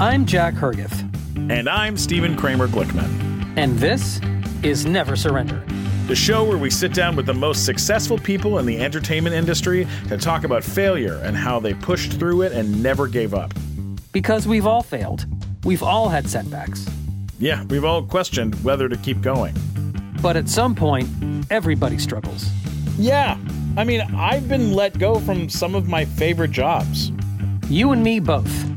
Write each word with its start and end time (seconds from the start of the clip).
I'm 0.00 0.26
Jack 0.26 0.54
Hergith, 0.54 0.92
And 1.50 1.68
I'm 1.68 1.96
Stephen 1.96 2.36
Kramer 2.36 2.66
Glickman, 2.68 3.56
and 3.56 3.78
this 3.78 4.20
is 4.62 4.86
Never 4.86 5.14
Surrender. 5.16 5.62
the 6.06 6.16
show 6.16 6.44
where 6.44 6.58
we 6.58 6.68
sit 6.70 6.92
down 6.92 7.16
with 7.16 7.26
the 7.26 7.32
most 7.34 7.64
successful 7.64 8.18
people 8.18 8.58
in 8.58 8.66
the 8.66 8.78
entertainment 8.78 9.34
industry 9.34 9.86
to 10.08 10.18
talk 10.18 10.44
about 10.44 10.62
failure 10.62 11.18
and 11.22 11.36
how 11.36 11.58
they 11.58 11.72
pushed 11.74 12.12
through 12.14 12.42
it 12.42 12.52
and 12.52 12.82
never 12.82 13.06
gave 13.06 13.32
up. 13.34 13.54
Because 14.12 14.46
we've 14.46 14.66
all 14.66 14.82
failed, 14.82 15.26
we've 15.64 15.82
all 15.82 16.08
had 16.08 16.28
setbacks. 16.28 16.86
Yeah, 17.38 17.64
we've 17.64 17.84
all 17.84 18.02
questioned 18.02 18.54
whether 18.64 18.88
to 18.88 18.96
keep 18.98 19.20
going. 19.22 19.54
But 20.20 20.36
at 20.36 20.48
some 20.48 20.74
point, 20.74 21.08
everybody 21.50 21.98
struggles. 21.98 22.48
Yeah, 22.98 23.38
I 23.76 23.84
mean, 23.84 24.00
I've 24.14 24.48
been 24.48 24.72
let 24.72 24.98
go 24.98 25.18
from 25.20 25.48
some 25.48 25.74
of 25.74 25.88
my 25.88 26.04
favorite 26.04 26.50
jobs. 26.50 27.12
You 27.68 27.92
and 27.92 28.02
me 28.02 28.20
both. 28.20 28.73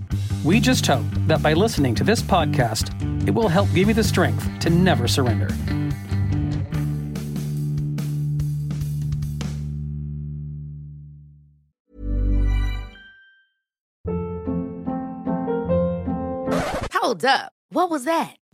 We 0.47 0.61
just 0.61 0.87
hope 0.87 1.03
that 1.27 1.43
by 1.43 1.51
listening 1.51 1.93
to 1.95 2.05
this 2.05 2.21
podcast, 2.21 2.87
it 3.27 3.31
will 3.31 3.49
help 3.49 3.67
give 3.73 3.89
you 3.89 3.93
the 3.93 4.01
strength 4.01 4.47
to 4.59 4.69
never 4.69 5.05
surrender. 5.05 5.49
Hold 16.93 17.25
up. 17.25 17.51
What 17.71 17.89
was 17.89 18.05
that? 18.05 18.37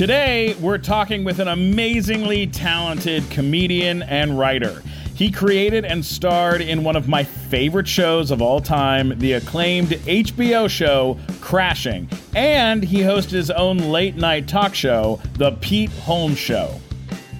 Today, 0.00 0.54
we're 0.62 0.78
talking 0.78 1.24
with 1.24 1.40
an 1.40 1.48
amazingly 1.48 2.46
talented 2.46 3.22
comedian 3.28 4.02
and 4.04 4.38
writer. 4.38 4.82
He 5.14 5.30
created 5.30 5.84
and 5.84 6.02
starred 6.02 6.62
in 6.62 6.82
one 6.82 6.96
of 6.96 7.06
my 7.06 7.22
favorite 7.22 7.86
shows 7.86 8.30
of 8.30 8.40
all 8.40 8.62
time, 8.62 9.18
the 9.18 9.34
acclaimed 9.34 9.88
HBO 9.88 10.70
show 10.70 11.18
Crashing. 11.42 12.08
And 12.34 12.82
he 12.82 13.00
hosted 13.00 13.32
his 13.32 13.50
own 13.50 13.76
late 13.76 14.16
night 14.16 14.48
talk 14.48 14.74
show, 14.74 15.20
The 15.34 15.52
Pete 15.60 15.90
Holmes 15.90 16.38
Show. 16.38 16.80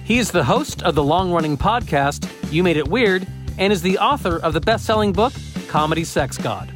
He's 0.03 0.29
the 0.29 0.43
host 0.43 0.83
of 0.83 0.93
the 0.93 1.03
long 1.03 1.31
running 1.31 1.57
podcast, 1.57 2.29
You 2.51 2.61
Made 2.61 2.77
It 2.77 2.87
Weird, 2.87 3.25
and 3.57 3.73
is 3.73 3.81
the 3.81 3.97
author 3.97 4.37
of 4.37 4.53
the 4.53 4.61
best 4.61 4.85
selling 4.85 5.13
book, 5.13 5.33
Comedy 5.67 6.03
Sex 6.03 6.37
God. 6.37 6.71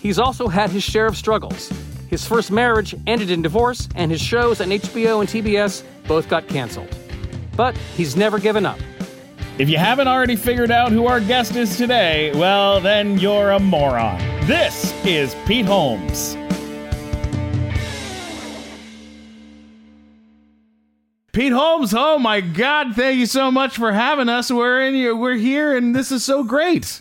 He's 0.00 0.18
also 0.18 0.48
had 0.48 0.70
his 0.70 0.82
share 0.82 1.06
of 1.06 1.16
struggles. 1.16 1.72
His 2.12 2.26
first 2.26 2.50
marriage 2.50 2.94
ended 3.06 3.30
in 3.30 3.40
divorce, 3.40 3.88
and 3.94 4.10
his 4.10 4.20
shows 4.20 4.60
on 4.60 4.68
HBO 4.68 5.20
and 5.20 5.28
TBS 5.30 5.82
both 6.06 6.28
got 6.28 6.46
canceled. 6.46 6.94
But 7.56 7.74
he's 7.96 8.16
never 8.16 8.38
given 8.38 8.66
up. 8.66 8.78
If 9.56 9.70
you 9.70 9.78
haven't 9.78 10.08
already 10.08 10.36
figured 10.36 10.70
out 10.70 10.92
who 10.92 11.06
our 11.06 11.20
guest 11.20 11.56
is 11.56 11.74
today, 11.74 12.30
well, 12.34 12.82
then 12.82 13.18
you're 13.18 13.52
a 13.52 13.58
moron. 13.58 14.18
This 14.46 14.92
is 15.06 15.34
Pete 15.46 15.64
Holmes. 15.64 16.36
Pete 21.32 21.54
Holmes, 21.54 21.94
oh 21.96 22.18
my 22.18 22.42
God! 22.42 22.94
Thank 22.94 23.20
you 23.20 23.24
so 23.24 23.50
much 23.50 23.78
for 23.78 23.90
having 23.90 24.28
us. 24.28 24.52
We're 24.52 24.82
in 24.82 24.92
here. 24.92 25.16
We're 25.16 25.36
here, 25.36 25.74
and 25.74 25.96
this 25.96 26.12
is 26.12 26.22
so 26.22 26.44
great. 26.44 27.00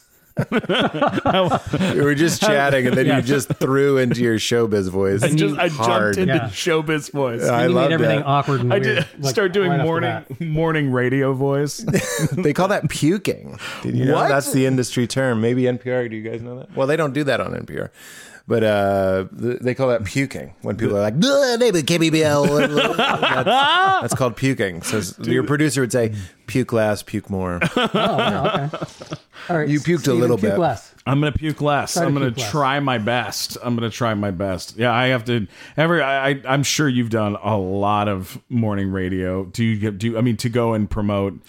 We 1.96 2.02
were 2.02 2.16
just 2.16 2.42
chatting, 2.42 2.88
and 2.88 2.96
then 2.98 3.06
you 3.08 3.22
just 3.22 3.50
threw 3.56 3.98
into 3.98 4.22
your 4.22 4.36
showbiz 4.38 4.90
voice. 4.90 5.24
I 5.24 5.30
just 5.30 5.58
I 5.58 5.68
hard. 5.70 6.16
jumped 6.16 6.30
into 6.30 6.34
Yeah. 6.36 6.50
showbiz 6.50 7.12
voice. 7.12 7.44
I 7.44 7.64
you 7.68 7.70
love 7.74 7.90
made 7.90 7.94
everything 7.94 8.20
that. 8.20 8.26
awkward 8.26 8.62
and 8.62 8.74
I 8.74 8.80
weird. 8.80 9.06
did 9.12 9.24
like, 9.24 9.32
start 9.34 9.54
doing 9.54 9.70
right 9.72 9.80
off 9.80 9.84
the 9.86 9.86
morning 9.88 10.26
bat. 10.30 10.42
morning 10.42 10.92
radio 10.92 11.34
voice. 11.34 11.86
They 12.32 12.54
call 12.54 12.68
that 12.70 12.90
puking. 12.90 13.60
Did 13.84 13.96
you 13.96 14.06
know 14.06 14.16
What? 14.16 14.30
that's 14.30 14.52
the 14.52 14.66
industry 14.66 15.06
term? 15.08 15.42
Maybe 15.42 15.64
NPR. 15.64 16.10
Do 16.10 16.16
you 16.16 16.28
guys 16.30 16.42
know 16.42 16.60
that? 16.60 16.76
Well, 16.76 16.88
they 16.88 16.96
don't 16.96 17.14
do 17.14 17.24
that 17.26 17.40
on 17.42 17.52
NPR. 17.54 17.90
But 18.48 18.64
uh, 18.64 19.26
they 19.32 19.74
call 19.76 19.90
that 19.90 20.04
puking 20.04 20.54
when 20.62 20.76
people 20.76 20.98
are 20.98 21.02
like, 21.02 21.14
"Ugh, 21.14 21.60
maybe 21.60 21.84
KBBL. 21.84 22.98
that's, 22.98 24.02
that's 24.02 24.16
called 24.16 24.36
puking. 24.36 24.82
So 24.82 24.98
s- 24.98 25.18
your 25.20 25.44
producer 25.44 25.82
would 25.82 25.92
say, 25.92 26.14
puke 26.48 26.74
less, 26.74 27.02
puke 27.04 27.30
more. 27.30 27.60
Oh, 27.78 27.90
wow, 27.94 28.70
okay. 28.74 28.78
All 29.50 29.58
right, 29.58 29.68
You 29.70 29.80
puked 29.80 29.96
a 29.96 30.00
Steven, 30.00 30.20
little 30.20 30.38
puke 30.38 30.52
bit. 30.54 30.60
less. 30.60 30.94
I'm 31.06 31.20
gonna 31.20 31.32
puke 31.32 31.62
less. 31.62 31.94
Try 31.94 32.02
to 32.04 32.08
I'm 32.08 32.14
gonna 32.14 32.28
puke 32.32 32.38
less. 32.40 32.52
try 32.52 32.80
my 32.80 32.98
best. 32.98 33.58
I'm 33.64 33.76
gonna 33.76 33.90
try 33.90 34.14
my 34.16 34.32
best. 34.32 34.76
Yeah, 34.78 34.92
I 34.92 35.08
have 35.08 35.24
to. 35.26 35.48
Every 35.78 36.02
I, 36.02 36.30
I 36.32 36.42
I'm 36.48 36.64
sure 36.64 36.90
you've 36.90 37.10
done 37.10 37.38
a 37.42 37.58
lot 37.58 38.08
of 38.08 38.40
morning 38.50 38.92
radio. 38.92 39.46
Do 39.46 39.64
you 39.64 39.78
get 39.80 39.98
do? 39.98 40.18
I 40.18 40.22
mean, 40.22 40.38
to 40.38 40.50
go 40.50 40.74
and 40.74 40.90
promote 40.90 41.40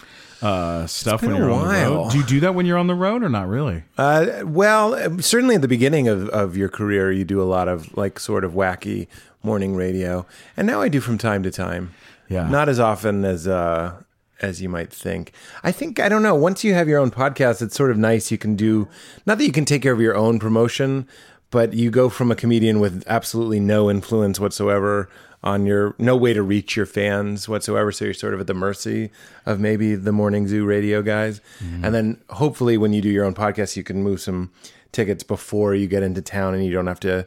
uh, 0.43 0.85
stuff 0.87 1.21
when 1.21 1.35
you're 1.35 1.49
on 1.51 1.61
the 1.61 1.65
while. 1.65 1.95
road. 2.03 2.11
Do 2.11 2.17
you 2.17 2.23
do 2.25 2.39
that 2.41 2.53
when 2.53 2.65
you're 2.65 2.77
on 2.77 2.87
the 2.87 2.95
road 2.95 3.23
or 3.23 3.29
not 3.29 3.47
really? 3.47 3.83
Uh, 3.97 4.41
well, 4.43 4.93
uh, 4.93 5.21
certainly 5.21 5.55
at 5.55 5.61
the 5.61 5.67
beginning 5.67 6.07
of, 6.07 6.27
of 6.29 6.57
your 6.57 6.69
career, 6.69 7.11
you 7.11 7.23
do 7.23 7.41
a 7.41 7.45
lot 7.45 7.67
of 7.67 7.95
like 7.95 8.19
sort 8.19 8.43
of 8.43 8.51
wacky 8.53 9.07
morning 9.41 9.75
radio, 9.75 10.25
and 10.57 10.67
now 10.67 10.81
I 10.81 10.89
do 10.89 10.99
from 10.99 11.17
time 11.17 11.43
to 11.43 11.51
time. 11.51 11.93
Yeah. 12.29 12.47
not 12.49 12.67
as 12.69 12.79
often 12.79 13.25
as 13.25 13.47
uh, 13.47 14.01
as 14.41 14.61
you 14.61 14.69
might 14.69 14.91
think. 14.91 15.33
I 15.63 15.71
think 15.71 15.99
I 15.99 16.09
don't 16.09 16.23
know. 16.23 16.35
Once 16.35 16.63
you 16.63 16.73
have 16.73 16.87
your 16.87 16.99
own 16.99 17.11
podcast, 17.11 17.61
it's 17.61 17.75
sort 17.75 17.91
of 17.91 17.97
nice. 17.97 18.31
You 18.31 18.37
can 18.37 18.55
do 18.55 18.87
not 19.25 19.37
that 19.37 19.45
you 19.45 19.51
can 19.51 19.65
take 19.65 19.81
care 19.81 19.93
of 19.93 20.01
your 20.01 20.15
own 20.15 20.39
promotion, 20.39 21.07
but 21.51 21.73
you 21.73 21.91
go 21.91 22.09
from 22.09 22.31
a 22.31 22.35
comedian 22.35 22.79
with 22.79 23.03
absolutely 23.07 23.59
no 23.59 23.89
influence 23.89 24.39
whatsoever 24.39 25.09
on 25.43 25.65
your 25.65 25.93
no 25.97 26.15
way 26.15 26.33
to 26.33 26.41
reach 26.41 26.75
your 26.75 26.85
fans 26.85 27.49
whatsoever. 27.49 27.91
So 27.91 28.05
you're 28.05 28.13
sort 28.13 28.33
of 28.33 28.39
at 28.39 28.47
the 28.47 28.53
mercy 28.53 29.11
of 29.45 29.59
maybe 29.59 29.95
the 29.95 30.11
morning 30.11 30.47
zoo 30.47 30.65
radio 30.65 31.01
guys. 31.01 31.41
And 31.85 31.93
then 31.93 32.21
hopefully 32.29 32.77
when 32.77 32.93
you 32.93 33.01
do 33.01 33.09
your 33.09 33.25
own 33.25 33.33
podcast 33.33 33.75
you 33.75 33.83
can 33.83 34.01
move 34.03 34.21
some 34.21 34.51
tickets 34.91 35.23
before 35.23 35.75
you 35.75 35.87
get 35.87 36.03
into 36.03 36.21
town 36.21 36.53
and 36.53 36.63
you 36.63 36.71
don't 36.71 36.87
have 36.87 36.99
to 37.01 37.25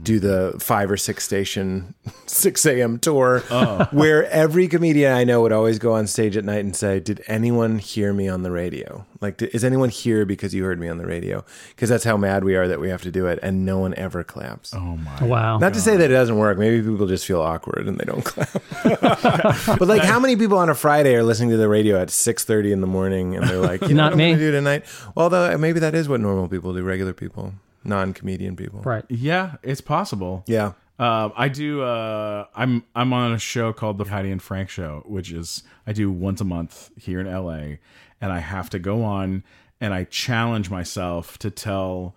do 0.00 0.18
the 0.18 0.54
five 0.58 0.90
or 0.90 0.96
six 0.96 1.24
station 1.24 1.94
6 2.26 2.66
a.m 2.66 2.98
tour 2.98 3.42
oh. 3.50 3.86
where 3.90 4.28
every 4.30 4.68
comedian 4.68 5.12
i 5.12 5.24
know 5.24 5.42
would 5.42 5.52
always 5.52 5.78
go 5.78 5.92
on 5.92 6.06
stage 6.06 6.36
at 6.36 6.44
night 6.44 6.64
and 6.64 6.74
say 6.76 7.00
did 7.00 7.22
anyone 7.26 7.78
hear 7.78 8.12
me 8.12 8.28
on 8.28 8.42
the 8.42 8.50
radio 8.50 9.04
like 9.20 9.36
did, 9.36 9.50
is 9.54 9.64
anyone 9.64 9.88
here 9.88 10.24
because 10.24 10.54
you 10.54 10.64
heard 10.64 10.80
me 10.80 10.88
on 10.88 10.98
the 10.98 11.06
radio 11.06 11.44
because 11.70 11.88
that's 11.88 12.04
how 12.04 12.16
mad 12.16 12.44
we 12.44 12.56
are 12.56 12.66
that 12.66 12.80
we 12.80 12.88
have 12.88 13.02
to 13.02 13.10
do 13.10 13.26
it 13.26 13.38
and 13.42 13.64
no 13.64 13.78
one 13.78 13.94
ever 13.94 14.24
claps 14.24 14.72
Oh 14.74 14.96
my! 14.96 15.18
Oh, 15.20 15.26
wow. 15.26 15.58
not 15.58 15.74
to 15.74 15.80
say 15.80 15.96
that 15.96 16.10
it 16.10 16.14
doesn't 16.14 16.38
work. 16.38 16.58
Maybe 16.58 16.80
people 16.82 17.06
just 17.06 17.26
feel 17.26 17.40
awkward 17.40 17.86
and 17.86 17.98
they 17.98 18.04
don't 18.04 18.24
clap. 18.24 18.50
but 19.78 19.82
like, 19.82 20.02
how 20.02 20.18
many 20.18 20.36
people 20.36 20.58
on 20.58 20.68
a 20.68 20.74
Friday 20.74 21.14
are 21.14 21.22
listening 21.22 21.50
to 21.50 21.56
the 21.56 21.68
radio 21.68 22.00
at 22.00 22.10
six 22.10 22.44
thirty 22.44 22.72
in 22.72 22.80
the 22.80 22.86
morning 22.86 23.36
and 23.36 23.46
they're 23.48 23.58
like, 23.58 23.82
"You 23.82 23.88
know 23.94 24.04
Not 24.04 24.04
what 24.04 24.12
I'm 24.12 24.18
me. 24.18 24.30
gonna 24.32 24.38
do 24.38 24.50
tonight?" 24.52 24.84
Although 25.16 25.52
uh, 25.52 25.58
maybe 25.58 25.80
that 25.80 25.94
is 25.94 26.08
what 26.08 26.20
normal 26.20 26.48
people 26.48 26.72
do, 26.74 26.82
regular 26.82 27.12
people, 27.12 27.52
non-comedian 27.84 28.56
people. 28.56 28.80
right. 28.82 29.04
Yeah, 29.08 29.56
it's 29.62 29.80
possible. 29.80 30.44
Yeah. 30.46 30.72
Uh, 30.98 31.30
I 31.36 31.48
do. 31.48 31.82
Uh, 31.82 32.46
I'm 32.54 32.84
I'm 32.94 33.12
on 33.12 33.32
a 33.32 33.38
show 33.38 33.72
called 33.72 33.98
the 33.98 34.04
Heidi 34.04 34.30
and 34.30 34.42
Frank 34.42 34.68
Show, 34.68 35.02
which 35.06 35.32
is 35.32 35.62
I 35.86 35.92
do 35.92 36.10
once 36.10 36.40
a 36.40 36.44
month 36.44 36.90
here 36.96 37.18
in 37.20 37.26
LA, 37.26 37.78
and 38.20 38.32
I 38.32 38.38
have 38.38 38.70
to 38.70 38.78
go 38.78 39.02
on 39.02 39.42
and 39.80 39.92
I 39.92 40.04
challenge 40.04 40.70
myself 40.70 41.38
to 41.38 41.50
tell 41.50 42.14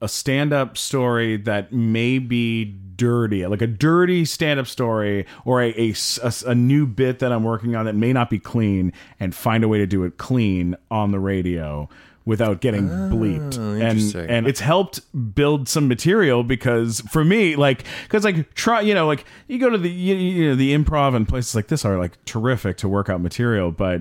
a 0.00 0.08
stand-up 0.08 0.76
story 0.76 1.36
that 1.36 1.72
may 1.72 2.18
be 2.18 2.64
dirty, 2.64 3.46
like 3.46 3.62
a 3.62 3.68
dirty 3.68 4.24
stand-up 4.24 4.66
story, 4.66 5.24
or 5.44 5.62
a 5.62 5.94
a 6.22 6.32
a 6.46 6.54
new 6.56 6.86
bit 6.86 7.20
that 7.20 7.30
I'm 7.30 7.44
working 7.44 7.76
on 7.76 7.84
that 7.84 7.94
may 7.94 8.12
not 8.12 8.30
be 8.30 8.40
clean, 8.40 8.92
and 9.20 9.32
find 9.32 9.62
a 9.62 9.68
way 9.68 9.78
to 9.78 9.86
do 9.86 10.02
it 10.02 10.18
clean 10.18 10.76
on 10.90 11.12
the 11.12 11.20
radio 11.20 11.88
without 12.24 12.60
getting 12.60 12.88
oh, 12.90 13.10
bleeped. 13.12 13.58
And 13.58 14.30
and 14.30 14.46
it's 14.46 14.60
helped 14.60 15.00
build 15.34 15.68
some 15.68 15.88
material 15.88 16.44
because 16.44 17.00
for 17.10 17.24
me, 17.24 17.56
like, 17.56 17.84
because 18.04 18.24
like 18.24 18.54
try, 18.54 18.80
you 18.80 18.94
know, 18.94 19.06
like 19.06 19.24
you 19.48 19.58
go 19.58 19.70
to 19.70 19.78
the 19.78 19.90
you, 19.90 20.14
you 20.14 20.48
know 20.50 20.54
the 20.54 20.74
improv 20.74 21.14
and 21.14 21.28
places 21.28 21.54
like 21.54 21.68
this 21.68 21.84
are 21.84 21.98
like 21.98 22.22
terrific 22.24 22.76
to 22.78 22.88
work 22.88 23.08
out 23.08 23.20
material, 23.20 23.70
but 23.72 24.00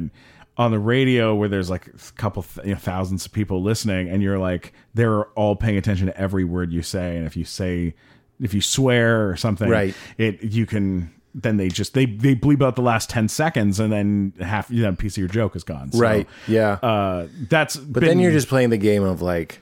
on 0.58 0.70
the 0.72 0.80
radio 0.80 1.34
where 1.34 1.50
there's 1.50 1.70
like 1.70 1.88
a 1.88 2.12
couple 2.18 2.44
th- 2.44 2.68
you 2.68 2.74
know, 2.74 2.80
thousands 2.80 3.26
of 3.26 3.32
people 3.32 3.64
listening 3.64 4.10
and 4.10 4.22
you're 4.22 4.38
like 4.38 4.74
they're 4.94 5.24
all 5.30 5.56
paying 5.56 5.78
attention 5.78 6.08
to 6.08 6.18
every 6.20 6.44
word 6.44 6.74
you 6.74 6.82
say 6.82 7.16
and 7.16 7.26
if 7.26 7.38
you 7.38 7.46
say 7.46 7.96
if 8.42 8.54
you 8.54 8.60
swear 8.60 9.30
or 9.30 9.38
something 9.38 9.70
Right. 9.70 9.96
it 10.18 10.44
you 10.44 10.66
can 10.66 11.10
then 11.34 11.58
they 11.58 11.70
just 11.70 11.94
they 11.94 12.06
they 12.06 12.36
bleep 12.36 12.62
out 12.62 12.76
the 12.76 12.82
last 12.82 13.10
10 13.10 13.28
seconds 13.30 13.80
and 13.80 13.92
then 13.92 14.34
half 14.42 14.70
you 14.70 14.84
know 14.84 14.94
piece 14.94 15.14
of 15.14 15.18
your 15.20 15.28
joke 15.30 15.56
is 15.56 15.64
gone 15.64 15.92
So, 15.92 16.00
Right. 16.00 16.28
Yeah. 16.48 16.74
uh 16.84 17.28
that's 17.50 17.78
but 17.78 18.02
then 18.04 18.20
you're 18.20 18.32
just 18.32 18.48
playing 18.50 18.70
the 18.70 18.78
game 18.78 19.04
of 19.04 19.22
like, 19.22 19.60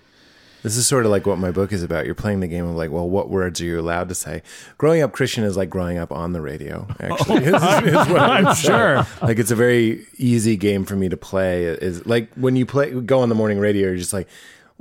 This 0.63 0.75
is 0.75 0.87
sort 0.87 1.05
of 1.05 1.11
like 1.11 1.25
what 1.25 1.37
my 1.39 1.51
book 1.51 1.71
is 1.71 1.83
about. 1.83 2.05
You're 2.05 2.15
playing 2.15 2.39
the 2.41 2.47
game 2.47 2.65
of 2.65 2.75
like, 2.75 2.91
well, 2.91 3.07
what 3.07 3.29
words 3.29 3.61
are 3.61 3.65
you 3.65 3.79
allowed 3.79 4.09
to 4.09 4.15
say? 4.15 4.41
Growing 4.77 5.01
up 5.01 5.13
Christian 5.13 5.43
is 5.45 5.55
like 5.55 5.69
growing 5.69 5.97
up 5.97 6.11
on 6.11 6.33
the 6.33 6.41
radio. 6.41 6.85
Actually, 6.99 7.43
is, 7.45 7.47
is 7.47 7.53
what 8.09 8.19
I 8.19 8.37
I'm 8.43 8.55
sure. 8.55 9.05
Like 9.21 9.39
it's 9.39 9.51
a 9.51 9.55
very 9.55 10.05
easy 10.17 10.57
game 10.57 10.83
for 10.85 10.95
me 10.95 11.07
to 11.09 11.17
play. 11.17 11.63
Is 11.65 12.05
like 12.05 12.33
when 12.35 12.55
you 12.55 12.65
play, 12.65 12.91
go 12.91 13.19
on 13.21 13.29
the 13.29 13.35
morning 13.35 13.57
radio, 13.59 13.87
you're 13.87 13.97
just 13.97 14.11
like, 14.13 14.27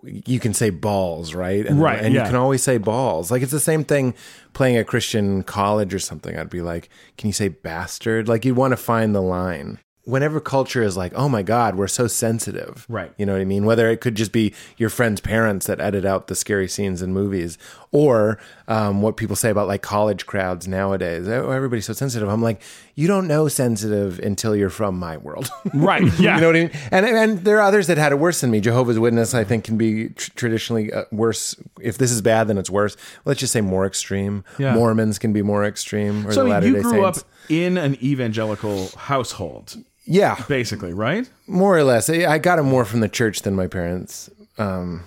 you 0.05 0.39
can 0.41 0.55
say 0.55 0.71
balls, 0.71 1.35
right? 1.35 1.67
And, 1.67 1.81
Right, 1.81 2.03
And 2.03 2.15
yeah. 2.15 2.23
you 2.23 2.27
can 2.27 2.37
always 2.37 2.63
say 2.63 2.79
balls. 2.79 3.31
Like 3.31 3.43
it's 3.43 3.53
the 3.53 3.61
same 3.61 3.85
thing 3.85 4.15
playing 4.53 4.77
a 4.77 4.85
Christian 4.85 5.43
college 5.43 5.93
or 5.93 5.99
something. 5.99 6.39
I'd 6.39 6.51
be 6.51 6.63
like, 6.63 6.89
can 7.17 7.29
you 7.29 7.33
say 7.33 7.49
bastard? 7.49 8.29
Like 8.29 8.45
you'd 8.45 8.57
want 8.57 8.73
to 8.73 8.77
find 8.77 9.15
the 9.15 9.23
line. 9.23 9.79
Whenever 10.05 10.41
culture 10.41 10.83
is 10.83 10.97
like, 10.97 11.13
oh 11.15 11.29
my 11.29 11.43
God, 11.43 11.75
we're 11.75 11.87
so 11.87 12.07
sensitive. 12.07 12.87
Right. 12.89 13.13
You 13.19 13.27
know 13.27 13.33
what 13.33 13.43
I 13.43 13.45
mean? 13.45 13.67
Whether 13.67 13.91
it 13.91 14.01
could 14.01 14.15
just 14.15 14.33
be 14.33 14.55
your 14.79 14.89
friend's 14.89 15.21
parents 15.21 15.67
that 15.67 15.81
edit 15.81 16.07
out 16.07 16.29
the 16.29 16.35
scary 16.35 16.67
scenes 16.67 17.03
in 17.03 17.13
movies 17.13 17.59
or 17.91 18.39
um, 18.69 19.03
what 19.03 19.19
people 19.19 19.37
say 19.37 19.51
about 19.51 19.69
like 19.69 19.83
college 19.83 20.25
crowds 20.25 20.67
nowadays. 20.67 21.29
Oh, 21.29 21.51
everybody's 21.51 21.85
so 21.85 21.93
sensitive. 21.93 22.27
I'm 22.29 22.41
like, 22.41 22.63
you 22.99 23.07
don't 23.07 23.29
know 23.29 23.47
sensitive 23.47 24.19
until 24.19 24.57
you're 24.57 24.71
from 24.81 24.99
my 24.99 25.17
world. 25.19 25.49
Right. 25.73 26.03
Yeah. 26.19 26.35
You 26.35 26.41
know 26.41 26.47
what 26.49 26.57
I 26.57 26.61
mean? 26.61 26.71
And 26.91 27.07
and 27.07 27.39
there 27.45 27.59
are 27.59 27.63
others 27.71 27.87
that 27.87 27.97
had 27.99 28.11
it 28.11 28.19
worse 28.19 28.41
than 28.41 28.51
me. 28.51 28.61
Jehovah's 28.61 28.99
Witness, 28.99 29.35
I 29.35 29.45
think, 29.45 29.63
can 29.65 29.77
be 29.79 30.09
tr- 30.09 30.31
traditionally 30.35 30.93
uh, 30.93 31.05
worse. 31.13 31.55
If 31.81 31.99
this 31.99 32.11
is 32.11 32.21
bad, 32.23 32.49
then 32.49 32.59
it's 32.59 32.71
worse. 32.71 32.97
Let's 33.25 33.39
just 33.39 33.53
say 33.53 33.61
more 33.61 33.87
extreme. 33.87 34.45
Yeah. 34.59 34.75
Mormons 34.75 35.19
can 35.19 35.33
be 35.33 35.43
more 35.43 35.65
extreme. 35.65 36.27
Or 36.27 36.33
so 36.33 36.43
the 36.43 36.51
Latter 36.51 36.67
you 36.69 36.75
Day 36.75 36.83
grew 36.83 37.03
Saints. 37.03 37.19
up 37.21 37.25
in 37.49 37.77
an 37.79 37.95
evangelical 38.03 38.89
household, 38.97 39.77
Yeah, 40.05 40.35
basically, 40.49 40.93
right? 40.93 41.29
more 41.47 41.77
or 41.79 41.85
less. 41.85 42.11
I 42.11 42.39
got 42.39 42.59
it 42.59 42.65
more 42.65 42.85
from 42.85 43.01
the 43.01 43.09
church 43.09 43.43
than 43.43 43.55
my 43.55 43.69
parents. 43.69 44.29
Um, 44.59 45.05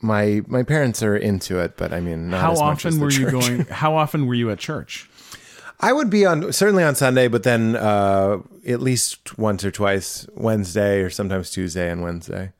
my 0.00 0.42
my 0.46 0.62
parents 0.62 1.02
are 1.02 1.16
into 1.16 1.58
it, 1.58 1.76
but 1.76 1.92
I 1.92 2.00
mean, 2.00 2.30
not 2.30 2.40
How 2.40 2.52
as 2.52 2.60
much 2.60 2.84
as 2.86 2.94
often 2.94 3.00
were 3.00 3.10
you 3.12 3.30
going? 3.30 3.64
How 3.82 3.94
often 3.94 4.26
were 4.26 4.34
you 4.34 4.50
at 4.50 4.58
church? 4.58 5.08
I 5.82 5.92
would 5.92 6.10
be 6.10 6.24
on 6.24 6.52
certainly 6.52 6.84
on 6.84 6.94
Sunday, 6.94 7.26
but 7.26 7.42
then 7.42 7.74
uh, 7.74 8.38
at 8.66 8.80
least 8.80 9.36
once 9.36 9.64
or 9.64 9.72
twice 9.72 10.26
Wednesday 10.34 11.00
or 11.00 11.10
sometimes 11.10 11.50
Tuesday 11.50 11.90
and 11.90 12.02
Wednesday. 12.02 12.52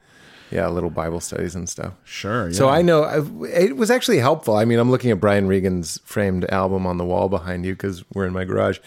Yeah, 0.52 0.68
little 0.68 0.90
Bible 0.90 1.20
studies 1.20 1.54
and 1.54 1.68
stuff. 1.68 1.94
Sure. 2.04 2.48
Yeah. 2.48 2.54
So 2.54 2.68
I 2.68 2.82
know 2.82 3.04
I- 3.04 3.46
it 3.48 3.76
was 3.76 3.90
actually 3.90 4.18
helpful. 4.18 4.54
I 4.56 4.64
mean, 4.64 4.78
I'm 4.78 4.90
looking 4.90 5.10
at 5.10 5.18
Brian 5.20 5.46
Regan's 5.46 5.98
framed 6.04 6.44
album 6.50 6.86
on 6.86 6.98
the 6.98 7.04
wall 7.04 7.28
behind 7.28 7.64
you 7.64 7.72
because 7.74 8.04
we're 8.14 8.26
in 8.26 8.32
my 8.32 8.44
garage, 8.44 8.78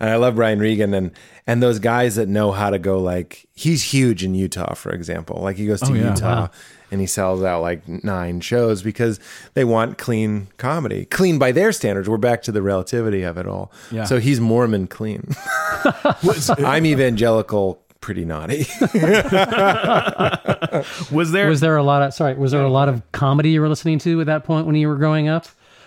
and 0.00 0.10
I 0.10 0.16
love 0.16 0.34
Brian 0.36 0.58
Regan 0.58 0.92
and 0.94 1.10
and 1.46 1.62
those 1.62 1.78
guys 1.78 2.16
that 2.16 2.28
know 2.28 2.52
how 2.52 2.70
to 2.70 2.78
go. 2.78 3.00
Like 3.00 3.46
he's 3.54 3.82
huge 3.82 4.22
in 4.24 4.34
Utah, 4.34 4.74
for 4.74 4.92
example. 4.92 5.40
Like 5.42 5.56
he 5.56 5.66
goes 5.66 5.80
to 5.80 5.92
Oh, 5.92 5.94
yeah. 5.94 6.10
Utah 6.14 6.40
Wow. 6.42 6.50
and 6.90 7.00
he 7.00 7.06
sells 7.06 7.42
out 7.42 7.60
like 7.62 7.86
nine 7.88 8.40
shows 8.40 8.82
because 8.82 9.18
they 9.54 9.64
want 9.64 9.98
clean 9.98 10.48
comedy, 10.56 11.04
clean 11.06 11.38
by 11.38 11.52
their 11.52 11.72
standards. 11.72 12.08
We're 12.08 12.16
back 12.18 12.42
to 12.44 12.52
the 12.52 12.62
relativity 12.62 13.22
of 13.22 13.36
it 13.38 13.46
all. 13.46 13.72
Yeah. 13.90 14.04
So 14.04 14.18
he's 14.20 14.40
Mormon 14.40 14.86
clean. 14.86 15.28
I'm 16.58 16.86
evangelical, 16.86 17.80
pretty 18.04 18.26
naughty. 18.26 18.58
was 21.10 21.32
there? 21.32 21.48
Was 21.48 21.60
there 21.60 21.78
a 21.78 21.82
lot 21.82 22.02
of 22.02 22.12
sorry? 22.12 22.34
Was 22.34 22.52
there 22.52 22.60
a 22.60 22.68
lot 22.68 22.90
of 22.90 23.00
comedy 23.12 23.52
you 23.52 23.62
were 23.62 23.68
listening 23.68 23.98
to 24.00 24.20
at 24.20 24.26
that 24.26 24.44
point 24.44 24.66
when 24.66 24.76
you 24.76 24.88
were 24.88 24.96
growing 24.96 25.26
up? 25.26 25.46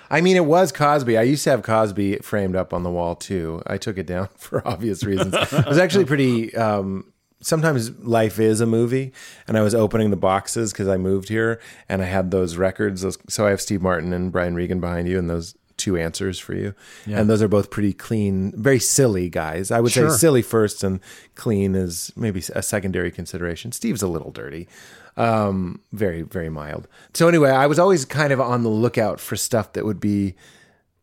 I 0.09 0.21
mean, 0.21 0.35
it 0.35 0.45
was 0.45 0.71
Cosby. 0.71 1.15
I 1.15 1.21
used 1.21 1.43
to 1.43 1.51
have 1.51 1.61
Cosby 1.61 2.17
framed 2.17 2.55
up 2.55 2.73
on 2.73 2.81
the 2.81 2.89
wall 2.89 3.15
too. 3.15 3.61
I 3.67 3.77
took 3.77 3.99
it 3.99 4.07
down 4.07 4.29
for 4.35 4.67
obvious 4.67 5.03
reasons. 5.03 5.35
It 5.35 5.67
was 5.67 5.77
actually 5.77 6.05
pretty. 6.05 6.55
Um, 6.55 7.13
sometimes 7.39 7.91
life 7.99 8.39
is 8.39 8.61
a 8.61 8.65
movie, 8.65 9.13
and 9.47 9.55
I 9.55 9.61
was 9.61 9.75
opening 9.75 10.09
the 10.09 10.17
boxes 10.17 10.73
because 10.73 10.87
I 10.87 10.97
moved 10.97 11.29
here, 11.29 11.61
and 11.87 12.01
I 12.01 12.05
had 12.05 12.31
those 12.31 12.57
records. 12.57 13.03
Those, 13.03 13.19
so 13.29 13.45
I 13.45 13.51
have 13.51 13.61
Steve 13.61 13.83
Martin 13.83 14.11
and 14.11 14.31
Brian 14.31 14.55
Regan 14.55 14.79
behind 14.79 15.07
you, 15.07 15.19
and 15.19 15.29
those 15.29 15.53
two 15.77 15.95
answers 15.97 16.39
for 16.39 16.53
you, 16.53 16.73
and 17.05 17.29
those 17.29 17.41
are 17.41 17.47
both 17.47 17.69
pretty 17.69 17.93
clean, 17.93 18.51
very 18.55 18.79
silly 18.79 19.29
guys. 19.29 19.71
I 19.71 19.79
would 19.79 19.91
Sure. 19.91 20.09
say 20.09 20.17
silly 20.17 20.41
first, 20.41 20.83
and 20.83 20.99
clean 21.35 21.75
is 21.75 22.11
maybe 22.15 22.41
a 22.53 22.61
secondary 22.61 23.11
consideration. 23.11 23.71
Steve's 23.71 24.01
a 24.01 24.07
little 24.07 24.31
dirty. 24.31 24.67
Um 25.15 25.79
very 25.93 26.21
very 26.21 26.49
mild. 26.49 26.87
So 27.15 27.27
anyway 27.27 27.49
i 27.49 27.65
was 27.65 27.79
always 27.79 28.05
kind 28.05 28.31
of 28.31 28.39
on 28.39 28.61
the 28.61 28.69
lookout 28.69 29.19
for 29.19 29.35
stuff 29.35 29.73
that 29.73 29.83
would 29.83 29.99
be 29.99 30.35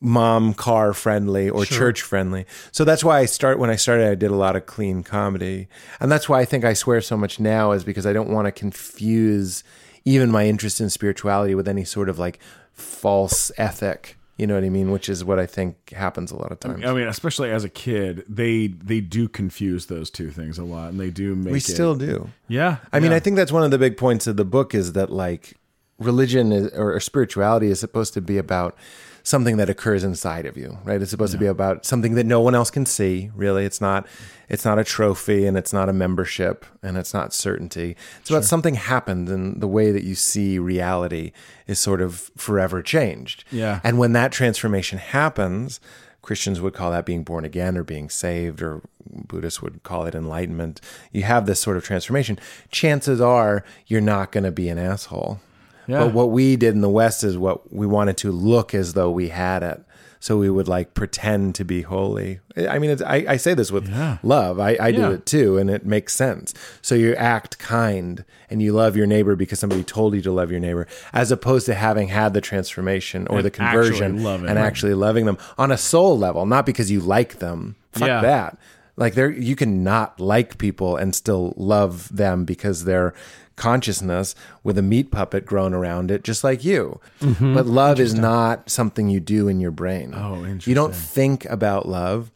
mom 0.00 0.54
car 0.54 0.92
friendly 0.92 1.48
or 1.50 1.64
church 1.64 2.02
friendly. 2.02 2.44
So 2.70 2.84
that's 2.84 3.02
why 3.02 3.18
i 3.20 3.24
start 3.24 3.58
when 3.58 3.70
i 3.70 3.76
started 3.76 4.06
i 4.08 4.14
did 4.14 4.30
a 4.30 4.36
lot 4.36 4.54
of 4.54 4.66
clean 4.66 5.02
comedy. 5.02 5.66
And 5.98 6.12
that's 6.12 6.28
why 6.28 6.38
i 6.40 6.44
think 6.44 6.64
i 6.64 6.74
swear 6.74 7.00
so 7.00 7.16
much 7.16 7.40
now 7.40 7.72
is 7.72 7.82
because 7.84 8.06
i 8.06 8.12
don't 8.12 8.28
want 8.28 8.46
to 8.46 8.52
confuse 8.52 9.64
even 10.04 10.30
my 10.30 10.46
interest 10.46 10.80
in 10.80 10.90
spirituality 10.90 11.54
with 11.56 11.66
any 11.66 11.84
sort 11.84 12.08
of 12.08 12.16
like 12.18 12.38
false 12.72 13.50
ethic 13.58 14.16
you 14.36 14.46
know 14.46 14.54
what 14.54 14.64
i 14.64 14.68
mean 14.68 14.90
which 14.90 15.08
is 15.08 15.24
what 15.24 15.38
i 15.38 15.46
think 15.46 15.90
happens 15.90 16.32
a 16.32 16.36
lot 16.36 16.50
of 16.50 16.58
times 16.60 16.84
I 16.84 16.92
mean, 16.92 17.06
especially 17.06 17.50
as 17.50 17.62
a 17.64 17.68
kid, 17.68 18.24
they 18.28 18.66
they 18.66 19.00
do 19.00 19.28
confuse 19.28 19.86
those 19.86 20.10
two 20.10 20.30
things 20.30 20.58
a 20.58 20.64
lot, 20.64 20.90
and 20.90 20.98
they 21.00 21.10
do 21.10 21.34
make 21.36 21.52
we 21.52 21.58
it- 21.58 21.64
still 21.64 21.94
do 21.94 22.30
Yeah. 22.48 22.78
I 22.92 23.00
mean. 23.00 23.12
I 23.12 23.20
think 23.20 23.36
that's 23.36 23.52
one 23.52 23.62
of 23.62 23.70
the 23.70 23.78
big 23.78 23.96
points 23.96 24.26
of 24.26 24.36
the 24.36 24.44
book 24.44 24.74
is 24.74 24.92
that 24.94 25.10
like 25.10 25.54
religion 25.98 26.50
is, 26.52 26.66
or, 26.72 26.94
or 26.94 27.00
spirituality 27.00 27.68
is 27.68 27.78
supposed 27.78 28.12
to 28.14 28.20
be 28.20 28.36
about 28.38 28.76
something 29.24 29.56
that 29.56 29.68
occurs 29.68 30.04
inside 30.04 30.46
of 30.46 30.56
you, 30.56 30.78
right? 30.84 31.02
It's 31.02 31.10
supposed 31.10 31.32
to 31.32 31.38
be 31.38 31.46
about 31.46 31.84
something 31.84 32.14
that 32.14 32.26
no 32.26 32.40
one 32.40 32.54
else 32.54 32.70
can 32.70 32.86
see. 32.86 33.30
Really, 33.34 33.64
it's 33.64 33.80
not. 33.80 34.06
It's 34.48 34.64
not 34.64 34.78
a 34.78 34.84
trophy, 34.84 35.46
and 35.46 35.56
it's 35.56 35.72
not 35.72 35.88
a 35.88 35.92
membership, 35.92 36.66
and 36.82 36.98
it's 36.98 37.14
not 37.14 37.32
certainty. 37.32 37.96
It's 38.20 38.30
about 38.30 38.44
something 38.44 38.74
happened, 38.74 39.28
and 39.30 39.60
the 39.60 39.66
way 39.66 39.90
that 39.90 40.04
you 40.04 40.14
see 40.14 40.58
reality 40.58 41.32
is 41.66 41.80
sort 41.80 42.02
of 42.02 42.30
forever 42.36 42.82
changed. 42.82 43.44
Yeah. 43.50 43.80
And 43.82 43.98
when 43.98 44.12
that 44.12 44.30
transformation 44.30 44.98
happens, 44.98 45.80
Christians 46.20 46.60
would 46.60 46.74
call 46.74 46.90
that 46.90 47.06
being 47.06 47.24
born 47.24 47.46
again 47.46 47.78
or 47.78 47.82
being 47.82 48.10
saved, 48.10 48.60
or 48.60 48.82
Buddhists 49.06 49.62
would 49.62 49.82
call 49.82 50.04
it 50.04 50.14
enlightenment. 50.14 50.80
You 51.10 51.22
have 51.22 51.46
this 51.46 51.60
sort 51.60 51.78
of 51.78 51.84
transformation. 51.84 52.38
Chances 52.70 53.22
are 53.22 53.64
you're 53.86 54.02
not 54.02 54.30
going 54.30 54.44
to 54.44 54.52
be 54.52 54.68
an 54.68 54.78
asshole. 54.78 55.40
Yeah. 55.86 55.98
But 56.04 56.14
what 56.14 56.30
we 56.30 56.56
did 56.56 56.74
in 56.74 56.80
the 56.80 56.88
West 56.88 57.24
is 57.24 57.36
what 57.36 57.72
we 57.72 57.86
wanted 57.86 58.16
to 58.18 58.30
look 58.32 58.74
as 58.74 58.94
though 58.94 59.10
we 59.10 59.28
had 59.28 59.62
it. 59.62 59.82
So 60.20 60.38
we 60.38 60.48
would 60.48 60.68
like 60.68 60.94
pretend 60.94 61.54
to 61.56 61.66
be 61.66 61.82
holy. 61.82 62.40
I 62.56 62.78
mean, 62.78 62.88
it's, 62.88 63.02
I, 63.02 63.26
I 63.28 63.36
say 63.36 63.52
this 63.52 63.70
with 63.70 63.86
Yeah. 63.90 64.16
love. 64.22 64.58
I, 64.58 64.70
I 64.80 64.88
Yeah. 64.88 65.08
do 65.08 65.10
it 65.10 65.26
too, 65.26 65.58
and 65.58 65.68
it 65.68 65.84
makes 65.84 66.14
sense. 66.14 66.54
So 66.80 66.94
you 66.94 67.14
act 67.16 67.58
kind 67.58 68.24
and 68.48 68.62
you 68.62 68.72
love 68.72 68.96
your 68.96 69.06
neighbor 69.06 69.36
because 69.36 69.58
somebody 69.58 69.84
told 69.84 70.14
you 70.14 70.22
to 70.22 70.32
love 70.32 70.50
your 70.50 70.60
neighbor, 70.60 70.86
as 71.12 71.30
opposed 71.30 71.66
to 71.66 71.74
having 71.74 72.08
had 72.08 72.32
the 72.32 72.40
transformation 72.40 73.26
or 73.28 73.36
And 73.38 73.44
the 73.44 73.50
conversion 73.50 74.16
actually 74.26 74.48
and 74.48 74.58
actually 74.58 74.94
loving 74.94 75.26
them 75.26 75.36
on 75.58 75.70
a 75.70 75.76
soul 75.76 76.16
level, 76.18 76.46
not 76.46 76.64
because 76.64 76.90
you 76.90 77.00
like 77.00 77.38
them. 77.40 77.76
Fuck 77.92 78.08
Yeah. 78.08 78.22
that. 78.22 78.58
Like 78.96 79.14
there, 79.14 79.30
you 79.30 79.56
can 79.56 79.82
not 79.82 80.20
like 80.20 80.58
people 80.58 80.96
and 80.96 81.14
still 81.14 81.54
love 81.56 82.14
them 82.14 82.44
because 82.44 82.84
their 82.84 83.12
consciousness 83.56 84.34
with 84.62 84.78
a 84.78 84.82
meat 84.82 85.10
puppet 85.10 85.46
grown 85.46 85.74
around 85.74 86.10
it, 86.10 86.24
just 86.24 86.44
like 86.44 86.64
you. 86.64 87.00
Mm-hmm. 87.20 87.54
But 87.54 87.66
love 87.66 88.00
is 88.00 88.14
not 88.14 88.70
something 88.70 89.08
you 89.08 89.20
do 89.20 89.48
in 89.48 89.60
your 89.60 89.70
brain. 89.70 90.12
Oh, 90.14 90.44
interesting. 90.44 90.70
You 90.70 90.74
don't 90.74 90.94
think 90.94 91.44
about 91.46 91.88
love. 91.88 92.30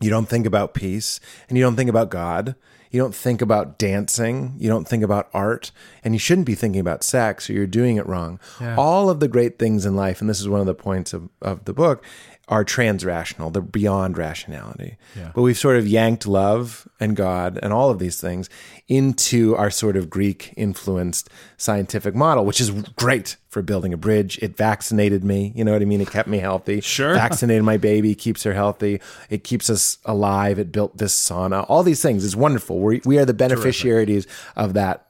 You 0.00 0.10
don't 0.10 0.28
think 0.28 0.46
about 0.46 0.74
peace 0.74 1.20
and 1.48 1.58
you 1.58 1.64
don't 1.64 1.76
think 1.76 1.90
about 1.90 2.10
God. 2.10 2.54
You 2.90 2.98
don't 3.00 3.14
think 3.14 3.40
about 3.40 3.78
dancing. 3.78 4.56
You 4.58 4.68
don't 4.68 4.88
think 4.88 5.04
about 5.04 5.28
art. 5.32 5.70
And 6.02 6.12
you 6.12 6.18
shouldn't 6.18 6.46
be 6.46 6.56
thinking 6.56 6.80
about 6.80 7.04
sex 7.04 7.48
or 7.48 7.52
you're 7.52 7.66
doing 7.68 7.96
it 7.96 8.06
wrong. 8.06 8.40
All 8.76 9.08
of 9.08 9.20
the 9.20 9.28
great 9.28 9.60
things 9.60 9.86
in 9.86 9.94
life, 9.94 10.20
and 10.20 10.28
this 10.28 10.40
is 10.40 10.48
one 10.48 10.58
of 10.58 10.66
the 10.66 10.74
points 10.74 11.12
of, 11.12 11.28
of 11.40 11.66
the 11.66 11.72
book, 11.72 12.02
are 12.50 12.64
transrational. 12.64 13.52
They're 13.52 13.62
beyond 13.62 14.18
rationality. 14.18 14.98
But 15.34 15.42
we've 15.42 15.56
sort 15.56 15.76
of 15.76 15.86
yanked 15.86 16.26
love 16.26 16.88
and 16.98 17.14
God 17.14 17.60
and 17.62 17.72
all 17.72 17.90
of 17.90 18.00
these 18.00 18.20
things 18.20 18.50
into 18.88 19.54
our 19.54 19.70
sort 19.70 19.96
of 19.96 20.10
Greek 20.10 20.52
influenced 20.56 21.30
scientific 21.56 22.12
model, 22.14 22.44
which 22.44 22.60
is 22.60 22.70
great 22.96 23.36
for 23.48 23.62
building 23.62 23.92
a 23.94 23.96
bridge. 23.96 24.36
It 24.42 24.56
vaccinated 24.56 25.22
me. 25.22 25.52
You 25.54 25.64
know 25.64 25.72
what 25.72 25.80
I 25.80 25.84
mean? 25.84 26.00
It 26.00 26.10
kept 26.10 26.28
me 26.28 26.38
healthy. 26.38 26.80
Sure. 26.80 27.14
Vaccinated 27.14 27.62
my 27.62 27.76
baby, 27.76 28.16
keeps 28.16 28.42
her 28.42 28.52
healthy. 28.52 29.00
It 29.30 29.44
keeps 29.44 29.70
us 29.70 29.98
alive. 30.04 30.58
It 30.58 30.72
built 30.72 30.98
this 30.98 31.14
sauna. 31.14 31.64
All 31.68 31.84
these 31.84 32.02
things 32.02 32.24
is 32.24 32.34
wonderful. 32.34 32.80
We, 32.80 33.00
we 33.04 33.16
are 33.18 33.24
the 33.24 33.32
beneficiaries 33.32 34.26
of 34.56 34.74
that 34.74 35.06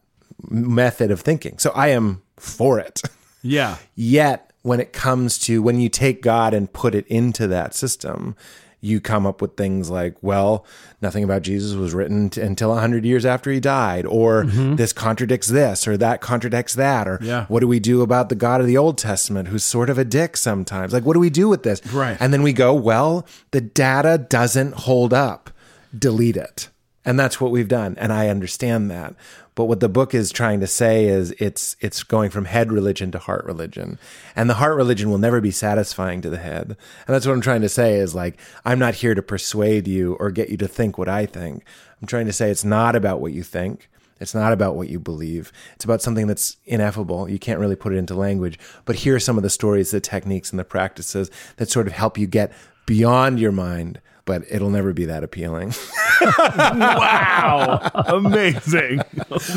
method 0.51 1.11
of 1.11 1.23
thinking. 1.23 1.59
So 1.59 1.71
I 1.75 1.89
am 1.89 2.21
for 2.37 2.79
it. 2.79 3.01
yeah. 3.43 3.79
Yet, 3.95 4.50
when 4.63 4.81
it 4.81 4.93
comes 4.93 5.39
to 5.41 5.63
when 5.63 5.81
you 5.81 5.89
take 5.89 6.23
God 6.23 6.55
and 6.55 6.73
put 6.73 6.95
it 6.95 7.07
into 7.07 7.47
that 7.49 7.75
system, 7.75 8.37
you 8.83 9.01
come 9.01 9.27
up 9.27 9.43
with 9.43 9.57
things 9.57 9.91
like, 9.91 10.17
well, 10.23 10.65
nothing 11.03 11.23
about 11.23 11.43
Jesus 11.43 11.75
was 11.77 11.93
written 11.93 12.31
t- 12.31 12.41
until 12.41 12.71
100 12.71 13.05
years 13.05 13.27
after 13.27 13.51
he 13.51 13.61
died, 13.61 14.07
or 14.07 14.45
mm-hmm. 14.45 14.77
this 14.77 14.93
contradicts 14.95 15.49
this, 15.49 15.87
or 15.87 15.99
that 15.99 16.21
contradicts 16.23 16.75
that, 16.75 17.07
or 17.07 17.19
Yeah. 17.23 17.45
what 17.47 17.61
do 17.61 17.69
we 17.69 17.79
do 17.79 18.01
about 18.01 18.31
the 18.31 18.35
God 18.35 18.61
of 18.61 18.67
the 18.67 18.79
Old 18.79 18.97
Testament 18.97 19.49
who's 19.49 19.65
sort 19.65 19.91
of 19.91 19.99
a 19.99 20.05
dick 20.05 20.37
sometimes? 20.37 20.95
Like, 20.95 21.05
what 21.05 21.13
do 21.15 21.21
we 21.21 21.31
do 21.31 21.49
with 21.49 21.63
this? 21.63 21.85
Right. 21.93 22.17
And 22.21 22.33
then 22.33 22.43
we 22.43 22.55
go, 22.55 22.73
well, 22.73 23.27
the 23.51 23.61
data 23.61 24.17
doesn't 24.17 24.73
hold 24.75 25.13
up. 25.13 25.51
Delete 25.97 26.37
it. 26.37 26.69
And 27.05 27.19
that's 27.19 27.41
what 27.41 27.51
we've 27.51 27.69
done. 27.69 27.97
And 27.99 28.13
I 28.13 28.29
understand 28.29 28.91
that. 28.91 29.15
But 29.55 29.65
what 29.65 29.81
the 29.81 29.89
book 29.89 30.15
is 30.15 30.31
trying 30.31 30.61
to 30.61 30.67
say 30.67 31.07
is 31.07 31.33
it's 31.39 31.77
it's 31.81 32.03
going 32.03 32.31
from 32.31 32.45
head 32.45 32.73
religion 32.73 33.11
to 33.13 33.19
heart 33.19 33.45
religion. 33.45 33.99
And 34.37 34.49
the 34.49 34.55
heart 34.55 34.77
religion 34.77 35.11
will 35.11 35.19
never 35.19 35.41
be 35.41 35.51
satisfying 35.51 36.21
to 36.23 36.31
the 36.31 36.39
head. 36.39 36.77
And 37.07 37.15
that's 37.15 37.27
what 37.27 37.33
I'm 37.33 37.41
trying 37.41 37.63
to 37.63 37.69
say 37.69 37.97
is 37.97 38.15
like 38.15 38.39
I'm 38.65 38.79
not 38.79 38.95
here 38.97 39.15
to 39.15 39.23
persuade 39.23 39.89
you 39.89 40.15
or 40.15 40.31
get 40.31 40.51
you 40.51 40.57
to 40.59 40.69
think 40.69 40.97
what 40.97 41.09
I 41.09 41.27
think. 41.27 41.65
I'm 42.01 42.07
trying 42.07 42.27
to 42.27 42.33
say 42.33 42.51
it's 42.51 42.65
not 42.65 42.97
about 42.97 43.21
what 43.21 43.33
you 43.33 43.43
think. 43.43 43.89
It's 44.21 44.35
not 44.35 44.53
about 44.53 44.77
what 44.77 44.91
you 44.91 45.01
believe. 45.01 45.51
It's 45.75 45.85
about 45.85 46.03
something 46.03 46.27
that's 46.27 46.59
ineffable. 46.67 47.29
You 47.29 47.39
can't 47.39 47.59
really 47.59 47.77
put 47.77 47.95
it 47.95 47.97
into 47.97 48.15
language. 48.15 48.59
But 48.85 48.97
here 48.97 49.17
are 49.17 49.21
some 49.21 49.39
of 49.39 49.43
the 49.43 49.51
stories, 49.51 49.91
the 49.91 50.01
techniques, 50.01 50.51
and 50.51 50.59
the 50.59 50.65
practices 50.65 51.31
that 51.57 51.71
sort 51.71 51.87
of 51.87 51.95
help 51.95 52.19
you 52.19 52.27
get 52.27 52.53
beyond 52.85 53.41
your 53.41 53.53
mind. 53.53 54.01
But 54.31 54.45
it'll 54.49 54.71
never 54.71 54.93
be 54.93 55.07
that 55.07 55.25
appealing. 55.25 55.75
wow, 56.21 57.81
amazing. 58.07 59.01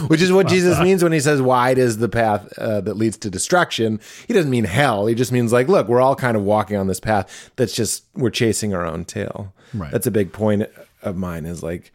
Which 0.08 0.20
is 0.20 0.32
what 0.32 0.48
Jesus 0.48 0.80
means 0.80 1.04
when 1.04 1.12
he 1.12 1.20
says, 1.20 1.44
"Wide 1.44 1.78
is 1.78 2.00
the 2.00 2.10
path 2.10 2.52
uh, 2.58 2.82
that 2.82 2.96
leads 2.96 3.18
to 3.20 3.30
destruction." 3.30 4.00
He 4.28 4.34
doesn't 4.34 4.50
mean 4.50 4.64
hell. 4.64 5.06
He 5.06 5.14
just 5.14 5.32
means 5.32 5.54
like, 5.54 5.68
look, 5.68 5.88
we're 5.88 6.02
all 6.02 6.16
kind 6.16 6.36
of 6.36 6.42
walking 6.42 6.76
on 6.78 6.88
this 6.88 7.00
path 7.00 7.52
that's 7.56 7.76
just 7.76 8.06
we're 8.16 8.32
chasing 8.32 8.74
our 8.74 8.84
own 8.84 9.06
tail. 9.06 9.54
Right. 9.76 9.92
That's 9.92 10.08
a 10.08 10.12
big 10.12 10.34
point 10.34 10.68
of 11.04 11.16
mine. 11.16 11.46
Is 11.46 11.62
like 11.62 11.92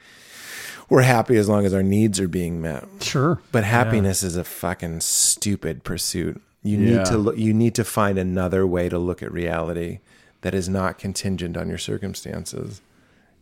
we're 0.88 1.02
happy 1.02 1.36
as 1.36 1.48
long 1.48 1.66
as 1.66 1.74
our 1.74 1.82
needs 1.82 2.20
are 2.20 2.28
being 2.28 2.60
met. 2.60 2.84
Sure. 3.00 3.40
But 3.50 3.64
happiness 3.64 4.22
is 4.22 4.36
a 4.36 4.44
fucking 4.44 5.00
stupid 5.00 5.82
pursuit. 5.82 6.40
You 6.62 6.78
Yeah. 6.78 6.98
need 6.98 7.06
to 7.06 7.18
look, 7.18 7.36
you 7.38 7.52
need 7.52 7.74
to 7.74 7.84
find 7.84 8.18
another 8.18 8.64
way 8.66 8.88
to 8.88 8.98
look 8.98 9.20
at 9.22 9.32
reality 9.32 9.98
that 10.42 10.54
is 10.54 10.68
not 10.68 10.98
contingent 10.98 11.56
on 11.56 11.68
your 11.68 11.78
circumstances 11.78 12.80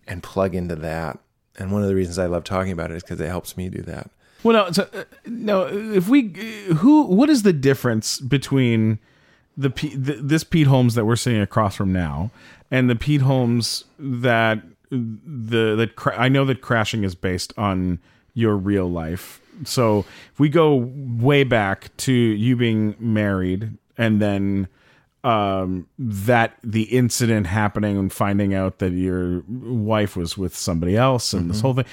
and 0.07 0.23
plug 0.23 0.55
into 0.55 0.77
that. 0.77 1.19
And 1.59 1.73
one 1.73 1.83
of 1.83 1.89
the 1.89 1.95
reasons 1.95 2.19
I 2.19 2.27
love 2.27 2.45
talking 2.45 2.73
about 2.73 2.91
it 2.91 2.97
is 2.97 3.03
because 3.03 3.21
it 3.21 3.29
helps 3.29 3.57
me 3.57 3.69
do 3.69 3.83
that. 3.83 4.11
Well, 4.43 4.67
no, 4.67 4.73
so, 4.73 4.89
uh. 4.95 5.05
If 5.95 6.09
we, 6.09 6.29
who, 6.77 7.05
what 7.05 7.31
is 7.31 7.43
the 7.43 7.53
difference 7.53 8.21
between 8.21 8.99
the, 9.57 9.71
P- 9.71 9.97
th 9.97 10.19
this 10.21 10.45
Pete 10.45 10.67
Holmes 10.67 10.95
that 10.95 11.07
we're 11.07 11.17
sitting 11.17 11.41
across 11.41 11.75
from 11.75 11.93
now 11.93 12.31
and 12.71 12.91
the 12.91 12.97
Pete 12.97 13.23
Holmes 13.23 13.85
that 13.99 14.63
the 14.91 15.75
that 15.77 15.97
cra- 15.97 16.21
I 16.21 16.29
know 16.29 16.45
that 16.45 16.61
crashing 16.61 17.03
is 17.05 17.15
based 17.15 17.53
on 17.57 17.99
your 18.35 18.57
real 18.57 18.89
life. 18.89 19.41
So 19.65 20.05
if 20.33 20.39
we 20.39 20.49
go 20.49 20.93
way 21.19 21.43
back 21.43 21.97
to 21.99 22.13
you 22.13 22.55
being 22.57 22.95
married 22.99 23.77
and 23.97 24.21
then 24.21 24.69
um 25.27 25.87
that 25.99 26.57
the 26.63 26.83
incident 26.85 27.47
happening 27.47 27.99
and 27.99 28.13
finding 28.13 28.55
out 28.55 28.79
that 28.79 28.93
your 28.93 29.43
wife 29.49 30.17
was 30.17 30.39
with 30.39 30.55
somebody 30.57 30.97
else 30.97 31.33
and 31.33 31.51
this 31.51 31.61
whole 31.61 31.75
thing 31.75 31.85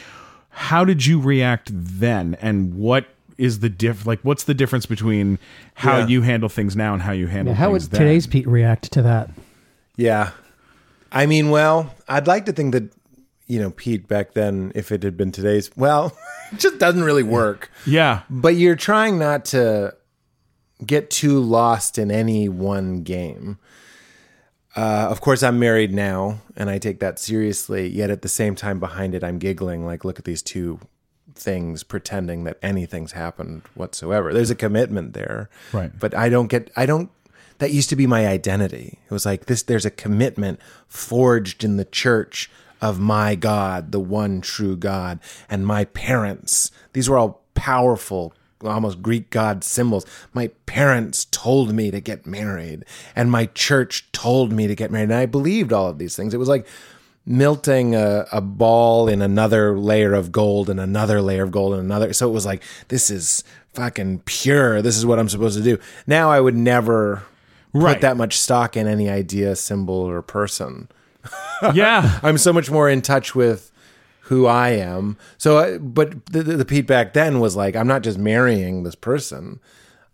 how 0.50 0.86
did 0.86 1.06
you 1.06 1.20
react 1.20 1.72
then 1.74 2.36
and 2.42 2.76
what 2.76 3.08
is 3.40 3.60
the 3.60 3.70
diff 3.70 4.06
like 4.06 4.20
what's 4.22 4.44
the 4.44 4.54
difference 4.54 4.86
between 4.86 5.40
how 5.74 5.98
Yeah. 6.00 6.08
you 6.08 6.22
handle 6.22 6.48
things 6.50 6.76
now 6.76 6.94
and 6.94 7.02
how 7.02 7.12
you 7.14 7.26
handle 7.28 7.56
How 7.56 7.72
would 7.72 7.82
then? 7.82 8.00
today's 8.02 8.28
Pete 8.28 8.48
react 8.48 8.92
to 8.92 9.02
that? 9.02 9.32
Yeah. 9.96 10.32
I 11.12 11.26
mean, 11.26 11.50
well, 11.50 11.94
I'd 12.08 12.26
like 12.28 12.46
to 12.46 12.52
think 12.54 12.74
that, 12.74 12.92
you 13.48 13.60
know, 13.60 13.70
Pete 13.72 14.08
back 14.08 14.34
then, 14.34 14.72
if 14.76 14.92
it 14.92 15.04
had 15.04 15.16
been 15.18 15.32
today's, 15.32 15.70
well, 15.76 16.16
it 16.52 16.60
just 16.60 16.78
doesn't 16.80 17.04
really 17.04 17.24
work. 17.24 17.72
yeah 17.88 18.22
But 18.30 18.56
you're 18.56 18.76
trying 18.76 19.18
not 19.18 19.46
to 19.46 19.96
get 20.84 21.10
too 21.10 21.40
lost 21.40 21.98
in 21.98 22.12
any 22.12 22.50
one 22.50 23.04
game. 23.04 23.58
Uh, 24.76 25.08
of 25.10 25.22
course, 25.22 25.44
I'm 25.44 25.60
married 25.60 25.94
now, 25.94 26.40
and 26.56 26.70
I 26.70 26.80
take 26.80 27.00
that 27.00 27.20
seriously. 27.20 27.88
Yet 27.88 28.10
at 28.10 28.24
the 28.24 28.30
same 28.30 28.56
time, 28.56 28.80
behind 28.80 29.14
it, 29.14 29.24
I'm 29.24 29.38
giggling 29.38 29.86
like, 29.86 30.04
look 30.04 30.18
at 30.18 30.26
these 30.26 30.42
two 30.42 30.80
things 31.36 31.84
pretending 31.84 32.44
that 32.44 32.58
anything's 32.62 33.12
happened 33.12 33.64
whatsoever. 33.76 34.34
There's 34.34 34.50
a 34.50 34.56
commitment 34.56 35.14
there, 35.14 35.50
Right. 35.72 35.92
But 35.98 36.16
I 36.16 36.30
don't 36.30 36.48
get. 36.48 36.72
I 36.76 36.86
don't. 36.86 37.10
That 37.60 37.72
used 37.72 37.90
to 37.90 37.96
be 37.96 38.08
my 38.08 38.28
identity. 38.28 39.00
It 39.06 39.14
was 39.14 39.26
like 39.26 39.46
this. 39.46 39.62
There's 39.62 39.86
a 39.86 39.92
commitment 39.92 40.60
forged 40.88 41.64
in 41.64 41.78
the 41.78 41.86
church 41.86 42.50
of 42.82 43.00
my 43.00 43.36
God, 43.36 43.92
the 43.92 44.00
one 44.00 44.42
true 44.42 44.76
God, 44.76 45.20
and 45.50 45.66
my 45.66 45.86
parents. 45.86 46.72
These 46.94 47.10
were 47.10 47.18
all 47.18 47.44
powerful 47.54 48.34
almost 48.66 49.02
Greek 49.02 49.30
god 49.30 49.64
symbols. 49.64 50.06
My 50.34 50.48
parents 50.66 51.26
told 51.26 51.74
me 51.74 51.92
to 51.92 52.00
get 52.02 52.26
married, 52.26 52.86
and 53.16 53.32
my 53.32 53.46
church 53.48 54.12
told 54.12 54.52
me 54.52 54.68
to 54.68 54.76
get 54.76 54.92
married. 54.92 55.04
And 55.12 55.14
I 55.16 55.26
believed 55.26 55.72
all 55.74 55.88
of 55.88 55.98
these 55.98 56.16
things. 56.16 56.34
It 56.34 56.38
was 56.38 56.50
like 56.50 56.66
melting 57.26 57.96
a, 57.96 58.26
a 58.32 58.42
ball 58.42 59.08
in 59.08 59.22
another 59.22 59.78
layer 59.78 60.14
of 60.14 60.32
gold 60.32 60.70
and 60.70 60.80
another 60.80 61.22
layer 61.22 61.44
of 61.44 61.52
gold 61.52 61.74
and 61.74 61.82
another. 61.82 62.12
So 62.14 62.28
it 62.30 62.34
was 62.34 62.46
like, 62.46 62.62
this 62.90 63.10
is 63.10 63.44
fucking 63.74 64.20
pure. 64.26 64.82
This 64.82 64.98
is 64.98 65.06
what 65.06 65.20
I'm 65.20 65.30
supposed 65.30 65.58
to 65.58 65.64
do. 65.64 65.78
Now 66.06 66.30
I 66.32 66.40
would 66.42 66.56
never 66.56 67.24
Right. 67.76 67.94
put 67.96 68.02
that 68.02 68.18
much 68.18 68.38
stock 68.38 68.78
in 68.78 68.86
any 68.88 69.10
idea, 69.10 69.56
symbol, 69.56 69.96
or 69.96 70.22
person. 70.22 70.90
yeah 71.74 72.20
I'm 72.24 72.38
so 72.38 72.52
much 72.54 72.70
more 72.70 72.90
in 72.90 73.02
touch 73.02 73.34
with 73.34 73.72
who 74.34 74.46
I 74.48 74.70
am. 74.70 75.18
So, 75.38 75.58
I- 75.60 75.78
but 75.78 76.26
the, 76.28 76.44
the, 76.44 76.66
Pete 76.66 76.88
back 76.88 77.14
then 77.14 77.40
was 77.40 77.56
like, 77.56 77.76
I'm 77.76 77.88
not 77.88 78.04
just 78.04 78.18
marrying 78.18 78.84
this 78.84 78.96
person. 78.96 79.60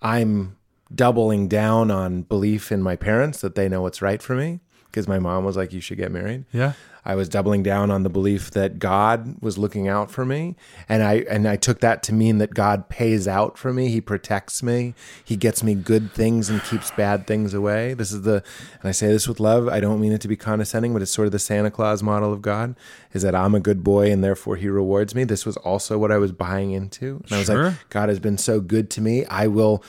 I'm 0.02 0.58
doubling 0.94 1.48
down 1.48 1.92
on 1.92 2.24
belief 2.24 2.72
in 2.72 2.82
my 2.82 2.96
parents 2.96 3.42
that 3.42 3.56
they 3.56 3.70
know 3.70 3.82
what's 3.82 4.02
right 4.02 4.22
for 4.22 4.36
me. 4.36 4.60
Because 4.86 5.08
my 5.08 5.20
mom 5.20 5.46
was 5.46 5.56
like, 5.56 5.72
you 5.72 5.82
should 5.82 6.00
get 6.00 6.12
married. 6.12 6.46
Yeah. 6.52 6.74
I 7.06 7.16
was 7.16 7.30
doubling 7.30 7.64
down 7.64 7.90
on 7.92 8.04
the 8.04 8.10
belief 8.10 8.52
that 8.52 8.80
God 8.80 9.36
was 9.42 9.58
looking 9.58 9.88
out 9.88 10.12
for 10.12 10.26
me, 10.26 10.56
and 10.88 11.02
I 11.04 11.26
and 11.30 11.48
I 11.48 11.56
took 11.56 11.80
that 11.80 12.04
to 12.04 12.14
mean 12.14 12.38
that 12.40 12.54
God 12.54 12.90
pays 12.90 13.28
out 13.28 13.58
for 13.58 13.72
me. 13.74 13.90
He 13.90 14.02
protects 14.02 14.62
me. 14.62 14.94
He 15.24 15.36
gets 15.36 15.64
me 15.64 15.76
good 15.76 16.12
things 16.12 16.50
and 16.50 16.62
keeps 16.64 16.92
bad 16.92 17.26
things 17.28 17.54
away. 17.54 17.94
This 17.94 18.12
is 18.12 18.24
the 18.24 18.44
and 18.82 18.90
I 18.90 18.92
say 18.92 19.08
this 19.08 19.28
with 19.28 19.40
love. 19.40 19.68
I 19.68 19.80
don't 19.80 20.00
mean 20.00 20.12
it 20.12 20.22
to 20.22 20.28
be 20.28 20.36
condescending, 20.36 20.94
but 20.94 21.02
it's 21.02 21.12
sort 21.12 21.26
of 21.26 21.32
the 21.32 21.40
Santa 21.40 21.72
Claus 21.72 22.04
model 22.04 22.34
of 22.34 22.42
God 22.42 22.76
is 23.14 23.22
that 23.24 23.34
I'm 23.34 23.56
a 23.56 23.60
good 23.60 23.84
boy 23.84 24.12
and 24.12 24.24
therefore 24.24 24.56
he 24.58 24.68
rewards 24.70 25.16
me. 25.16 25.24
This 25.24 25.46
was 25.46 25.58
also 25.58 25.98
what 25.98 26.12
I 26.12 26.18
was 26.18 26.32
buying 26.32 26.72
into. 26.72 27.22
And 27.24 27.32
I 27.34 27.38
was 27.40 27.48
Sure. 27.48 27.70
like, 27.72 27.90
God 27.90 28.10
has 28.10 28.20
been 28.20 28.38
so 28.38 28.60
good 28.60 28.90
to 28.92 29.02
me. 29.02 29.26
I 29.26 29.48
will 29.48 29.84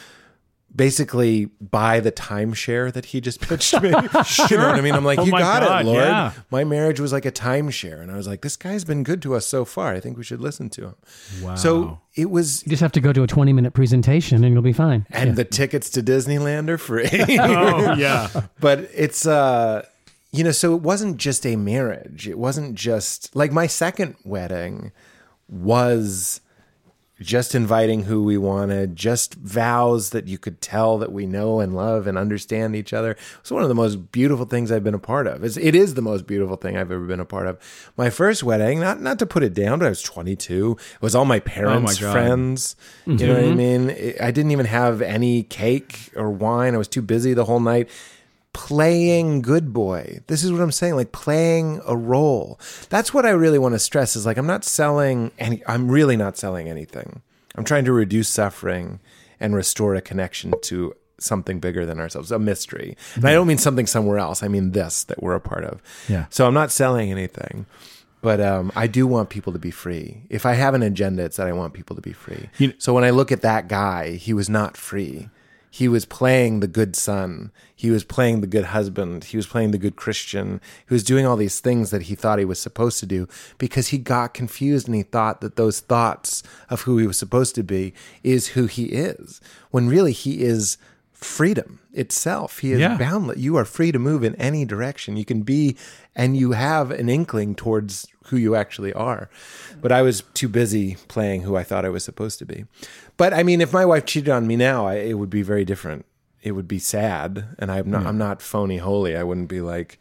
basically 0.74 1.46
buy 1.60 2.00
the 2.00 2.12
timeshare 2.12 2.92
that 2.92 3.06
he 3.06 3.20
just 3.20 3.40
pitched 3.40 3.74
me. 3.82 3.88
You 4.50 4.56
know 4.56 4.68
what 4.68 4.76
I 4.76 4.80
mean? 4.80 4.94
I'm 4.94 5.04
like, 5.04 5.18
Oh 5.18 5.24
you 5.24 5.32
got 5.32 5.62
God, 5.62 5.82
it, 5.82 5.86
Lord. 5.86 5.98
yeah. 6.04 6.32
My 6.50 6.64
marriage 6.64 7.00
was 7.00 7.12
like 7.12 7.24
a 7.24 7.32
timeshare. 7.32 8.00
And 8.00 8.10
I 8.10 8.16
was 8.16 8.26
like, 8.28 8.42
this 8.42 8.56
guy's 8.56 8.84
been 8.84 9.02
good 9.02 9.20
to 9.22 9.34
us 9.34 9.46
so 9.46 9.64
far. 9.64 9.92
I 9.94 10.00
think 10.00 10.16
we 10.16 10.24
should 10.24 10.40
listen 10.40 10.70
to 10.70 10.84
him. 10.86 10.94
Wow. 11.42 11.54
So 11.56 12.00
it 12.14 12.30
was, 12.30 12.62
You 12.64 12.70
just 12.70 12.82
have 12.82 12.92
to 12.92 13.00
go 13.00 13.12
to 13.12 13.22
a 13.22 13.26
20 13.26 13.52
minute 13.52 13.72
presentation 13.74 14.44
and 14.44 14.52
you'll 14.52 14.62
be 14.62 14.72
fine. 14.72 15.06
and 15.10 15.36
the 15.36 15.44
tickets 15.44 15.90
to 15.90 16.02
Disneyland 16.02 16.68
are 16.68 16.78
free. 16.78 17.08
oh 17.40 17.94
yeah 17.94 18.28
but 18.60 18.88
it's, 18.94 19.26
uh, 19.26 19.84
you 20.32 20.44
know, 20.44 20.52
so 20.52 20.74
it 20.76 20.82
wasn't 20.82 21.16
just 21.16 21.44
a 21.44 21.56
marriage. 21.56 22.28
It 22.28 22.38
wasn't 22.38 22.76
just 22.76 23.34
like 23.34 23.50
my 23.52 23.66
second 23.66 24.14
wedding 24.24 24.92
was 25.48 26.40
just 27.20 27.54
inviting 27.54 28.04
who 28.04 28.22
we 28.22 28.38
wanted, 28.38 28.96
just 28.96 29.34
vows 29.34 30.10
that 30.10 30.26
you 30.26 30.38
could 30.38 30.60
tell 30.60 30.98
that 30.98 31.12
we 31.12 31.26
know 31.26 31.60
and 31.60 31.76
love 31.76 32.06
and 32.06 32.16
understand 32.16 32.74
each 32.74 32.92
other. 32.92 33.16
It's 33.40 33.50
one 33.50 33.62
of 33.62 33.68
the 33.68 33.74
most 33.74 34.10
beautiful 34.10 34.46
things 34.46 34.72
I've 34.72 34.84
been 34.84 34.94
a 34.94 34.98
part 34.98 35.26
of. 35.26 35.44
It's, 35.44 35.56
it 35.56 35.74
is 35.74 35.94
the 35.94 36.02
most 36.02 36.26
beautiful 36.26 36.56
thing 36.56 36.76
I've 36.76 36.90
ever 36.90 37.04
been 37.04 37.20
a 37.20 37.26
part 37.26 37.46
of. 37.46 37.58
My 37.96 38.08
first 38.08 38.42
wedding, 38.42 38.80
not 38.80 39.00
not 39.00 39.18
to 39.18 39.26
put 39.26 39.42
it 39.42 39.54
down, 39.54 39.78
but 39.78 39.86
I 39.86 39.90
was 39.90 40.02
22. 40.02 40.76
It 40.94 41.02
was 41.02 41.14
all 41.14 41.24
my 41.26 41.38
oh 41.38 41.40
parents' 41.40 41.98
God. 41.98 42.12
friends. 42.12 42.76
You 43.06 43.14
know 43.26 43.34
what 43.34 43.42
I 43.42 43.46
mm-hmm. 43.48 43.86
mean? 43.86 44.14
I 44.20 44.30
didn't 44.30 44.52
even 44.52 44.66
have 44.66 45.02
any 45.02 45.42
cake 45.42 46.10
or 46.16 46.30
wine. 46.30 46.74
I 46.74 46.78
was 46.78 46.88
too 46.88 47.02
busy 47.02 47.34
the 47.34 47.44
whole 47.44 47.60
night 47.60 47.88
playing 48.52 49.42
good 49.42 49.73
boy. 49.73 50.21
This 50.26 50.42
is 50.45 50.52
what 50.52 50.61
I'm 50.61 50.73
saying, 50.73 50.97
like 50.97 51.12
playing 51.12 51.80
a 51.87 51.97
role. 51.97 52.59
That's 52.88 53.14
what 53.14 53.26
I 53.26 53.30
really 53.30 53.59
want 53.59 53.75
to 53.75 53.78
stress 53.78 54.16
is 54.16 54.26
like 54.26 54.37
I'm 54.37 54.47
not 54.47 54.64
selling 54.64 55.30
any 55.38 55.62
I'm 55.66 55.90
really 55.90 56.16
not 56.16 56.37
selling 56.37 56.69
anything. 56.69 57.23
I'm 57.57 57.64
trying 57.64 57.85
to 57.85 57.92
reduce 57.92 58.28
suffering 58.28 59.00
and 59.38 59.54
restore 59.54 59.95
a 59.95 60.00
connection 60.00 60.52
to 60.62 60.95
something 61.19 61.61
bigger 61.61 61.85
than 61.85 61.99
ourselves, 62.00 62.30
a 62.33 62.38
mystery. 62.38 62.97
And 63.14 63.26
I 63.26 63.33
don't 63.33 63.47
mean 63.47 63.59
something 63.59 63.87
somewhere 63.87 64.19
else. 64.19 64.42
I 64.42 64.49
mean 64.49 64.73
this 64.73 65.04
that 65.04 65.23
we're 65.23 65.35
a 65.35 65.40
part 65.40 65.64
of. 65.64 65.83
Yeah. 66.09 66.26
So 66.30 66.47
I'm 66.47 66.54
not 66.54 66.71
selling 66.71 67.11
anything. 67.11 67.66
But 68.23 68.38
um, 68.38 68.71
I 68.76 68.87
do 68.87 69.07
want 69.07 69.30
people 69.30 69.54
to 69.54 69.59
be 69.59 69.71
free. 69.71 70.25
If 70.28 70.45
I 70.45 70.52
have 70.52 70.75
an 70.75 70.83
agenda, 70.83 71.25
it's 71.25 71.38
that 71.38 71.47
I 71.47 71.52
want 71.52 71.73
people 71.73 71.97
to 71.97 72.02
be 72.02 72.12
free. 72.12 72.50
You- 72.59 72.75
so 72.76 72.92
when 72.92 73.02
I 73.02 73.11
look 73.11 73.33
at 73.33 73.40
that 73.40 73.66
guy, 73.66 74.11
he 74.11 74.35
was 74.35 74.50
not 74.50 74.76
free. 74.76 75.30
He 75.72 75.86
was 75.88 76.04
playing 76.04 76.60
the 76.60 76.66
good 76.66 76.96
son. 76.96 77.52
He 77.76 77.90
was 77.90 78.02
playing 78.02 78.40
the 78.40 78.46
good 78.48 78.66
husband. 78.66 79.24
He 79.24 79.36
was 79.36 79.46
playing 79.46 79.70
the 79.70 79.78
good 79.78 79.94
Christian. 79.96 80.60
He 80.88 80.92
was 80.92 81.04
doing 81.04 81.24
all 81.26 81.36
these 81.36 81.60
things 81.60 81.90
that 81.90 82.02
he 82.02 82.14
thought 82.16 82.40
he 82.40 82.44
was 82.44 82.60
supposed 82.60 82.98
to 83.00 83.06
do 83.06 83.28
because 83.56 83.88
he 83.88 83.98
got 83.98 84.34
confused 84.34 84.88
and 84.88 84.96
he 84.96 85.02
thought 85.04 85.40
that 85.40 85.54
those 85.56 85.78
thoughts 85.80 86.42
of 86.68 86.82
who 86.82 86.98
he 86.98 87.06
was 87.06 87.18
supposed 87.18 87.54
to 87.54 87.62
be 87.62 87.94
is 88.24 88.48
who 88.48 88.66
he 88.66 88.86
is. 88.86 89.40
When 89.70 89.88
really 89.88 90.12
he 90.12 90.42
is 90.42 90.76
freedom 91.12 91.78
itself. 91.92 92.60
He 92.60 92.72
is 92.72 92.80
Yeah. 92.80 92.96
boundless. 92.96 93.36
You 93.38 93.56
are 93.56 93.66
free 93.66 93.92
to 93.92 93.98
move 93.98 94.24
in 94.24 94.34
any 94.36 94.64
direction. 94.64 95.18
You 95.18 95.26
can 95.26 95.42
be, 95.42 95.76
and 96.16 96.34
you 96.34 96.52
have 96.52 96.90
an 96.90 97.10
inkling 97.10 97.54
towards 97.54 98.06
who 98.28 98.38
you 98.38 98.54
actually 98.54 98.92
are. 98.94 99.28
But 99.82 99.92
I 99.92 100.00
was 100.00 100.22
too 100.32 100.48
busy 100.48 100.96
playing 101.08 101.42
who 101.42 101.56
I 101.56 101.62
thought 101.62 101.84
I 101.84 101.90
was 101.90 102.04
supposed 102.04 102.38
to 102.38 102.46
be. 102.46 102.64
But 103.20 103.34
I 103.34 103.42
mean, 103.42 103.60
if 103.60 103.70
my 103.70 103.84
wife 103.84 104.06
cheated 104.06 104.30
on 104.30 104.46
me 104.46 104.56
now, 104.56 104.86
I, 104.86 104.94
it 104.94 105.18
would 105.18 105.28
be 105.28 105.42
very 105.42 105.66
different. 105.66 106.06
It 106.42 106.52
would 106.52 106.66
be 106.66 106.78
sad, 106.78 107.54
and 107.58 107.70
I'm 107.70 107.90
not. 107.90 108.06
I'm 108.06 108.16
not 108.16 108.40
phony 108.40 108.78
holy. 108.78 109.14
I 109.14 109.22
wouldn't 109.24 109.48
be 109.48 109.60
like, 109.60 109.98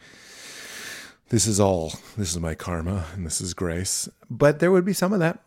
this 1.28 1.46
is 1.46 1.60
all. 1.60 1.92
This 2.16 2.32
is 2.32 2.40
my 2.40 2.56
karma, 2.56 3.08
and 3.14 3.26
this 3.26 3.42
is 3.42 3.54
grace. 3.54 4.08
But 4.30 4.60
there 4.60 4.72
would 4.72 4.86
be 4.86 4.94
some 4.94 5.12
of 5.12 5.20
that. 5.20 5.40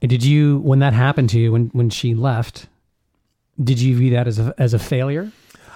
And 0.00 0.08
Did 0.08 0.22
you, 0.22 0.58
when 0.58 0.78
that 0.78 0.92
happened 0.92 1.28
to 1.30 1.40
you, 1.40 1.50
when 1.50 1.70
when 1.72 1.90
she 1.90 2.14
left, 2.14 2.68
did 3.60 3.80
you 3.80 3.96
view 3.96 4.12
that 4.12 4.28
as 4.28 4.38
a 4.38 4.54
as 4.56 4.72
a 4.72 4.78
failure? 4.78 5.32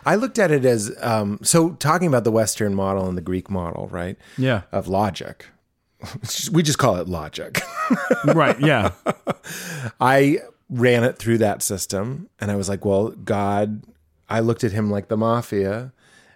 I 0.07 0.15
looked 0.15 0.39
at 0.39 0.53
it 0.53 0.65
as 0.65 0.97
um, 1.01 1.41
so 1.43 1.71
talking 1.71 2.07
about 2.07 2.23
the 2.23 2.31
Western 2.31 2.77
model 2.77 3.09
and 3.09 3.19
the 3.19 3.23
Greek 3.23 3.51
model, 3.51 3.89
right? 3.89 4.17
Yeah. 4.39 4.63
Of 4.71 4.87
logic. 4.87 5.47
we 6.53 6.63
just 6.63 6.79
call 6.79 6.95
it 6.95 7.09
logic. 7.09 7.61
right. 8.25 8.59
Yeah. 8.61 8.93
I 10.01 10.43
ran 10.71 11.05
it 11.05 11.19
through 11.19 11.39
that 11.39 11.63
system 11.63 12.29
and 12.39 12.51
I 12.51 12.57
was 12.57 12.69
like, 12.69 12.85
well, 12.85 13.11
God, 13.11 13.83
I 14.29 14.41
looked 14.41 14.65
at 14.65 14.73
him 14.73 14.91
like 14.91 15.09
the 15.09 15.17
mafia 15.17 15.93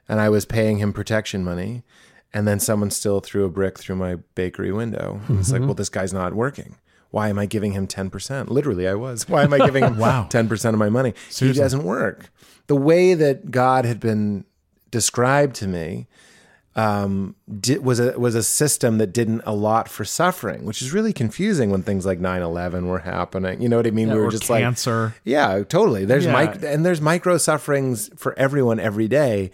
and 0.09 0.21
I 0.21 0.29
was 0.29 0.45
paying 0.45 0.79
him 0.79 0.93
protection 0.93 1.45
money. 1.45 1.85
And 2.33 2.49
then 2.49 2.59
someone 2.59 2.91
still 2.91 3.21
threw 3.21 3.45
a 3.45 3.49
brick 3.49 3.79
through 3.79 3.95
my 3.95 4.17
bakery 4.35 4.73
window. 4.73 5.21
It's 5.29 5.53
like, 5.53 5.61
mm-hmm. 5.61 5.69
well, 5.69 5.75
this 5.75 5.89
guy's 5.89 6.13
not 6.13 6.35
working. 6.35 6.75
Why 7.13 7.29
am 7.29 7.39
I 7.39 7.47
giving 7.47 7.73
him 7.73 7.87
10%? 7.87 8.49
Literally, 8.49 8.89
I 8.89 8.95
was. 8.95 9.29
Why 9.29 9.45
am 9.45 9.53
I 9.53 9.59
giving 9.67 9.85
him 9.85 9.99
Wow. 9.99 10.27
10% 10.29 10.71
of 10.71 10.79
my 10.79 10.89
money? 10.89 11.15
He 11.33 11.53
doesn't 11.53 11.85
work. 11.85 12.33
The 12.67 12.75
way 12.75 13.15
that 13.15 13.53
God 13.53 13.85
had 13.85 14.01
been 14.01 14.45
described 14.91 15.55
to 15.57 15.69
me 15.69 16.09
um, 16.77 17.37
did, 17.61 17.85
was 17.85 18.01
a 18.01 18.19
was 18.19 18.35
a 18.35 18.43
system 18.43 18.99
that 18.99 19.09
didn't 19.13 19.43
allot 19.47 19.89
for 19.89 20.05
suffering, 20.05 20.65
which 20.65 20.83
is 20.83 20.93
really 20.93 21.13
confusing 21.13 21.71
when 21.71 21.83
things 21.83 22.05
like 22.05 22.19
9-11 22.19 22.87
were 22.87 22.99
happening. 23.01 23.63
You 23.63 23.69
know 23.69 23.77
what 23.77 23.87
I 23.87 23.91
mean? 23.91 24.11
we 24.13 24.19
were 24.19 24.31
just 24.31 24.51
like 24.51 24.63
cancer. 24.63 25.15
yeah, 25.25 25.63
totally. 25.69 26.05
There's 26.05 26.25
Yeah. 26.25 26.47
mic 26.47 26.63
and 26.65 26.85
there's 26.85 27.01
micro 27.01 27.39
sufferings 27.39 28.11
for 28.17 28.37
everyone 28.39 28.81
every 28.81 29.07
day. 29.09 29.51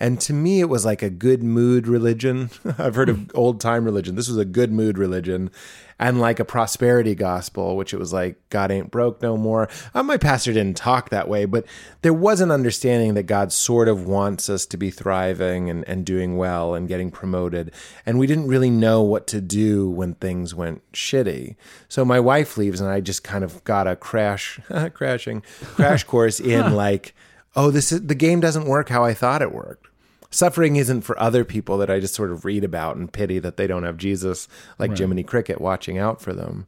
And 0.00 0.20
to 0.22 0.32
me, 0.32 0.60
it 0.60 0.68
was 0.68 0.84
like 0.84 1.02
a 1.02 1.10
good 1.10 1.42
mood 1.42 1.86
religion. 1.86 2.50
I've 2.78 2.96
heard 2.96 3.08
of 3.08 3.30
old 3.34 3.60
time 3.60 3.84
religion. 3.84 4.16
This 4.16 4.28
was 4.28 4.38
a 4.38 4.44
good 4.44 4.72
mood 4.72 4.98
religion, 4.98 5.50
and 5.98 6.20
like 6.20 6.40
a 6.40 6.44
prosperity 6.44 7.14
gospel, 7.14 7.76
which 7.76 7.94
it 7.94 7.98
was 7.98 8.12
like 8.12 8.36
God 8.50 8.70
ain't 8.70 8.90
broke 8.90 9.22
no 9.22 9.36
more. 9.36 9.68
Uh, 9.94 10.02
my 10.02 10.16
pastor 10.16 10.52
didn't 10.52 10.76
talk 10.76 11.10
that 11.10 11.28
way, 11.28 11.44
but 11.44 11.64
there 12.02 12.12
was 12.12 12.40
an 12.40 12.50
understanding 12.50 13.14
that 13.14 13.24
God 13.24 13.52
sort 13.52 13.88
of 13.88 14.06
wants 14.06 14.48
us 14.48 14.66
to 14.66 14.76
be 14.76 14.90
thriving 14.90 15.70
and, 15.70 15.88
and 15.88 16.04
doing 16.04 16.36
well 16.36 16.74
and 16.74 16.88
getting 16.88 17.10
promoted. 17.10 17.70
And 18.04 18.18
we 18.18 18.26
didn't 18.26 18.48
really 18.48 18.70
know 18.70 19.02
what 19.02 19.26
to 19.28 19.40
do 19.40 19.88
when 19.88 20.14
things 20.14 20.54
went 20.54 20.82
shitty. 20.92 21.54
So 21.88 22.04
my 22.04 22.18
wife 22.18 22.56
leaves, 22.56 22.80
and 22.80 22.90
I 22.90 23.00
just 23.00 23.22
kind 23.22 23.44
of 23.44 23.62
got 23.64 23.86
a 23.86 23.94
crash, 23.94 24.58
crashing 24.94 25.42
crash 25.74 26.04
course 26.04 26.40
in 26.40 26.74
like, 26.74 27.14
oh, 27.56 27.70
this 27.70 27.92
is 27.92 28.06
the 28.06 28.14
game 28.14 28.40
doesn't 28.40 28.66
work 28.66 28.88
how 28.88 29.04
I 29.04 29.14
thought 29.14 29.42
it 29.42 29.52
worked. 29.52 29.88
Suffering 30.30 30.74
isn't 30.76 31.02
for 31.02 31.18
other 31.20 31.44
people 31.44 31.78
that 31.78 31.90
I 31.90 32.00
just 32.00 32.14
sort 32.14 32.32
of 32.32 32.44
read 32.44 32.64
about 32.64 32.96
and 32.96 33.12
pity 33.12 33.38
that 33.38 33.56
they 33.56 33.68
don't 33.68 33.84
have 33.84 33.96
Jesus 33.96 34.48
like 34.80 34.98
Jiminy 34.98 35.22
Cricket 35.22 35.60
watching 35.60 35.96
out 35.96 36.20
for 36.20 36.32
them. 36.32 36.66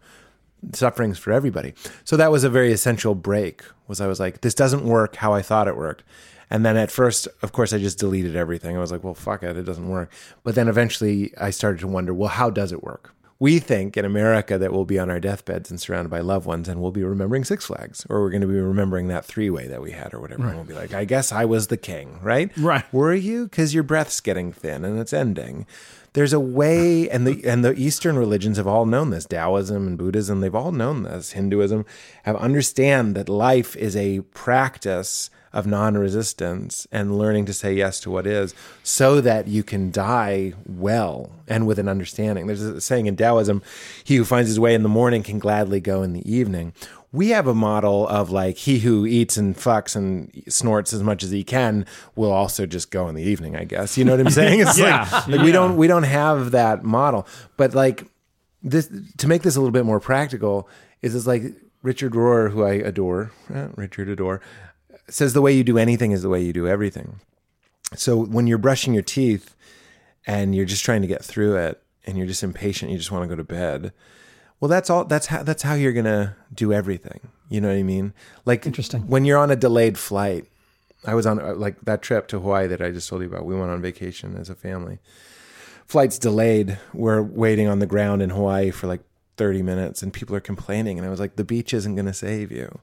Suffering's 0.73 1.19
for 1.19 1.33
everybody. 1.33 1.75
So 2.05 2.16
that 2.16 2.31
was 2.31 2.45
a 2.45 2.49
very 2.49 2.73
essential 2.73 3.16
break. 3.16 3.62
Was 3.88 4.00
I 4.00 4.07
was 4.07 4.21
like, 4.21 4.43
this 4.43 4.55
doesn't 4.55 4.85
work 4.85 5.16
how 5.16 5.33
I 5.33 5.43
thought 5.43 5.66
it 5.66 5.76
worked. 5.76 6.05
And 6.49 6.64
then 6.64 6.76
at 6.76 6.93
first, 6.93 7.26
of 7.43 7.50
course, 7.50 7.73
I 7.73 7.78
just 7.78 7.99
deleted 7.99 8.37
everything. 8.37 8.76
I 8.76 8.81
was 8.81 8.93
like, 8.93 9.02
well, 9.02 9.14
fuck 9.14 9.43
it, 9.43 9.57
it 9.57 9.64
doesn't 9.64 9.88
work. 9.88 10.12
But 10.45 10.55
then 10.55 10.69
eventually 10.69 11.33
I 11.37 11.50
started 11.50 11.81
to 11.81 11.88
wonder, 11.88 12.14
well, 12.14 12.28
how 12.28 12.50
does 12.50 12.71
it 12.71 12.85
work? 12.85 13.12
We 13.38 13.59
think 13.59 13.97
in 13.97 14.05
America 14.05 14.57
that 14.57 14.73
we'll 14.73 14.87
be 14.87 14.99
on 14.99 15.11
our 15.11 15.21
deathbeds 15.21 15.71
and 15.71 15.78
surrounded 15.81 16.09
by 16.09 16.21
loved 16.21 16.47
ones 16.47 16.69
and 16.69 16.81
we'll 16.81 16.90
be 16.90 17.05
remembering 17.05 17.45
Six 17.45 17.66
Flags 17.66 18.07
or 18.09 18.23
we're 18.23 18.31
going 18.31 18.40
to 18.40 18.47
be 18.47 18.59
remembering 18.59 19.09
that 19.09 19.25
three 19.26 19.50
way 19.50 19.66
that 19.66 19.83
we 19.83 19.90
had 19.90 20.14
or 20.14 20.21
whatever. 20.21 20.47
And 20.47 20.57
we'll 20.57 20.64
be 20.64 20.75
like, 20.75 20.94
I 20.94 21.05
guess 21.05 21.33
I 21.33 21.44
was 21.44 21.66
the 21.66 21.77
king, 21.77 22.18
right? 22.22 22.51
Right. 22.57 22.90
Were 22.92 23.12
you? 23.14 23.44
Because 23.44 23.75
your 23.75 23.83
breath's 23.83 24.20
getting 24.20 24.53
thin 24.53 24.85
and 24.85 24.99
it's 24.99 25.12
ending. 25.12 25.66
There's 26.16 26.33
a 26.33 26.40
way, 26.40 27.11
and 27.11 27.26
the 27.26 27.46
and 27.46 27.62
the 27.62 27.74
Eastern 27.74 28.16
religions 28.16 28.57
have 28.57 28.66
all 28.66 28.87
known 28.87 29.11
this. 29.11 29.26
Taoism 29.26 29.87
and 29.87 29.98
Buddhism, 29.98 30.40
they've 30.40 30.55
all 30.55 30.72
known 30.72 31.02
this. 31.02 31.33
Hinduism 31.33 31.85
have 32.22 32.37
understand 32.37 33.14
that 33.16 33.29
life 33.29 33.76
is 33.76 33.94
a 33.94 34.20
practice 34.33 35.29
of 35.52 35.66
non-resistance 35.66 36.87
and 36.90 37.18
learning 37.18 37.44
to 37.44 37.52
say 37.52 37.74
yes 37.74 38.00
to 38.00 38.11
what 38.11 38.26
is, 38.26 38.55
so 38.83 39.20
that 39.20 39.46
you 39.48 39.62
can 39.62 39.90
die 39.90 40.55
well 40.64 41.33
and 41.46 41.66
with 41.66 41.79
an 41.79 41.87
understanding. 41.87 42.46
There's 42.46 42.62
a 42.62 42.81
saying 42.81 43.05
in 43.05 43.16
Taoism: 43.16 43.61
"He 44.02 44.16
who 44.16 44.24
finds 44.24 44.48
his 44.48 44.59
way 44.59 44.74
in 44.74 44.83
the 44.83 44.88
morning 44.88 45.22
can 45.22 45.38
gladly 45.38 45.81
go 45.81 46.02
in 46.02 46.14
the 46.14 46.26
evening." 46.33 46.72
We 47.16 47.29
have 47.31 47.46
a 47.46 47.55
model 47.55 48.07
of 48.09 48.31
like 48.31 48.57
he 48.57 48.79
who 48.81 49.07
eats 49.07 49.37
and 49.37 49.57
fucks 49.57 49.96
and 49.96 50.31
snorts 50.48 50.92
as 50.92 51.02
much 51.02 51.22
as 51.22 51.31
he 51.31 51.42
can 51.44 51.87
will 52.14 52.31
also 52.33 52.66
just 52.66 52.90
go 52.90 53.09
in 53.09 53.14
the 53.14 53.22
evening 53.22 53.57
i 53.57 53.64
guess. 53.64 53.96
You 53.98 54.05
know 54.05 54.12
what 54.16 54.20
i'm 54.26 54.31
saying? 54.42 54.61
It's 54.61 54.79
Yeah. 54.79 55.09
like, 55.12 55.29
like 55.29 55.40
we 55.40 55.52
don't 55.52 55.76
we 55.76 55.87
don't 55.87 56.02
have 56.05 56.50
that 56.52 56.85
model. 56.85 57.26
But 57.57 57.74
like 57.74 58.05
this 58.62 58.90
to 59.18 59.26
make 59.29 59.42
this 59.42 59.57
a 59.57 59.61
little 59.61 59.72
bit 59.72 59.85
more 59.87 60.00
practical 60.00 60.68
is 61.02 61.14
it's 61.14 61.26
like 61.26 61.42
richard 61.83 62.12
rohr 62.14 62.50
who 62.50 62.64
i 62.64 62.72
adore 62.72 63.31
eh, 63.55 63.68
richard 63.76 64.09
adore 64.09 64.40
says 65.09 65.33
the 65.35 65.42
way 65.42 65.52
you 65.52 65.62
do 65.62 65.79
anything 65.79 66.11
is 66.12 66.22
the 66.22 66.29
way 66.29 66.42
you 66.42 66.52
do 66.52 66.66
everything. 66.66 67.20
So 67.94 68.16
when 68.24 68.46
you're 68.48 68.59
brushing 68.59 68.92
your 68.92 69.05
teeth 69.05 69.55
and 70.26 70.52
you're 70.55 70.64
just 70.64 70.85
trying 70.85 71.02
to 71.02 71.07
get 71.09 71.24
through 71.24 71.55
it 71.57 71.81
and 72.05 72.18
you're 72.18 72.26
just 72.26 72.42
impatient 72.42 72.90
you 72.90 72.98
just 72.98 73.12
want 73.12 73.22
to 73.22 73.29
go 73.29 73.37
to 73.37 73.44
bed 73.44 73.92
well, 74.61 74.69
that's 74.69 74.90
all. 74.90 75.05
That's 75.05 75.27
how. 75.27 75.42
That's 75.42 75.62
how 75.62 75.75
you're 75.75 75.92
gonna 75.92 76.37
do 76.55 76.73
everything. 76.73 77.21
You 77.49 77.61
know 77.61 77.69
what 77.69 77.77
I 77.77 77.83
mean? 77.83 78.12
Like 78.45 78.66
Interesting. 78.66 79.03
When 79.03 79.25
you're 79.25 79.38
on 79.38 79.51
a 79.51 79.57
delayed 79.57 79.99
flight, 79.99 80.47
I 81.05 81.14
was 81.14 81.27
on 81.27 81.40
uh, 81.40 81.55
like 81.55 81.81
that 81.83 82.03
trip 82.03 82.27
to 82.29 82.40
Hawaii 82.40 82.66
that 82.66 82.81
I 82.81 82.90
just 82.90 83.09
told 83.09 83.23
you 83.23 83.29
about. 83.29 83.45
We 83.45 83.55
went 83.55 83.71
on 83.71 83.81
vacation 83.83 84.37
as 84.37 84.51
a 84.51 84.55
family. 84.55 84.99
Flight's 85.87 86.19
delayed. 86.19 86.79
We're 86.92 87.23
waiting 87.23 87.69
on 87.69 87.79
the 87.79 87.87
ground 87.87 88.23
in 88.23 88.31
Hawaii 88.31 88.71
for 88.71 88.88
like 88.88 89.03
30 89.37 89.62
minutes, 89.62 90.03
and 90.03 90.12
people 90.12 90.35
are 90.35 90.40
complaining. 90.40 90.99
And 90.99 91.07
I 91.07 91.11
was 91.11 91.21
like, 91.21 91.37
the 91.37 91.45
beach 91.45 91.73
isn't 91.73 91.95
gonna 91.95 92.14
save 92.14 92.51
you. 92.51 92.81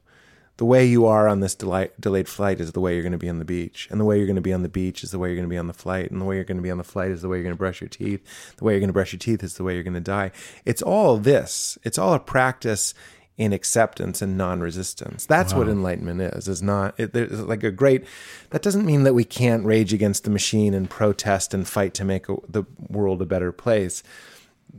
The 0.56 0.64
way 0.64 0.84
you 0.86 1.06
are 1.06 1.26
on 1.26 1.40
this 1.40 1.54
delay, 1.54 1.90
delayed 1.98 2.28
flight 2.28 2.60
is 2.60 2.72
the 2.72 2.80
way 2.80 2.94
you're 2.94 3.02
going 3.02 3.12
to 3.12 3.18
be 3.18 3.28
on 3.28 3.40
the 3.40 3.44
beach. 3.44 3.88
And 3.90 4.00
the 4.00 4.04
way 4.04 4.18
you're 4.18 4.26
going 4.26 4.36
to 4.36 4.42
be 4.42 4.52
on 4.52 4.62
the 4.62 4.68
beach 4.68 5.02
is 5.02 5.10
the 5.10 5.18
way 5.18 5.28
you're 5.28 5.36
going 5.36 5.48
to 5.48 5.52
be 5.52 5.58
on 5.58 5.66
the 5.66 5.72
flight. 5.72 6.10
And 6.10 6.20
the 6.20 6.24
way 6.24 6.36
you're 6.36 6.44
going 6.44 6.58
to 6.58 6.62
be 6.62 6.70
on 6.70 6.78
the 6.78 6.84
flight 6.84 7.10
is 7.10 7.22
the 7.22 7.28
way 7.28 7.38
you're 7.38 7.44
going 7.44 7.56
to 7.56 7.58
brush 7.58 7.80
your 7.80 7.88
teeth. 7.88 8.54
The 8.56 8.64
way 8.64 8.72
you're 8.72 8.80
going 8.80 8.88
to 8.88 8.94
brush 8.94 9.12
your 9.12 9.18
teeth 9.18 9.42
is 9.42 9.54
the 9.54 9.64
way 9.64 9.74
you're 9.74 9.82
going 9.82 9.94
to 9.94 10.00
die. 10.00 10.30
It's 10.64 10.82
all 10.82 11.18
this. 11.18 11.76
It's 11.82 11.98
all 11.98 12.14
a 12.14 12.20
practice 12.20 12.94
in 13.36 13.52
acceptance 13.52 14.22
and 14.22 14.38
non-resistance. 14.38 15.26
That's 15.26 15.52
what 15.52 15.68
enlightenment 15.68 16.20
is. 16.20 16.46
Is 16.46 16.62
not 16.62 16.94
it, 16.98 17.12
there's 17.12 17.40
like 17.40 17.64
a 17.64 17.72
great. 17.72 18.04
That 18.50 18.62
doesn't 18.62 18.86
mean 18.86 19.02
that 19.02 19.14
we 19.14 19.24
can't 19.24 19.64
rage 19.64 19.92
against 19.92 20.22
the 20.22 20.30
machine 20.30 20.72
and 20.72 20.88
protest 20.88 21.52
and 21.52 21.66
fight 21.66 21.94
to 21.94 22.04
make 22.04 22.28
a, 22.28 22.36
the 22.48 22.62
world 22.88 23.20
a 23.22 23.26
better 23.26 23.50
place. 23.50 24.04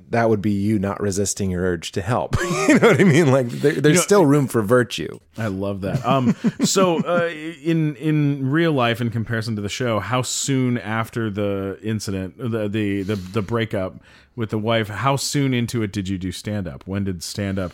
That 0.10 0.30
would 0.30 0.42
be 0.42 0.52
you 0.52 0.78
not 0.78 1.02
resisting 1.02 1.52
your 1.52 1.64
urge 1.64 1.92
to 1.94 2.02
help. 2.02 2.36
you 2.68 2.80
know 2.80 2.90
what 2.90 3.02
I 3.02 3.04
mean? 3.04 3.32
Like 3.32 3.48
there, 3.50 3.74
there's 3.74 3.98
know- 3.98 4.02
still 4.02 4.26
room 4.26 4.48
for 4.48 4.62
virtue. 4.62 5.20
I 5.38 5.48
love 5.48 5.82
that. 5.82 6.06
Um, 6.06 6.36
so 6.64 7.00
uh, 7.04 7.28
in 7.28 7.96
in 7.96 8.50
real 8.50 8.72
life, 8.72 9.02
in 9.02 9.10
comparison 9.10 9.56
to 9.56 9.62
the 9.62 9.70
show, 9.70 10.00
how 10.00 10.22
soon 10.22 10.78
after 10.78 11.30
the 11.30 11.80
incident, 11.82 12.38
the 12.38 12.68
the 12.68 13.04
the, 13.04 13.16
the 13.16 13.42
breakup 13.42 13.96
with 14.36 14.52
the 14.52 14.58
wife, 14.58 14.90
how 14.90 15.16
soon 15.16 15.54
into 15.54 15.82
it 15.82 15.92
did 15.92 16.08
you 16.08 16.18
do 16.18 16.32
stand 16.32 16.68
up? 16.68 16.86
When 16.88 17.04
did 17.04 17.24
stand 17.24 17.58
up 17.58 17.72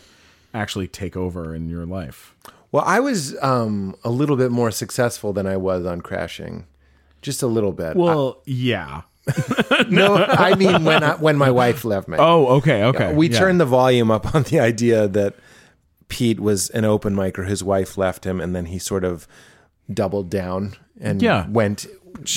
actually 0.54 0.88
take 0.88 1.16
over 1.16 1.54
in 1.54 1.68
your 1.68 1.86
life? 1.86 2.34
Well, 2.70 2.84
I 2.86 3.00
was 3.00 3.36
um, 3.42 3.94
a 4.02 4.10
little 4.10 4.36
bit 4.36 4.50
more 4.50 4.70
successful 4.70 5.32
than 5.32 5.46
I 5.46 5.58
was 5.58 5.84
on 5.84 6.00
crashing, 6.00 6.66
just 7.20 7.42
a 7.42 7.46
little 7.46 7.72
bit. 7.72 7.96
Well, 7.96 8.42
yeah. 8.46 9.02
No, 9.88 10.16
I 10.16 10.54
mean 10.54 10.84
when 10.84 11.02
I, 11.02 11.14
when 11.16 11.36
my 11.36 11.50
wife 11.50 11.84
left 11.84 12.08
me. 12.08 12.16
Oh, 12.18 12.46
okay, 12.58 12.84
okay. 12.84 13.14
we 13.14 13.28
yeah. 13.28 13.38
turned 13.38 13.60
the 13.60 13.64
volume 13.66 14.10
up 14.10 14.34
on 14.34 14.42
the 14.44 14.60
idea 14.60 15.06
that 15.08 15.34
Pete 16.08 16.40
was 16.40 16.70
an 16.70 16.84
open 16.84 17.14
micer. 17.14 17.46
His 17.46 17.62
wife 17.64 17.96
left 17.96 18.24
him, 18.24 18.40
and 18.40 18.54
then 18.54 18.66
he 18.66 18.78
sort 18.78 19.04
of 19.04 19.26
doubled 19.92 20.30
down 20.30 20.74
and 21.00 21.20
Yeah. 21.22 21.46
went 21.48 21.86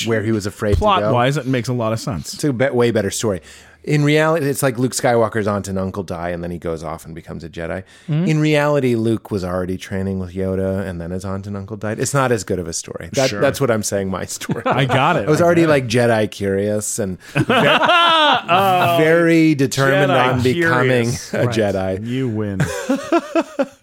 where 0.06 0.24
he 0.24 0.32
was 0.32 0.46
afraid 0.46 0.78
plot 0.78 1.00
to 1.00 1.08
go. 1.08 1.14
wise. 1.14 1.38
It 1.38 1.46
makes 1.46 1.68
a 1.68 1.74
lot 1.74 1.94
of 1.94 2.00
sense. 2.00 2.34
It's 2.34 2.44
a 2.44 2.54
be- 2.54 2.70
way 2.70 2.92
better 2.92 3.12
story. 3.12 3.42
In 3.88 4.04
reality, 4.04 4.48
it's 4.48 4.64
like 4.64 4.78
Luke 4.80 4.94
Skywalker's 4.94 5.48
aunt 5.48 5.68
and 5.68 5.78
uncle 5.78 6.04
die, 6.04 6.30
and 6.30 6.44
then 6.44 6.52
he 6.52 6.58
goes 6.58 6.84
off 6.84 7.06
and 7.06 7.14
becomes 7.14 7.44
a 7.44 7.50
Jedi. 7.50 7.84
Mm-hmm. 8.08 8.26
In 8.26 8.40
reality, 8.40 8.96
Luke 8.96 9.30
was 9.32 9.44
already 9.44 9.78
training 9.78 10.20
with 10.20 10.34
Yoda, 10.34 10.86
and 10.88 11.00
then 11.00 11.12
his 11.12 11.24
aunt 11.24 11.46
and 11.48 11.56
uncle 11.56 11.78
died. 11.78 12.00
It's 12.00 12.14
not 12.14 12.32
as 12.32 12.44
good 12.44 12.60
of 12.60 12.68
a 12.68 12.74
story. 12.74 13.10
That, 13.14 13.30
Sure. 13.30 13.42
That's 13.42 13.62
what 13.62 13.70
I'm 13.72 13.84
saying. 13.84 14.10
My 14.10 14.26
story. 14.38 14.64
I 14.66 14.86
got 14.86 15.16
it. 15.18 15.28
I 15.28 15.30
was 15.32 15.40
I 15.42 15.46
already 15.46 15.64
it. 15.64 15.70
like 15.70 15.86
Jedi 15.88 16.30
curious 16.32 16.98
and 17.00 17.20
very, 17.34 18.98
very 18.98 19.56
determined 19.56 20.12
Jedi 20.12 20.34
on 20.34 20.44
becoming 20.44 21.04
curious. 21.12 21.34
a 21.34 21.46
Right. 21.46 21.56
Jedi. 21.56 22.06
You 22.08 22.30
win. 22.30 22.62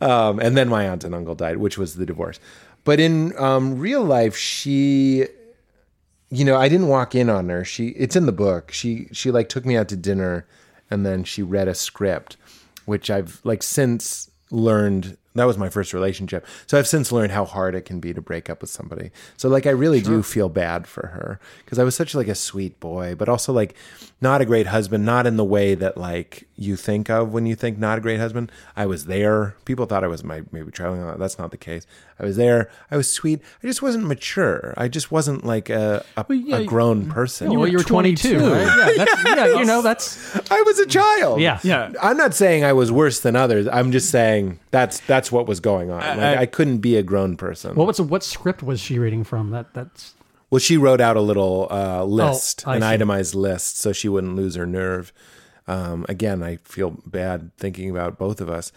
Um, 0.00 0.40
and 0.40 0.56
then 0.56 0.68
my 0.70 0.88
aunt 0.88 1.04
and 1.04 1.14
uncle 1.14 1.34
died, 1.34 1.58
which 1.58 1.76
was 1.76 1.96
the 1.96 2.06
divorce. 2.06 2.40
But 2.84 2.98
in 2.98 3.36
um, 3.36 3.78
real 3.78 4.02
life, 4.02 4.34
she, 4.34 5.26
you 6.30 6.44
know, 6.44 6.56
I 6.56 6.68
didn't 6.68 6.88
walk 6.88 7.14
in 7.14 7.28
on 7.28 7.48
her. 7.48 7.64
She, 7.64 7.88
it's 7.88 8.16
in 8.16 8.26
the 8.26 8.32
book. 8.32 8.70
She, 8.70 9.08
she 9.12 9.30
like 9.30 9.48
took 9.48 9.66
me 9.66 9.76
out 9.76 9.88
to 9.88 9.96
dinner, 9.96 10.46
and 10.90 11.04
then 11.04 11.24
she 11.24 11.42
read 11.42 11.68
a 11.68 11.74
script, 11.74 12.36
which 12.84 13.10
I've 13.10 13.40
like 13.44 13.62
since 13.62 14.30
learned. 14.50 15.16
That 15.34 15.44
was 15.44 15.58
my 15.58 15.68
first 15.68 15.92
relationship. 15.92 16.46
So 16.66 16.78
I've 16.78 16.88
since 16.88 17.12
learned 17.12 17.32
how 17.32 17.44
hard 17.44 17.74
it 17.74 17.84
can 17.84 18.00
be 18.00 18.12
to 18.12 18.20
break 18.20 18.50
up 18.50 18.60
with 18.60 18.70
somebody. 18.70 19.10
So 19.36 19.48
like 19.48 19.66
I 19.66 19.70
really 19.70 20.00
do 20.00 20.24
feel 20.24 20.48
bad 20.48 20.88
for 20.88 21.06
her 21.08 21.38
because 21.64 21.78
I 21.78 21.84
was 21.84 21.94
such 21.94 22.16
like 22.16 22.26
a 22.26 22.34
sweet 22.34 22.80
boy, 22.80 23.14
but 23.14 23.28
also 23.28 23.52
like 23.52 23.76
not 24.22 24.40
a 24.42 24.44
great 24.44 24.66
husband, 24.66 25.04
not 25.06 25.26
in 25.26 25.36
the 25.36 25.44
way 25.44 25.74
that 25.74 25.96
like 25.96 26.46
you 26.56 26.76
think 26.76 27.08
of 27.08 27.32
when 27.32 27.46
you 27.46 27.54
think 27.54 27.78
not 27.78 27.96
a 27.96 28.00
great 28.02 28.20
husband. 28.20 28.52
I 28.76 28.84
was 28.86 29.06
there. 29.06 29.56
People 29.64 29.86
thought 29.86 30.04
I 30.04 30.08
was 30.08 30.22
my 30.22 30.42
maybe 30.52 30.70
traveling. 30.70 31.18
That's 31.18 31.38
not 31.38 31.50
the 31.50 31.56
case. 31.56 31.86
I 32.18 32.24
was 32.24 32.36
there. 32.36 32.70
I 32.90 32.98
was 32.98 33.10
sweet. 33.10 33.40
I 33.62 33.66
just 33.66 33.80
wasn't 33.80 34.04
mature. 34.06 34.74
I 34.76 34.88
just 34.88 35.10
wasn't 35.10 35.44
like 35.44 35.70
a 35.70 36.04
a, 36.18 36.26
yeah, 36.34 36.58
a 36.58 36.64
grown 36.64 37.08
person. 37.10 37.50
well, 37.50 37.66
you 37.66 37.78
were 37.78 37.82
22, 37.84 38.38
22. 38.38 38.52
right? 38.52 38.60
Yeah, 38.96 39.04
that's, 39.04 39.24
yeah, 39.24 39.46
you 39.58 39.64
know, 39.64 39.80
that's 39.80 40.50
I 40.50 40.60
was 40.62 40.78
a 40.78 40.86
child. 40.86 41.40
yeah. 41.40 41.58
Yeah. 41.62 41.92
I'm 42.02 42.18
not 42.18 42.34
saying 42.34 42.62
I 42.64 42.74
was 42.74 42.92
worse 42.92 43.20
than 43.20 43.36
others. 43.36 43.66
I'm 43.68 43.90
just 43.90 44.10
saying 44.10 44.58
that's 44.70 45.00
that's 45.00 45.32
what 45.32 45.46
was 45.46 45.60
going 45.60 45.90
on. 45.90 46.00
Like 46.00 46.18
I, 46.18 46.42
I- 46.42 46.46
couldn't 46.46 46.78
be 46.78 46.96
a 46.96 47.02
grown 47.02 47.36
person. 47.38 47.74
What 47.74 47.86
was 47.86 48.00
what 48.00 48.22
script 48.22 48.62
was 48.62 48.80
she 48.80 48.98
reading 48.98 49.24
from? 49.24 49.50
That 49.50 49.72
that's 49.72 50.14
Well, 50.50 50.58
she 50.58 50.76
wrote 50.76 51.00
out 51.00 51.16
a 51.16 51.20
little 51.20 51.68
uh, 51.70 52.04
list, 52.04 52.64
Oh, 52.66 52.72
an 52.72 52.82
see. 52.82 52.86
itemized 52.88 53.34
list, 53.34 53.78
so 53.78 53.92
she 53.92 54.08
wouldn't 54.08 54.34
lose 54.36 54.56
her 54.56 54.66
nerve. 54.66 55.12
Um, 55.68 56.04
again, 56.08 56.42
I 56.42 56.56
feel 56.56 56.90
bad 57.06 57.56
thinking 57.56 57.88
about 57.90 58.18
both 58.18 58.40
of 58.40 58.50
us. 58.50 58.72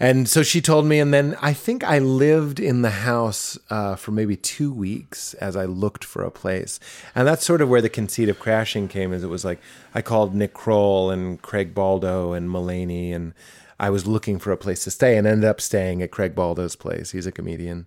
And 0.00 0.28
so 0.28 0.42
she 0.42 0.60
told 0.60 0.86
me, 0.86 0.98
and 0.98 1.14
then 1.14 1.36
I 1.40 1.52
think 1.52 1.84
I 1.84 2.00
lived 2.00 2.58
in 2.58 2.82
the 2.82 2.90
house 2.90 3.56
uh, 3.70 3.94
for 3.94 4.10
maybe 4.10 4.34
two 4.34 4.72
weeks 4.72 5.34
as 5.34 5.54
I 5.54 5.66
looked 5.66 6.02
for 6.02 6.24
a 6.24 6.32
place. 6.32 6.80
And 7.14 7.28
that's 7.28 7.44
sort 7.46 7.60
of 7.60 7.68
where 7.68 7.80
the 7.80 7.88
conceit 7.88 8.28
of 8.28 8.40
crashing 8.40 8.88
came. 8.88 9.12
Is 9.12 9.22
it 9.22 9.28
was 9.28 9.44
like 9.44 9.60
I 9.94 10.02
called 10.02 10.34
Nick 10.34 10.52
Kroll 10.52 11.12
and 11.12 11.40
Craig 11.40 11.74
Baldo 11.76 12.32
and 12.32 12.50
Mulaney, 12.50 13.14
and 13.14 13.34
I 13.78 13.90
was 13.90 14.04
looking 14.04 14.40
for 14.40 14.50
a 14.50 14.56
place 14.56 14.82
to 14.82 14.90
stay, 14.90 15.16
and 15.16 15.28
ended 15.28 15.48
up 15.48 15.60
staying 15.60 16.02
at 16.02 16.10
Craig 16.10 16.34
Baldo's 16.34 16.74
place. 16.74 17.12
He's 17.12 17.26
a 17.28 17.32
comedian, 17.32 17.86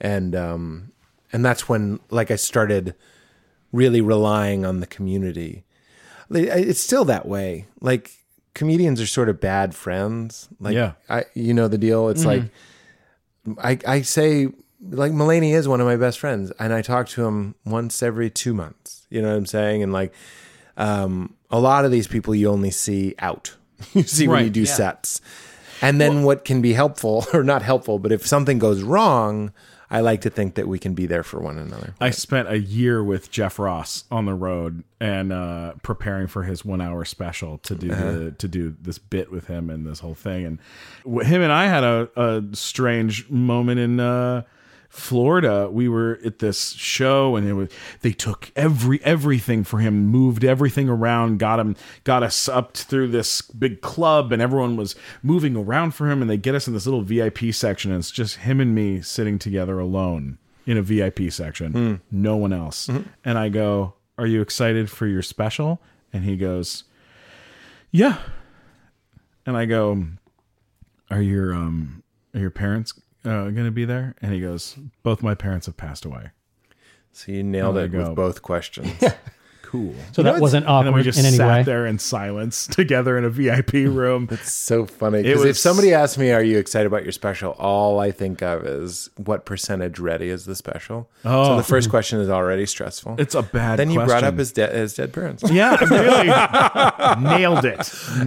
and 0.00 0.34
um, 0.34 0.92
and 1.32 1.44
that's 1.44 1.68
when 1.68 2.00
like 2.10 2.30
I 2.30 2.36
started 2.36 2.94
really 3.72 4.00
relying 4.00 4.64
on 4.64 4.80
the 4.80 4.86
community. 4.86 5.64
It's 6.30 6.80
still 6.80 7.04
that 7.06 7.26
way. 7.26 7.66
Like 7.80 8.12
comedians 8.54 9.00
are 9.00 9.06
sort 9.06 9.28
of 9.28 9.40
bad 9.40 9.74
friends. 9.74 10.48
Like 10.60 10.74
Yeah. 10.74 10.92
I 11.08 11.24
you 11.34 11.54
know 11.54 11.68
the 11.68 11.78
deal. 11.78 12.08
It's 12.08 12.24
like 12.24 12.44
I 13.58 13.78
I 13.86 14.02
say 14.02 14.48
like 14.90 15.12
Mulaney 15.12 15.54
is 15.54 15.68
one 15.68 15.80
of 15.80 15.86
my 15.86 15.96
best 15.96 16.18
friends 16.18 16.52
and 16.58 16.72
I 16.72 16.82
talk 16.82 17.08
to 17.10 17.24
him 17.24 17.54
once 17.64 18.02
every 18.02 18.30
2 18.30 18.52
months. 18.52 19.06
You 19.10 19.22
know 19.22 19.28
what 19.28 19.36
I'm 19.36 19.46
saying? 19.46 19.82
And 19.82 19.92
like 19.92 20.12
um 20.76 21.34
a 21.50 21.58
lot 21.58 21.84
of 21.84 21.90
these 21.90 22.06
people 22.06 22.34
you 22.34 22.48
only 22.48 22.70
see 22.70 23.14
out. 23.18 23.56
you 23.94 24.02
see 24.02 24.28
when 24.28 24.44
you 24.44 24.50
do 24.50 24.60
yeah. 24.60 24.74
sets. 24.74 25.20
And 25.80 26.00
then 26.00 26.22
what 26.22 26.44
can 26.44 26.62
be 26.62 26.74
helpful 26.74 27.26
or 27.34 27.42
not 27.42 27.62
helpful, 27.62 27.98
but 27.98 28.12
if 28.12 28.24
something 28.24 28.58
goes 28.60 28.82
wrong, 28.82 29.52
I 29.92 30.00
like 30.00 30.22
to 30.22 30.30
think 30.30 30.54
that 30.54 30.66
we 30.66 30.78
can 30.78 30.94
be 30.94 31.04
there 31.04 31.22
for 31.22 31.38
one 31.38 31.58
another. 31.58 31.94
I 32.00 32.10
spent 32.10 32.48
a 32.48 32.58
year 32.58 33.04
with 33.04 33.30
Jeff 33.30 33.58
Ross 33.58 34.04
on 34.10 34.24
the 34.24 34.32
road 34.32 34.84
and 34.98 35.34
uh, 35.34 35.74
preparing 35.82 36.28
for 36.28 36.44
his 36.44 36.64
one 36.64 36.80
hour 36.80 37.04
special 37.04 37.58
to 37.58 37.74
do 37.74 37.88
the, 37.88 38.34
to 38.38 38.48
do 38.48 38.74
this 38.80 38.96
bit 38.96 39.30
with 39.30 39.48
him 39.48 39.68
and 39.68 39.86
this 39.86 40.00
whole 40.00 40.14
thing. 40.14 40.46
And 40.46 41.26
him 41.26 41.42
and 41.42 41.52
I 41.52 41.66
had 41.66 41.84
a, 41.84 42.08
a 42.16 42.42
strange 42.54 43.28
moment 43.28 43.80
in 43.80 44.00
uh, 44.00 44.44
Florida. 44.92 45.70
We 45.72 45.88
were 45.88 46.20
at 46.22 46.40
this 46.40 46.72
show 46.72 47.34
and 47.34 47.48
it 47.48 47.54
was 47.54 47.70
they 48.02 48.12
took 48.12 48.52
every 48.54 49.02
everything 49.02 49.64
for 49.64 49.78
him, 49.78 50.06
moved 50.08 50.44
everything 50.44 50.86
around, 50.90 51.38
got 51.38 51.58
him 51.58 51.76
got 52.04 52.22
us 52.22 52.46
up 52.46 52.76
through 52.76 53.08
this 53.08 53.40
big 53.40 53.80
club, 53.80 54.32
and 54.32 54.42
everyone 54.42 54.76
was 54.76 54.94
moving 55.22 55.56
around 55.56 55.92
for 55.92 56.10
him. 56.10 56.20
And 56.20 56.30
they 56.30 56.36
get 56.36 56.54
us 56.54 56.68
in 56.68 56.74
this 56.74 56.84
little 56.84 57.00
VIP 57.00 57.54
section, 57.54 57.90
and 57.90 58.00
it's 58.00 58.10
just 58.10 58.36
him 58.36 58.60
and 58.60 58.74
me 58.74 59.00
sitting 59.00 59.38
together 59.38 59.78
alone 59.78 60.36
in 60.66 60.76
a 60.76 60.82
VIP 60.82 61.32
section, 61.32 62.02
no 62.10 62.36
one 62.36 62.52
else. 62.52 62.86
And 63.24 63.38
I 63.38 63.48
go, 63.48 63.94
"Are 64.18 64.26
you 64.26 64.42
excited 64.42 64.90
for 64.90 65.06
your 65.06 65.22
special?" 65.22 65.80
And 66.12 66.24
he 66.24 66.36
goes, 66.36 66.84
"Yeah." 67.90 68.18
And 69.46 69.56
I 69.56 69.64
go, 69.64 70.04
"Are 71.10 71.22
your 71.22 71.54
um 71.54 72.02
are 72.34 72.40
your 72.40 72.50
parents 72.50 72.92
uh, 73.24 73.50
going 73.50 73.64
to 73.64 73.70
be 73.70 73.84
there?" 73.84 74.14
And 74.22 74.32
he 74.32 74.40
goes, 74.40 74.76
"Both 75.02 75.22
my 75.22 75.34
parents 75.34 75.66
have 75.66 75.76
passed 75.76 76.04
away." 76.04 76.30
So 77.12 77.32
you 77.32 77.42
nailed 77.42 77.76
it 77.76 77.92
go. 77.92 77.98
with 77.98 78.16
both 78.16 78.42
questions. 78.42 79.02
Cool. 79.72 79.94
so 80.12 80.22
that 80.22 80.38
wasn't 80.38 80.66
And 80.66 80.86
then 80.86 80.92
we 80.92 81.02
just 81.02 81.18
in 81.18 81.24
any 81.24 81.38
sat 81.38 81.48
way. 81.48 81.62
there 81.62 81.86
in 81.86 81.98
silence 81.98 82.66
together 82.70 83.16
in 83.16 83.24
a 83.24 83.30
VIP 83.30 83.72
room. 83.72 84.28
It's 84.30 84.52
so 84.52 84.84
funny 84.84 85.22
because 85.22 85.46
if 85.46 85.56
somebody 85.56 85.94
asks 85.94 86.18
me, 86.18 86.30
"Are 86.30 86.42
you 86.42 86.58
excited 86.58 86.86
about 86.86 87.04
your 87.04 87.12
special?" 87.12 87.52
All 87.52 87.98
I 87.98 88.10
think 88.10 88.42
of 88.42 88.66
is 88.66 89.08
what 89.16 89.46
percentage 89.46 89.98
ready 89.98 90.28
is 90.28 90.44
the 90.44 90.54
special. 90.54 91.08
So 91.22 91.30
Oh. 91.30 91.56
the 91.56 91.62
first 91.62 91.88
question 91.88 92.20
is 92.20 92.28
already 92.28 92.66
stressful. 92.66 93.16
It's 93.18 93.34
a 93.34 93.42
bad. 93.42 93.78
then 93.78 93.90
you 93.90 94.04
brought 94.04 94.24
up 94.24 94.36
his, 94.36 94.52
de- 94.52 94.66
his 94.66 94.92
dead 94.92 95.14
parents. 95.14 95.42
yeah, 95.50 95.82
really 95.84 96.26
nailed 97.38 97.64
it. 97.64 97.78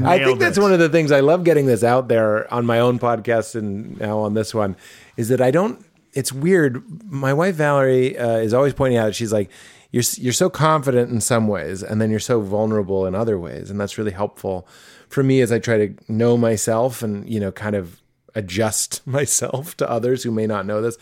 I 0.03 0.23
think 0.23 0.39
that's 0.39 0.57
one 0.57 0.73
of 0.73 0.79
the 0.79 0.89
things 0.89 1.11
I 1.11 1.19
love 1.19 1.43
getting 1.43 1.67
this 1.67 1.83
out 1.83 2.07
there 2.07 2.51
on 2.51 2.65
my 2.65 2.79
own 2.79 2.97
podcast 2.97 3.53
and 3.53 3.99
now 3.99 4.17
on 4.19 4.33
this 4.33 4.53
one 4.53 4.75
is 5.15 5.29
that 5.29 5.41
I 5.41 5.51
don't. 5.51 5.85
It's 6.13 6.31
weird. 6.31 6.81
My 7.11 7.33
wife 7.33 7.55
Valerie 7.55 8.17
uh, 8.17 8.37
is 8.37 8.53
always 8.53 8.73
pointing 8.73 8.97
out. 8.97 9.13
She's 9.13 9.33
like, 9.33 9.49
"You're 9.95 10.03
you're 10.17 10.33
so 10.33 10.49
confident 10.49 11.09
in 11.09 11.21
some 11.21 11.47
ways, 11.47 11.81
and 11.81 12.01
then 12.01 12.11
you're 12.11 12.19
so 12.19 12.41
vulnerable 12.41 13.05
in 13.05 13.15
other 13.15 13.39
ways, 13.39 13.71
and 13.71 13.79
that's 13.79 13.97
really 13.97 14.11
helpful 14.11 14.67
for 15.07 15.23
me 15.23 15.39
as 15.39 15.53
I 15.53 15.59
try 15.59 15.87
to 15.87 15.95
know 16.09 16.35
myself 16.35 17.01
and 17.01 17.25
you 17.29 17.39
know 17.39 17.53
kind 17.53 17.77
of 17.77 18.01
adjust 18.35 19.07
myself 19.07 19.77
to 19.77 19.89
others 19.89 20.23
who 20.23 20.31
may 20.31 20.47
not 20.47 20.65
know 20.65 20.81
this. 20.81 20.97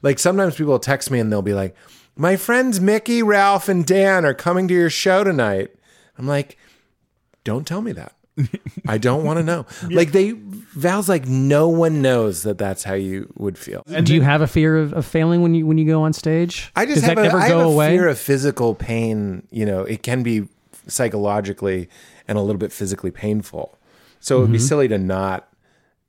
Like 0.00 0.18
sometimes 0.18 0.54
people 0.56 0.78
text 0.78 1.10
me 1.10 1.20
and 1.20 1.30
they'll 1.30 1.42
be 1.42 1.52
like, 1.52 1.76
"My 2.16 2.36
friends 2.36 2.80
Mickey, 2.80 3.22
Ralph, 3.22 3.68
and 3.68 3.84
Dan 3.84 4.24
are 4.24 4.32
coming 4.32 4.66
to 4.68 4.74
your 4.74 4.88
show 4.88 5.24
tonight." 5.24 5.74
I'm 6.16 6.26
like, 6.26 6.56
"Don't 7.44 7.66
tell 7.66 7.82
me 7.82 7.92
that." 7.92 8.14
I 8.86 8.98
don't 8.98 9.24
want 9.24 9.38
to 9.38 9.42
know. 9.42 9.66
Like 9.90 10.12
they, 10.12 10.30
Val's 10.32 11.08
like, 11.08 11.26
no 11.26 11.68
one 11.68 12.02
knows 12.02 12.42
that 12.44 12.58
that's 12.58 12.84
how 12.84 12.94
you 12.94 13.32
would 13.36 13.58
feel. 13.58 13.82
And 13.88 14.06
do 14.06 14.14
you 14.14 14.22
have 14.22 14.40
a 14.42 14.46
fear 14.46 14.76
of, 14.76 14.92
of 14.92 15.04
failing 15.06 15.42
when 15.42 15.54
you 15.54 15.66
when 15.66 15.78
you 15.78 15.86
go 15.86 16.02
on 16.02 16.12
stage? 16.12 16.70
I 16.76 16.84
just 16.84 16.96
Does 16.96 17.04
have, 17.04 17.16
that 17.16 17.24
a, 17.24 17.28
ever 17.28 17.38
I 17.38 17.48
go 17.48 17.58
have 17.58 17.66
a 17.66 17.70
away? 17.70 17.88
fear 17.96 18.08
of 18.08 18.18
physical 18.18 18.74
pain. 18.74 19.46
You 19.50 19.66
know, 19.66 19.82
it 19.82 20.02
can 20.02 20.22
be 20.22 20.48
psychologically 20.86 21.88
and 22.26 22.36
a 22.36 22.40
little 22.42 22.58
bit 22.58 22.72
physically 22.72 23.10
painful. 23.10 23.78
So 24.20 24.36
it 24.36 24.40
would 24.40 24.44
Mm-hmm. 24.46 24.52
be 24.52 24.58
silly 24.58 24.88
to 24.88 24.98
not 24.98 25.48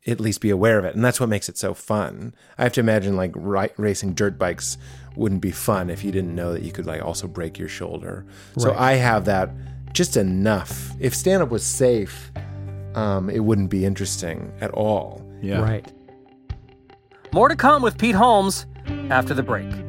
at 0.07 0.19
least 0.19 0.41
be 0.41 0.49
aware 0.49 0.79
of 0.79 0.85
it, 0.85 0.95
and 0.95 1.03
that's 1.05 1.19
what 1.19 1.29
makes 1.29 1.49
it 1.49 1.57
so 1.57 1.73
fun. 1.73 2.33
I 2.57 2.63
have 2.63 2.73
to 2.73 2.79
imagine 2.79 3.15
like 3.15 3.31
ri- 3.35 3.69
racing 3.77 4.13
dirt 4.13 4.39
bikes 4.39 4.77
wouldn't 5.15 5.41
be 5.41 5.51
fun 5.51 5.89
if 5.89 6.03
you 6.03 6.11
didn't 6.11 6.33
know 6.33 6.53
that 6.53 6.63
you 6.63 6.71
could 6.71 6.85
like 6.85 7.03
also 7.03 7.27
break 7.27 7.59
your 7.59 7.67
shoulder. 7.67 8.25
So 8.57 8.73
I 8.75 8.93
have 8.93 9.25
that 9.25 9.51
just 9.93 10.17
enough. 10.17 10.91
If 10.99 11.15
stand 11.15 11.43
up 11.43 11.49
was 11.49 11.65
safe, 11.65 12.31
um, 12.95 13.29
it 13.29 13.39
wouldn't 13.39 13.69
be 13.69 13.85
interesting 13.85 14.51
at 14.61 14.71
all. 14.71 15.25
Yeah. 15.41 15.61
Right. 15.61 15.91
More 17.31 17.47
to 17.47 17.55
come 17.55 17.81
with 17.81 17.97
Pete 17.97 18.15
Holmes 18.15 18.65
after 19.09 19.33
the 19.33 19.43
break. 19.43 19.88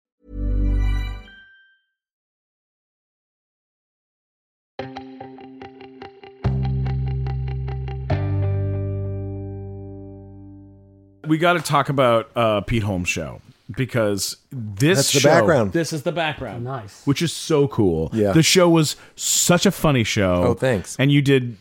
We 11.31 11.37
got 11.37 11.53
to 11.53 11.61
talk 11.61 11.87
about 11.87 12.29
uh, 12.35 12.59
Pete 12.59 12.83
Holmes 12.83 13.07
show 13.07 13.39
because 13.73 14.35
this 14.51 14.97
That's 14.97 15.13
the 15.13 15.19
show- 15.21 15.29
background. 15.29 15.71
This 15.71 15.93
is 15.93 16.03
the 16.03 16.11
background. 16.11 16.65
Nice. 16.65 17.07
which 17.07 17.21
is 17.21 17.31
so 17.31 17.69
cool. 17.69 18.09
Yeah. 18.11 18.33
The 18.33 18.43
show 18.43 18.67
was 18.69 18.97
such 19.15 19.65
a 19.65 19.71
funny 19.71 20.03
show. 20.03 20.43
Oh, 20.43 20.53
thanks. 20.55 20.97
And 20.99 21.09
you 21.09 21.21
did 21.21 21.55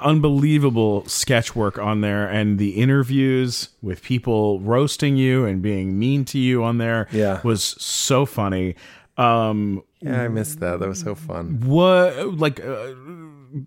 unbelievable 0.00 1.04
sketch 1.08 1.56
work 1.56 1.76
on 1.76 2.02
there 2.02 2.28
and 2.28 2.58
the 2.60 2.70
interviews 2.70 3.70
with 3.82 4.00
people 4.02 4.60
roasting 4.60 5.16
you 5.16 5.44
and 5.44 5.60
being 5.60 5.98
mean 5.98 6.24
to 6.26 6.38
you 6.38 6.62
on 6.62 6.78
there 6.78 7.08
Yeah. 7.10 7.40
was 7.42 7.62
so 7.82 8.26
funny. 8.26 8.76
Um 9.18 9.82
Yeah, 10.00 10.22
I 10.22 10.28
missed 10.28 10.60
that. 10.60 10.78
That 10.80 10.88
was 10.88 11.00
so 11.00 11.14
fun. 11.16 11.60
what 11.64 12.36
like 12.38 12.60
uh, 12.64 12.94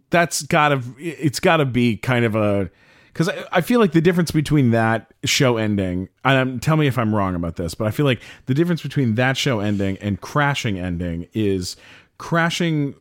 that's 0.10 0.42
gotta 0.44 0.82
it's 0.98 1.40
gotta 1.42 1.66
be 1.66 1.98
kind 1.98 2.24
of 2.24 2.36
a 2.36 2.70
because 3.14 3.30
I, 3.30 3.46
I 3.52 3.62
feel 3.62 3.80
like 3.80 3.92
the 3.92 4.02
difference 4.02 4.32
between 4.32 4.72
that 4.72 5.12
show 5.26 5.58
ending 5.58 6.10
and 6.24 6.38
um, 6.38 6.60
tell 6.60 6.78
me 6.78 6.88
if 6.88 6.98
i'm 6.98 7.14
wrong 7.14 7.36
about 7.36 7.56
this 7.58 7.74
but 7.74 7.88
i 7.88 7.92
feel 7.92 8.06
like 8.06 8.22
the 8.46 8.54
difference 8.54 8.82
between 8.82 9.16
that 9.16 9.38
show 9.38 9.60
ending 9.60 9.98
and 9.98 10.22
crashing 10.22 10.80
ending 10.80 11.28
is 11.34 11.76
crashing 12.18 12.96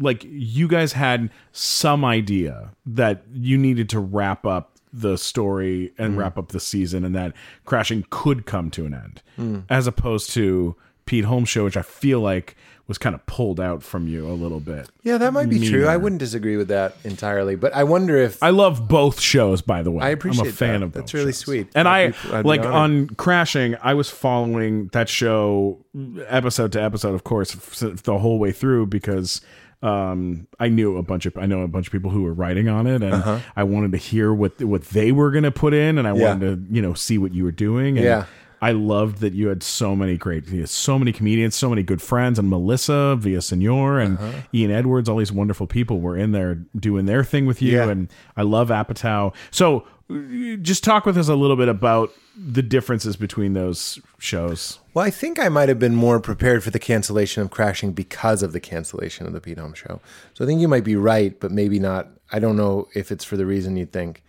like 0.00 0.24
you 0.24 0.68
guys 0.68 0.92
had 0.92 1.30
some 1.52 2.04
idea 2.04 2.70
that 2.86 3.22
you 3.32 3.56
needed 3.56 3.88
to 3.90 4.00
wrap 4.00 4.44
up 4.46 4.72
the 4.92 5.16
story 5.18 5.92
and 5.98 6.16
wrap 6.18 6.38
up 6.38 6.48
the 6.48 6.60
season 6.60 7.04
and 7.04 7.14
that 7.14 7.32
crashing 7.66 8.04
could 8.10 8.46
come 8.46 8.70
to 8.70 8.86
an 8.86 8.94
end 8.94 9.22
as 9.68 9.86
opposed 9.86 10.30
to 10.30 10.74
pete 11.06 11.24
holmes 11.24 11.48
show 11.48 11.64
which 11.64 11.76
i 11.76 11.82
feel 11.82 12.20
like 12.20 12.56
was 12.88 12.98
kind 12.98 13.14
of 13.14 13.24
pulled 13.26 13.60
out 13.60 13.82
from 13.82 14.08
you 14.08 14.26
a 14.26 14.32
little 14.32 14.60
bit 14.60 14.88
Yeah, 15.02 15.18
that 15.18 15.32
might 15.34 15.48
be 15.50 15.68
true. 15.68 15.86
I 15.86 15.96
wouldn't 15.98 16.18
disagree 16.18 16.56
with 16.56 16.68
that 16.68 16.96
entirely, 17.04 17.54
but 17.54 17.72
I 17.74 17.84
wonder 17.84 18.16
if 18.16 18.42
I 18.42 18.50
love 18.50 18.88
both 18.88 19.20
shows, 19.20 19.60
by 19.62 19.82
the 19.82 19.90
way. 19.90 20.02
I 20.04 20.08
appreciate 20.08 20.42
I'm 20.44 20.48
a 20.48 20.52
fan 20.52 20.80
that. 20.80 20.86
of 20.86 20.92
both. 20.92 21.02
That's 21.02 21.14
really 21.14 21.32
shows. 21.32 21.38
sweet. 21.38 21.68
And 21.74 21.86
I'd 21.86 22.14
I 22.32 22.42
be- 22.42 22.48
like 22.48 22.62
on 22.62 23.08
Crashing. 23.10 23.76
I 23.82 23.94
was 23.94 24.08
following 24.10 24.88
that 24.88 25.08
show 25.08 25.84
episode 26.26 26.72
to 26.72 26.82
episode, 26.82 27.14
of 27.14 27.24
course, 27.24 27.52
the 27.52 28.18
whole 28.18 28.38
way 28.38 28.52
through 28.52 28.86
because 28.86 29.40
um, 29.82 30.46
I 30.58 30.68
knew 30.68 30.96
a 30.96 31.02
bunch 31.02 31.26
of 31.26 31.36
I 31.36 31.46
know 31.46 31.60
a 31.62 31.68
bunch 31.68 31.86
of 31.86 31.92
people 31.92 32.10
who 32.10 32.22
were 32.22 32.32
writing 32.32 32.68
on 32.68 32.86
it, 32.86 33.02
and 33.02 33.42
I 33.54 33.62
wanted 33.64 33.92
to 33.92 33.98
hear 33.98 34.32
what 34.34 34.60
what 34.64 34.82
they 34.86 35.12
were 35.12 35.30
going 35.30 35.44
to 35.44 35.52
put 35.52 35.72
in, 35.74 35.98
and 35.98 36.08
I 36.08 36.10
Uh-huh. 36.12 36.20
Yeah. 36.20 36.28
wanted 36.30 36.68
to 36.68 36.74
you 36.74 36.82
know 36.82 36.94
see 36.94 37.18
what 37.18 37.32
you 37.34 37.44
were 37.44 37.52
doing. 37.52 37.96
And 37.96 38.04
Yeah. 38.04 38.24
I 38.60 38.72
loved 38.72 39.18
that 39.18 39.34
you 39.34 39.48
had 39.48 39.62
so 39.62 39.94
many 39.94 40.16
great, 40.16 40.68
so 40.68 40.98
many 40.98 41.12
comedians, 41.12 41.54
so 41.54 41.68
many 41.70 41.82
good 41.82 42.02
friends, 42.02 42.38
and 42.38 42.48
Melissa 42.48 43.16
Villaseñor 43.20 44.04
and 44.04 44.18
Uh-huh. 44.18 44.32
Ian 44.52 44.70
Edwards, 44.70 45.08
all 45.08 45.18
these 45.18 45.32
wonderful 45.32 45.66
people 45.66 46.00
were 46.00 46.16
in 46.16 46.32
there 46.32 46.56
doing 46.76 47.06
their 47.06 47.22
thing 47.22 47.46
with 47.46 47.62
you. 47.62 47.76
Yeah. 47.76 47.88
And 47.88 48.08
I 48.36 48.42
love 48.42 48.68
Apatow. 48.68 49.32
So 49.50 49.86
uh, 50.10 50.56
just 50.60 50.82
talk 50.82 51.06
with 51.06 51.16
us 51.16 51.28
a 51.28 51.34
little 51.36 51.56
bit 51.56 51.68
about 51.68 52.10
the 52.36 52.62
differences 52.62 53.16
between 53.16 53.52
those 53.52 53.98
shows. 54.18 54.78
Well, 54.94 55.04
I 55.04 55.10
think 55.10 55.38
I 55.38 55.48
might 55.48 55.68
have 55.68 55.78
been 55.78 55.94
more 55.94 56.18
prepared 56.20 56.64
for 56.64 56.70
the 56.70 56.78
cancellation 56.78 57.42
of 57.42 57.50
Crashing 57.50 57.92
because 57.92 58.42
of 58.42 58.52
the 58.52 58.60
cancellation 58.60 59.26
of 59.26 59.32
the 59.32 59.40
Pete 59.40 59.58
Holmes 59.58 59.78
show. 59.78 60.00
So 60.34 60.44
I 60.44 60.46
think 60.46 60.60
you 60.60 60.68
might 60.68 60.84
be 60.84 60.96
right, 60.96 61.38
but 61.38 61.50
maybe 61.50 61.78
not. 61.78 62.08
I 62.32 62.38
don't 62.38 62.56
know 62.56 62.88
if 62.94 63.10
it's 63.12 63.24
for 63.24 63.36
the 63.36 63.46
reason 63.46 63.76
you 63.76 63.86
think, 63.86 64.22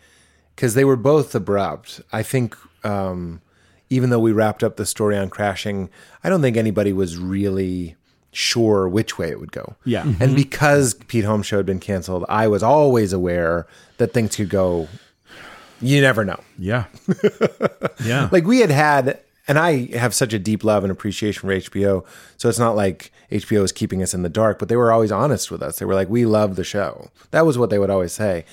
because 0.55 0.73
they 0.73 0.85
were 0.85 0.95
both 0.95 1.33
abrupt. 1.35 2.01
I 2.11 2.23
think 2.23 2.55
um, 2.83 3.41
even 3.89 4.09
though 4.09 4.19
we 4.19 4.31
wrapped 4.31 4.63
up 4.63 4.77
the 4.77 4.85
story 4.85 5.17
on 5.17 5.29
Crashing, 5.29 5.89
I 6.23 6.29
don't 6.29 6.41
think 6.41 6.57
anybody 6.57 6.93
was 6.93 7.17
really 7.17 7.95
sure 8.31 8.87
which 8.87 9.17
way 9.17 9.29
it 9.29 9.39
would 9.39 9.51
go. 9.51 9.75
Yeah. 9.85 10.03
And 10.03 10.15
mm-hmm. 10.17 10.35
because 10.35 10.93
Pete 10.93 11.25
Holmes 11.25 11.47
show 11.47 11.57
had 11.57 11.65
been 11.65 11.79
canceled, 11.79 12.25
I 12.29 12.47
was 12.47 12.61
always 12.61 13.13
aware 13.13 13.67
that 13.97 14.13
things 14.13 14.35
could 14.35 14.49
go. 14.49 14.87
You 15.81 16.01
never 16.01 16.23
know. 16.23 16.39
Yeah. 16.57 16.85
yeah. 18.03 18.29
Like 18.31 18.45
we 18.45 18.59
had 18.59 18.69
had, 18.69 19.19
and 19.47 19.57
I 19.57 19.95
have 19.97 20.13
such 20.13 20.33
a 20.33 20.39
deep 20.39 20.63
love 20.63 20.83
and 20.83 20.91
appreciation 20.91 21.41
for 21.41 21.55
HBO. 21.55 22.05
So 22.37 22.49
it's 22.49 22.59
not 22.59 22.75
like 22.75 23.11
HBO 23.31 23.63
is 23.63 23.71
keeping 23.71 24.03
us 24.03 24.13
in 24.13 24.21
the 24.21 24.29
dark, 24.29 24.59
but 24.59 24.69
they 24.69 24.75
were 24.75 24.91
always 24.91 25.11
honest 25.11 25.49
with 25.49 25.63
us. 25.63 25.79
They 25.79 25.85
were 25.85 25.95
like, 25.95 26.09
we 26.09 26.25
love 26.25 26.55
the 26.55 26.63
show. 26.63 27.09
That 27.31 27.45
was 27.45 27.57
what 27.57 27.69
they 27.69 27.79
would 27.79 27.89
always 27.89 28.13
say. 28.13 28.45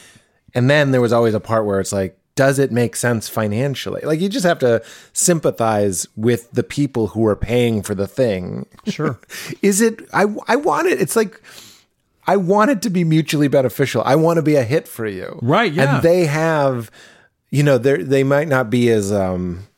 And 0.54 0.70
then 0.70 0.92
there 0.92 1.02
was 1.02 1.12
always 1.12 1.34
a 1.34 1.40
part 1.40 1.66
where 1.66 1.80
it's 1.80 1.92
like, 1.92 2.18
does 2.36 2.58
it 2.60 2.70
make 2.70 2.94
sense 2.94 3.28
financially? 3.28 4.02
Like 4.02 4.20
you 4.20 4.28
just 4.28 4.46
have 4.46 4.60
to 4.60 4.82
sympathize 5.12 6.06
with 6.16 6.50
the 6.52 6.62
people 6.62 7.08
who 7.08 7.26
are 7.26 7.34
paying 7.34 7.82
for 7.82 7.94
the 7.94 8.06
thing. 8.06 8.66
Sure. 8.86 9.18
Is 9.62 9.80
it, 9.80 10.02
I, 10.12 10.26
I 10.46 10.56
want 10.56 10.86
it, 10.86 11.00
it's 11.00 11.16
like, 11.16 11.40
I 12.26 12.36
want 12.36 12.70
it 12.70 12.82
to 12.82 12.90
be 12.90 13.04
mutually 13.04 13.48
beneficial. 13.48 14.02
I 14.04 14.16
want 14.16 14.36
to 14.36 14.42
be 14.42 14.56
a 14.56 14.64
hit 14.64 14.88
for 14.88 15.06
you. 15.06 15.38
Right, 15.42 15.72
yeah. 15.72 15.96
And 15.96 16.02
they 16.02 16.26
have, 16.26 16.90
you 17.50 17.62
know, 17.62 17.78
they 17.78 18.02
they 18.02 18.24
might 18.24 18.48
not 18.48 18.68
be 18.68 18.90
as 18.90 19.12
um, 19.12 19.68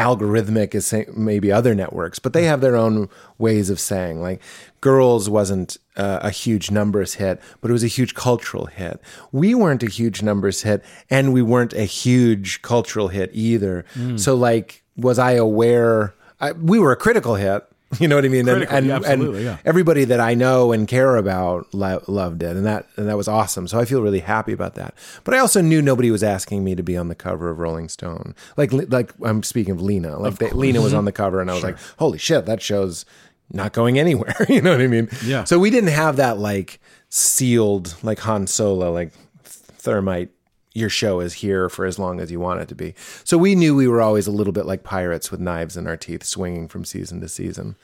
algorithmic 0.00 0.74
as 0.74 0.86
say, 0.86 1.06
maybe 1.14 1.52
other 1.52 1.74
networks, 1.74 2.18
but 2.18 2.32
they 2.32 2.44
have 2.44 2.60
their 2.60 2.74
own 2.74 3.08
ways 3.38 3.68
of 3.68 3.78
saying. 3.78 4.20
Like, 4.22 4.40
Girls 4.80 5.28
wasn't 5.28 5.76
uh, 5.96 6.20
a 6.22 6.30
huge 6.30 6.70
numbers 6.70 7.14
hit, 7.14 7.40
but 7.60 7.70
it 7.70 7.72
was 7.72 7.84
a 7.84 7.88
huge 7.88 8.14
cultural 8.14 8.66
hit. 8.66 8.98
We 9.30 9.54
weren't 9.54 9.82
a 9.82 9.90
huge 9.90 10.22
numbers 10.22 10.62
hit, 10.62 10.82
and 11.10 11.34
we 11.34 11.42
weren't 11.42 11.74
a 11.74 11.84
huge 11.84 12.62
cultural 12.62 13.08
hit 13.08 13.30
either. 13.34 13.84
Mm. 13.94 14.18
So, 14.18 14.34
like, 14.34 14.82
was 14.96 15.18
I 15.18 15.32
aware? 15.32 16.14
I, 16.40 16.52
we 16.52 16.78
were 16.78 16.92
a 16.92 16.96
critical 16.96 17.34
hit. 17.34 17.66
You 17.98 18.06
know 18.06 18.14
what 18.14 18.24
I 18.24 18.28
mean? 18.28 18.48
And- 18.48 18.66
Critical, 18.66 18.76
and, 18.76 18.86
yeah, 18.86 19.00
and 19.04 19.36
yeah. 19.42 19.56
everybody 19.64 20.04
that 20.04 20.20
I 20.20 20.34
know 20.34 20.70
and 20.70 20.86
care 20.86 21.16
about 21.16 21.74
lo- 21.74 22.02
loved 22.06 22.42
it, 22.44 22.56
and 22.56 22.64
that 22.64 22.86
and 22.96 23.08
that 23.08 23.16
was 23.16 23.26
awesome. 23.26 23.66
So 23.66 23.80
I 23.80 23.84
feel 23.84 24.00
really 24.00 24.20
happy 24.20 24.52
about 24.52 24.76
that. 24.76 24.94
But 25.24 25.34
I 25.34 25.38
also 25.38 25.60
knew 25.60 25.82
nobody 25.82 26.10
was 26.12 26.22
asking 26.22 26.62
me 26.62 26.76
to 26.76 26.84
be 26.84 26.96
on 26.96 27.08
the 27.08 27.16
cover 27.16 27.50
of 27.50 27.58
Rolling 27.58 27.88
Stone. 27.88 28.36
Like 28.56 28.70
like 28.72 29.12
I'm 29.24 29.42
speaking 29.42 29.72
of 29.72 29.82
Lena. 29.82 30.18
Like 30.18 30.38
they, 30.38 30.50
Lena 30.50 30.80
was 30.80 30.94
on 30.94 31.04
the 31.04 31.10
cover, 31.12 31.40
and 31.40 31.50
I 31.50 31.54
was 31.54 31.64
like, 31.64 31.78
holy 31.98 32.18
shit, 32.18 32.46
that 32.46 32.62
show's 32.62 33.04
not 33.52 33.72
going 33.72 33.98
anywhere. 33.98 34.36
you 34.48 34.62
know 34.62 34.70
what 34.70 34.80
I 34.80 34.86
mean? 34.86 35.08
Yeah. 35.24 35.42
So 35.42 35.58
we 35.58 35.70
didn't 35.70 35.90
have 35.90 36.16
that 36.16 36.38
like 36.38 36.78
sealed 37.08 37.96
like 38.04 38.20
Han 38.20 38.46
Solo 38.46 38.92
like 38.92 39.12
thermite. 39.44 40.30
Your 40.72 40.88
show 40.88 41.20
is 41.20 41.34
here 41.34 41.68
for 41.68 41.84
as 41.84 41.98
long 41.98 42.20
as 42.20 42.30
you 42.30 42.38
want 42.38 42.60
it 42.60 42.68
to 42.68 42.74
be. 42.76 42.94
So 43.24 43.36
we 43.36 43.54
knew 43.56 43.74
we 43.74 43.88
were 43.88 44.00
always 44.00 44.26
a 44.28 44.30
little 44.30 44.52
bit 44.52 44.66
like 44.66 44.84
pirates 44.84 45.30
with 45.30 45.40
knives 45.40 45.76
in 45.76 45.86
our 45.86 45.96
teeth, 45.96 46.22
swinging 46.24 46.68
from 46.68 46.84
season 46.84 47.20
to 47.22 47.28
season. 47.28 47.74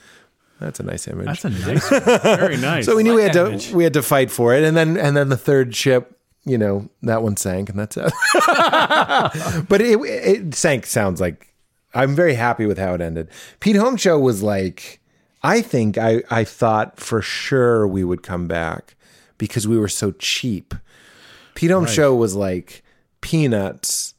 That's 0.61 0.81
a 0.81 0.85
nice 0.85 1.07
image. 1.09 1.27
That's 1.27 1.45
a 1.45 1.51
nice 1.51 1.91
one. 1.91 2.03
Very 2.03 2.57
nice. 2.59 2.87
So 2.87 2.97
we 2.97 3.03
knew 3.03 3.15
we 3.15 3.23
had 3.23 3.33
to 3.35 3.47
image. 3.49 3.73
we 3.73 3.85
had 3.85 3.93
to 3.95 4.03
fight 4.03 4.31
for 4.31 4.55
it, 4.55 4.65
and 4.65 4.77
then 4.77 4.97
and 4.97 5.17
then 5.17 5.29
the 5.29 5.37
third 5.37 5.75
ship, 5.75 6.19
you 6.45 6.57
know, 6.57 6.89
that 7.03 7.23
one 7.23 7.37
sank, 7.37 7.69
and 7.69 7.79
that's 7.79 7.97
it. 7.97 8.05
but 9.69 9.81
it 9.81 9.99
it 10.01 10.55
sank. 10.55 10.87
Sounds 10.87 11.21
like 11.21 11.53
I'm 11.93 12.15
very 12.15 12.35
happy 12.35 12.67
with 12.67 12.79
how 12.79 12.95
it 12.95 13.01
ended. 13.01 13.29
Pete 13.61 13.77
Holmes 13.77 14.01
show 14.01 14.19
was 14.19 14.43
like, 14.43 15.01
I 15.43 15.61
think 15.61 15.99
I 15.99 16.23
I 16.31 16.45
thought 16.45 16.99
for 17.01 17.21
sure 17.21 17.87
we 17.87 18.05
would 18.05 18.23
come 18.23 18.47
back 18.47 18.95
because 19.39 19.67
we 19.69 19.77
were 19.79 19.89
so 19.89 20.13
cheap. 20.13 20.75
Pete 21.57 21.71
Holmes 21.71 21.93
show 21.93 22.15
was 22.15 22.37
like 22.37 22.85
peanuts. 23.21 24.15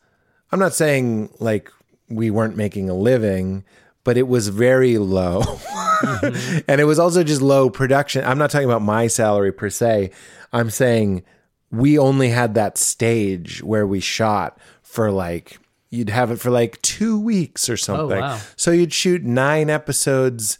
I'm 0.51 0.59
not 0.59 0.73
saying 0.73 1.29
like 1.39 1.71
we 2.09 2.29
weren't 2.31 2.57
making 2.57 2.89
a 2.89 2.93
living, 2.93 3.63
but 4.03 4.17
it 4.17 4.27
was 4.27 4.49
very 4.49 4.97
low. 4.97 5.41
Mm-hmm. 5.41 6.59
and 6.67 6.81
it 6.81 6.85
was 6.85 6.99
also 6.99 7.23
just 7.23 7.41
low 7.41 7.69
production. 7.69 8.25
I'm 8.25 8.37
not 8.37 8.49
talking 8.49 8.67
about 8.67 8.81
my 8.81 9.07
salary 9.07 9.51
per 9.53 9.69
se. 9.69 10.11
I'm 10.51 10.69
saying 10.69 11.23
we 11.71 11.97
only 11.97 12.29
had 12.29 12.55
that 12.55 12.77
stage 12.77 13.61
where 13.63 13.85
we 13.85 13.99
shot 13.99 14.57
for 14.81 15.11
like 15.11 15.59
you'd 15.89 16.09
have 16.09 16.31
it 16.31 16.39
for 16.39 16.49
like 16.49 16.81
2 16.81 17.19
weeks 17.19 17.69
or 17.69 17.73
oh, 17.73 17.77
something. 17.77 18.19
wow. 18.19 18.39
So 18.55 18.71
you'd 18.71 18.93
shoot 18.93 19.23
9 19.23 19.69
episodes 19.69 20.57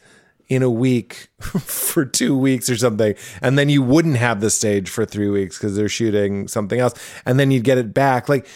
in 0.47 0.63
a 0.63 0.69
week 0.69 1.27
for 1.39 2.05
2 2.05 2.37
weeks 2.37 2.69
or 2.69 2.77
something. 2.77 3.15
And 3.41 3.57
then 3.57 3.69
you 3.69 3.81
wouldn't 3.81 4.17
have 4.17 4.39
the 4.39 4.49
stage 4.49 4.89
for 4.89 5.05
3 5.05 5.29
weeks 5.29 5.57
cuz 5.57 5.75
they're 5.75 5.89
shooting 5.89 6.47
something 6.47 6.79
else. 6.79 6.93
And 7.25 7.39
then 7.39 7.51
you'd 7.51 7.63
get 7.63 7.77
it 7.77 7.93
back. 7.93 8.29
Like 8.29 8.47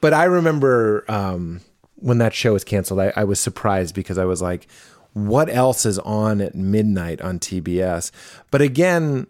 but 0.00 0.12
I 0.12 0.24
remember 0.24 1.04
um 1.08 1.60
when 2.00 2.18
that 2.18 2.34
show 2.34 2.52
was 2.52 2.64
canceled, 2.64 3.00
I, 3.00 3.12
I 3.16 3.24
was 3.24 3.40
surprised 3.40 3.94
because 3.94 4.18
I 4.18 4.24
was 4.24 4.40
like, 4.40 4.68
what 5.14 5.48
else 5.48 5.84
is 5.84 5.98
on 6.00 6.40
at 6.40 6.54
midnight 6.54 7.20
on 7.20 7.38
TBS? 7.38 8.10
But 8.50 8.62
again, 8.62 9.26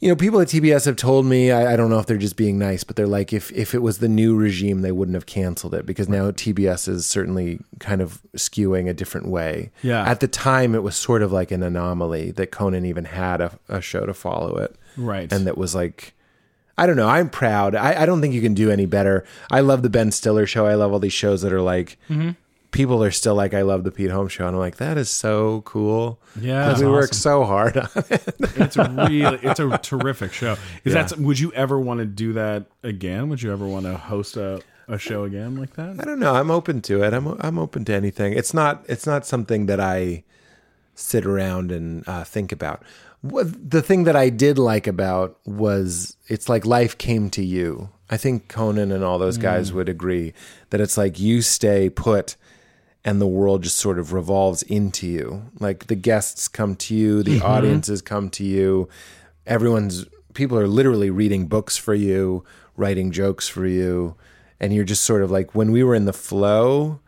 you 0.00 0.08
know, 0.08 0.14
people 0.16 0.40
at 0.40 0.48
TBS 0.48 0.86
have 0.86 0.94
told 0.96 1.26
me, 1.26 1.50
I, 1.50 1.72
I 1.72 1.76
don't 1.76 1.90
know 1.90 1.98
if 1.98 2.06
they're 2.06 2.16
just 2.16 2.36
being 2.36 2.56
nice, 2.58 2.84
but 2.84 2.94
they're 2.94 3.06
like, 3.06 3.32
if, 3.32 3.50
if 3.52 3.74
it 3.74 3.82
was 3.82 3.98
the 3.98 4.08
new 4.08 4.36
regime, 4.36 4.82
they 4.82 4.92
wouldn't 4.92 5.16
have 5.16 5.26
canceled 5.26 5.74
it 5.74 5.86
because 5.86 6.08
now 6.08 6.30
TBS 6.30 6.88
is 6.88 7.04
certainly 7.04 7.58
kind 7.80 8.00
of 8.00 8.20
skewing 8.36 8.88
a 8.88 8.94
different 8.94 9.26
way. 9.26 9.70
Yeah. 9.82 10.04
At 10.08 10.20
the 10.20 10.28
time, 10.28 10.74
it 10.76 10.84
was 10.84 10.94
sort 10.94 11.22
of 11.22 11.32
like 11.32 11.50
an 11.50 11.64
anomaly 11.64 12.30
that 12.32 12.52
Conan 12.52 12.84
even 12.84 13.06
had 13.06 13.40
a, 13.40 13.58
a 13.68 13.80
show 13.80 14.06
to 14.06 14.14
follow 14.14 14.56
it. 14.58 14.76
Right. 14.96 15.32
And 15.32 15.46
that 15.48 15.58
was 15.58 15.74
like, 15.74 16.14
I 16.76 16.86
don't 16.86 16.96
know. 16.96 17.08
I'm 17.08 17.28
proud. 17.28 17.74
I, 17.74 18.02
I 18.02 18.06
don't 18.06 18.20
think 18.20 18.34
you 18.34 18.40
can 18.40 18.54
do 18.54 18.70
any 18.70 18.86
better. 18.86 19.24
I 19.50 19.60
love 19.60 19.82
the 19.82 19.90
Ben 19.90 20.12
Stiller 20.12 20.46
show. 20.46 20.64
I 20.66 20.74
love 20.74 20.92
all 20.92 21.00
these 21.00 21.12
shows 21.12 21.42
that 21.42 21.52
are 21.52 21.60
like, 21.62 21.98
Mm-hmm. 22.08 22.30
People 22.70 23.02
are 23.02 23.10
still 23.10 23.34
like, 23.34 23.54
I 23.54 23.62
love 23.62 23.84
the 23.84 23.90
Pete 23.90 24.10
Holmes 24.10 24.32
show. 24.32 24.46
And 24.46 24.54
I'm 24.54 24.60
like, 24.60 24.76
that 24.76 24.98
is 24.98 25.08
so 25.10 25.62
cool. 25.64 26.20
Yeah, 26.40 26.64
'Cause 26.64 26.72
that's 26.74 26.80
we 26.82 26.90
work 26.90 27.10
awesome. 27.10 27.14
so 27.14 27.44
hard 27.44 27.76
on 27.76 27.88
it. 28.10 28.34
it's 28.56 28.76
a 28.76 28.90
really 29.08 29.38
it's 29.42 29.60
a 29.60 29.78
terrific 29.78 30.32
show. 30.32 30.52
Is 30.84 30.94
Yeah. 30.94 31.02
that 31.04 31.18
would 31.18 31.38
you 31.38 31.52
ever 31.52 31.78
want 31.80 32.00
to 32.00 32.06
do 32.06 32.32
that 32.34 32.66
again? 32.82 33.28
Would 33.30 33.42
you 33.42 33.52
ever 33.52 33.66
want 33.66 33.86
to 33.86 33.96
host 33.96 34.36
a, 34.36 34.60
a 34.86 34.98
show 34.98 35.24
again 35.24 35.56
like 35.56 35.74
that? 35.74 36.00
I 36.00 36.04
don't 36.04 36.18
know. 36.18 36.34
I'm 36.34 36.50
open 36.50 36.80
to 36.82 37.02
it. 37.02 37.14
I'm 37.14 37.26
I'm 37.40 37.58
open 37.58 37.84
to 37.86 37.94
anything. 37.94 38.32
It's 38.34 38.52
not 38.54 38.84
it's 38.88 39.06
not 39.06 39.24
something 39.26 39.66
that 39.66 39.80
I 39.80 40.24
sit 40.94 41.24
around 41.24 41.70
and 41.72 42.06
uh, 42.08 42.24
think 42.24 42.52
about. 42.52 42.82
What, 43.20 43.70
the 43.70 43.82
thing 43.82 44.04
that 44.04 44.14
I 44.14 44.30
did 44.30 44.58
like 44.58 44.86
about 44.86 45.38
was 45.44 46.16
it's 46.28 46.48
like 46.48 46.64
life 46.64 46.98
came 46.98 47.30
to 47.30 47.44
you. 47.44 47.88
I 48.10 48.16
think 48.16 48.48
Conan 48.48 48.92
and 48.92 49.02
all 49.04 49.18
those 49.18 49.38
guys 49.38 49.72
would 49.72 49.88
agree 49.88 50.32
that 50.70 50.80
it's 50.80 50.96
like 50.96 51.18
you 51.20 51.42
stay 51.42 51.90
put 51.90 52.36
and 53.04 53.20
the 53.20 53.26
world 53.26 53.62
just 53.62 53.76
sort 53.76 53.98
of 53.98 54.12
revolves 54.12 54.62
into 54.64 55.06
you. 55.06 55.50
Like 55.58 55.86
the 55.86 55.94
guests 55.94 56.48
come 56.48 56.76
to 56.76 56.94
you, 56.94 57.22
the 57.22 57.38
mm-hmm. 57.38 57.46
audiences 57.46 58.02
come 58.02 58.30
to 58.30 58.44
you. 58.44 58.88
Everyone's 59.46 60.06
people 60.34 60.58
are 60.58 60.68
literally 60.68 61.10
reading 61.10 61.46
books 61.46 61.76
for 61.76 61.94
you, 61.94 62.44
writing 62.76 63.10
jokes 63.10 63.48
for 63.48 63.66
you, 63.66 64.14
and 64.60 64.74
you're 64.74 64.84
just 64.84 65.04
sort 65.04 65.22
of 65.22 65.30
like 65.30 65.54
when 65.54 65.72
we 65.72 65.82
were 65.82 65.94
in 65.94 66.04
the 66.04 66.12
flow, 66.12 67.00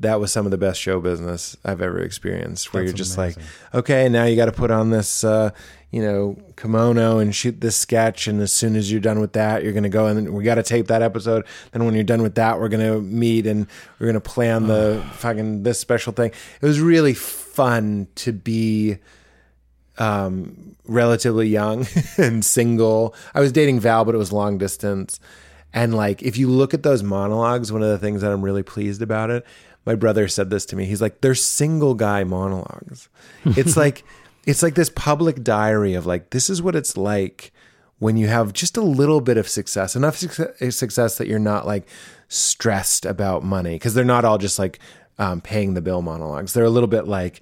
that 0.00 0.20
was 0.20 0.32
some 0.32 0.44
of 0.44 0.50
the 0.50 0.58
best 0.58 0.80
show 0.80 1.00
business 1.00 1.56
I've 1.64 1.80
ever 1.80 2.00
experienced. 2.00 2.72
Where 2.72 2.82
That's 2.82 2.92
you're 2.92 2.96
just 2.96 3.16
amazing. 3.16 3.42
like, 3.42 3.74
okay, 3.74 4.08
now 4.08 4.24
you 4.24 4.36
got 4.36 4.46
to 4.46 4.52
put 4.52 4.70
on 4.70 4.90
this, 4.90 5.22
uh, 5.24 5.50
you 5.90 6.02
know, 6.02 6.36
kimono 6.56 7.18
and 7.18 7.34
shoot 7.34 7.60
this 7.60 7.76
sketch, 7.76 8.26
and 8.26 8.40
as 8.40 8.52
soon 8.52 8.74
as 8.76 8.90
you're 8.90 9.00
done 9.00 9.20
with 9.20 9.34
that, 9.34 9.62
you're 9.62 9.72
gonna 9.72 9.88
go 9.88 10.06
and 10.06 10.34
we 10.34 10.42
got 10.42 10.56
to 10.56 10.62
tape 10.62 10.88
that 10.88 11.02
episode. 11.02 11.46
Then 11.72 11.84
when 11.84 11.94
you're 11.94 12.02
done 12.02 12.22
with 12.22 12.34
that, 12.34 12.58
we're 12.58 12.68
gonna 12.68 13.00
meet 13.00 13.46
and 13.46 13.66
we're 13.98 14.06
gonna 14.06 14.20
plan 14.20 14.66
the 14.66 15.04
fucking 15.14 15.62
this 15.62 15.78
special 15.78 16.12
thing. 16.12 16.32
It 16.60 16.66
was 16.66 16.80
really 16.80 17.14
fun 17.14 18.08
to 18.16 18.32
be 18.32 18.98
um, 19.98 20.74
relatively 20.86 21.48
young 21.48 21.86
and 22.18 22.44
single. 22.44 23.14
I 23.34 23.40
was 23.40 23.52
dating 23.52 23.80
Val, 23.80 24.04
but 24.04 24.14
it 24.14 24.18
was 24.18 24.32
long 24.32 24.58
distance. 24.58 25.20
And 25.72 25.94
like, 25.94 26.22
if 26.22 26.36
you 26.36 26.48
look 26.48 26.72
at 26.72 26.82
those 26.82 27.02
monologues, 27.02 27.72
one 27.72 27.82
of 27.82 27.88
the 27.88 27.98
things 27.98 28.20
that 28.22 28.30
I'm 28.30 28.42
really 28.42 28.62
pleased 28.62 29.02
about 29.02 29.30
it, 29.30 29.44
my 29.86 29.94
brother 29.94 30.28
said 30.28 30.50
this 30.50 30.64
to 30.66 30.76
me. 30.76 30.86
He's 30.86 31.02
like, 31.02 31.20
they're 31.20 31.34
single 31.34 31.94
guy 31.94 32.24
monologues. 32.24 33.08
It's 33.44 33.76
like, 33.76 34.04
it's 34.46 34.62
like 34.62 34.74
this 34.74 34.90
public 34.90 35.42
diary 35.42 35.94
of 35.94 36.06
like, 36.06 36.30
this 36.30 36.48
is 36.48 36.62
what 36.62 36.74
it's 36.74 36.96
like 36.96 37.52
when 37.98 38.16
you 38.16 38.26
have 38.26 38.52
just 38.52 38.76
a 38.76 38.82
little 38.82 39.20
bit 39.20 39.36
of 39.36 39.48
success, 39.48 39.94
enough 39.94 40.16
success, 40.16 40.76
success 40.76 41.18
that 41.18 41.28
you're 41.28 41.38
not 41.38 41.66
like 41.66 41.86
stressed 42.28 43.06
about 43.06 43.44
money. 43.44 43.78
Cause 43.78 43.94
they're 43.94 44.04
not 44.04 44.24
all 44.24 44.38
just 44.38 44.58
like 44.58 44.78
um, 45.18 45.40
paying 45.40 45.74
the 45.74 45.82
bill 45.82 46.02
monologues. 46.02 46.52
They're 46.52 46.64
a 46.64 46.70
little 46.70 46.88
bit 46.88 47.06
like, 47.06 47.40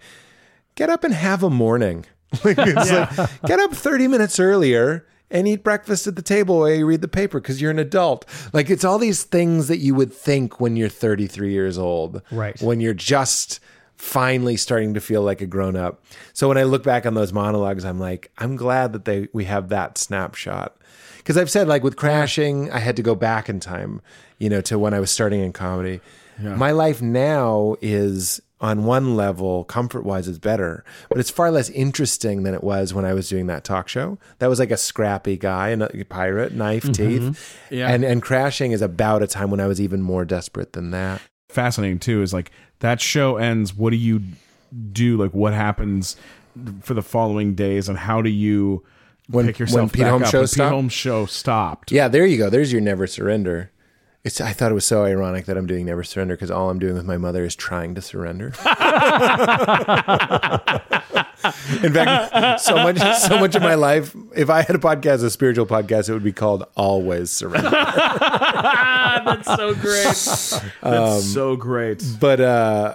get 0.74 0.90
up 0.90 1.04
and 1.04 1.14
have 1.14 1.42
a 1.42 1.50
morning. 1.50 2.06
Like, 2.44 2.56
it's 2.60 2.90
like, 2.90 3.42
get 3.44 3.60
up 3.60 3.74
30 3.74 4.08
minutes 4.08 4.40
earlier 4.40 5.06
and 5.32 5.48
eat 5.48 5.64
breakfast 5.64 6.06
at 6.06 6.14
the 6.14 6.22
table 6.22 6.60
while 6.60 6.70
you 6.70 6.86
read 6.86 7.00
the 7.00 7.08
paper 7.08 7.40
because 7.40 7.60
you're 7.60 7.70
an 7.70 7.78
adult. 7.78 8.24
Like 8.52 8.70
it's 8.70 8.84
all 8.84 8.98
these 8.98 9.24
things 9.24 9.66
that 9.68 9.78
you 9.78 9.94
would 9.94 10.12
think 10.12 10.60
when 10.60 10.76
you're 10.76 10.88
33 10.88 11.50
years 11.50 11.78
old. 11.78 12.22
Right. 12.30 12.60
When 12.62 12.80
you're 12.80 12.94
just 12.94 13.58
finally 13.96 14.56
starting 14.56 14.94
to 14.94 15.00
feel 15.00 15.22
like 15.22 15.40
a 15.40 15.46
grown 15.46 15.76
up. 15.76 16.04
So 16.32 16.48
when 16.48 16.58
I 16.58 16.64
look 16.64 16.82
back 16.82 17.06
on 17.06 17.14
those 17.14 17.32
monologues, 17.32 17.84
I'm 17.84 17.98
like, 17.98 18.30
I'm 18.38 18.56
glad 18.56 18.92
that 18.92 19.04
they 19.04 19.28
we 19.32 19.44
have 19.46 19.70
that 19.70 19.98
snapshot. 19.98 20.76
Because 21.18 21.38
I've 21.38 21.50
said 21.50 21.68
like 21.68 21.82
with 21.82 21.96
crashing, 21.96 22.70
I 22.70 22.78
had 22.78 22.96
to 22.96 23.02
go 23.02 23.14
back 23.14 23.48
in 23.48 23.60
time, 23.60 24.02
you 24.38 24.50
know, 24.50 24.60
to 24.62 24.78
when 24.78 24.92
I 24.92 25.00
was 25.00 25.10
starting 25.10 25.40
in 25.40 25.52
comedy. 25.52 26.00
My 26.38 26.72
life 26.72 27.00
now 27.00 27.76
is 27.80 28.40
on 28.62 28.84
one 28.84 29.16
level, 29.16 29.64
comfort 29.64 30.04
wise, 30.04 30.28
is 30.28 30.38
better, 30.38 30.84
but 31.08 31.18
it's 31.18 31.30
far 31.30 31.50
less 31.50 31.68
interesting 31.70 32.44
than 32.44 32.54
it 32.54 32.62
was 32.62 32.94
when 32.94 33.04
I 33.04 33.12
was 33.12 33.28
doing 33.28 33.48
that 33.48 33.64
talk 33.64 33.88
show. 33.88 34.18
That 34.38 34.46
was 34.46 34.60
like 34.60 34.70
a 34.70 34.76
scrappy 34.76 35.36
guy, 35.36 35.70
a 35.70 36.04
pirate, 36.04 36.54
knife, 36.54 36.84
mm-hmm. 36.84 36.92
teeth. 36.92 37.58
Yeah. 37.70 37.92
And 37.92 38.04
and 38.04 38.22
crashing 38.22 38.70
is 38.70 38.80
about 38.80 39.22
a 39.22 39.26
time 39.26 39.50
when 39.50 39.60
I 39.60 39.66
was 39.66 39.80
even 39.80 40.00
more 40.00 40.24
desperate 40.24 40.72
than 40.72 40.92
that. 40.92 41.20
Fascinating 41.48 41.98
too 41.98 42.22
is 42.22 42.32
like 42.32 42.52
that 42.78 43.00
show 43.00 43.36
ends. 43.36 43.74
What 43.74 43.90
do 43.90 43.96
you 43.96 44.22
do? 44.92 45.16
Like 45.16 45.34
what 45.34 45.52
happens 45.52 46.16
for 46.82 46.94
the 46.94 47.02
following 47.02 47.54
days, 47.54 47.88
and 47.88 47.98
how 47.98 48.22
do 48.22 48.30
you 48.30 48.84
When- 49.28 49.46
pick 49.46 49.58
yourself 49.58 49.80
when 49.80 49.90
Pete 49.90 50.02
back 50.02 50.10
Holmes 50.10 50.22
up? 50.26 50.30
show 50.30 50.38
When 50.40 50.48
Pete? 50.48 50.68
Holmes 50.68 50.92
show 50.92 51.26
stopped. 51.26 51.90
Yeah, 51.90 52.06
there 52.06 52.24
you 52.24 52.38
go. 52.38 52.48
There's 52.48 52.72
your 52.72 52.80
never 52.80 53.08
surrender. 53.08 53.72
It's, 54.24 54.40
I 54.40 54.52
thought 54.52 54.70
it 54.70 54.74
was 54.74 54.86
so 54.86 55.04
ironic 55.04 55.46
that 55.46 55.56
I'm 55.56 55.66
doing 55.66 55.84
never 55.86 56.04
surrender 56.04 56.36
because 56.36 56.50
all 56.50 56.70
I'm 56.70 56.78
doing 56.78 56.94
with 56.94 57.04
my 57.04 57.16
mother 57.18 57.44
is 57.44 57.56
trying 57.56 57.96
to 57.96 58.00
surrender. 58.02 58.46
In 61.82 61.92
fact, 61.92 62.60
so 62.60 62.76
much 62.76 62.98
so 63.18 63.38
much 63.40 63.56
of 63.56 63.62
my 63.62 63.74
life, 63.74 64.14
if 64.36 64.48
I 64.48 64.62
had 64.62 64.76
a 64.76 64.78
podcast, 64.78 65.24
a 65.24 65.30
spiritual 65.30 65.66
podcast, 65.66 66.08
it 66.08 66.12
would 66.12 66.22
be 66.22 66.32
called 66.32 66.64
Always 66.76 67.30
Surrender. 67.32 67.68
That's 67.70 69.46
so 69.46 69.74
great. 69.74 70.04
That's 70.82 71.24
so 71.24 71.56
great. 71.56 72.04
but 72.20 72.40
uh, 72.40 72.94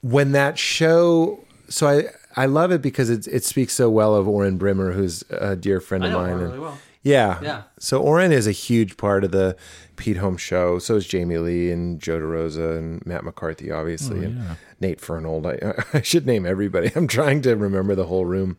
when 0.00 0.32
that 0.32 0.58
show, 0.58 1.44
so 1.68 1.86
I 1.88 2.04
I 2.34 2.46
love 2.46 2.72
it 2.72 2.82
because 2.82 3.10
it 3.10 3.28
it 3.28 3.44
speaks 3.44 3.74
so 3.74 3.88
well 3.88 4.16
of 4.16 4.26
Oren 4.26 4.58
Brimer, 4.58 4.92
who's 4.94 5.22
a 5.30 5.54
dear 5.54 5.80
friend 5.80 6.04
of 6.04 6.12
mine. 6.12 6.38
and- 6.40 6.60
well. 6.60 6.78
Yeah. 7.02 7.40
Yeah. 7.42 7.62
So 7.78 8.00
Oren 8.00 8.32
is 8.32 8.46
a 8.46 8.52
huge 8.52 8.96
part 8.96 9.24
of 9.24 9.32
the 9.32 9.56
Pete 9.96 10.18
Holmes 10.18 10.40
show. 10.40 10.78
So 10.78 10.96
is 10.96 11.06
Jamie 11.06 11.38
Lee 11.38 11.70
and 11.70 12.00
Joe 12.00 12.18
DeRosa 12.18 12.78
and 12.78 13.04
Matt 13.04 13.24
McCarthy, 13.24 13.70
obviously, 13.70 14.24
and 14.24 14.56
Nate 14.80 15.00
Fernald. 15.00 15.46
I, 15.46 15.82
I 15.98 16.02
should 16.02 16.26
name 16.26 16.46
everybody. 16.46 16.92
I'm 16.94 17.08
trying 17.08 17.42
to 17.42 17.56
remember 17.56 17.94
the 17.94 18.06
whole 18.06 18.24
room. 18.24 18.56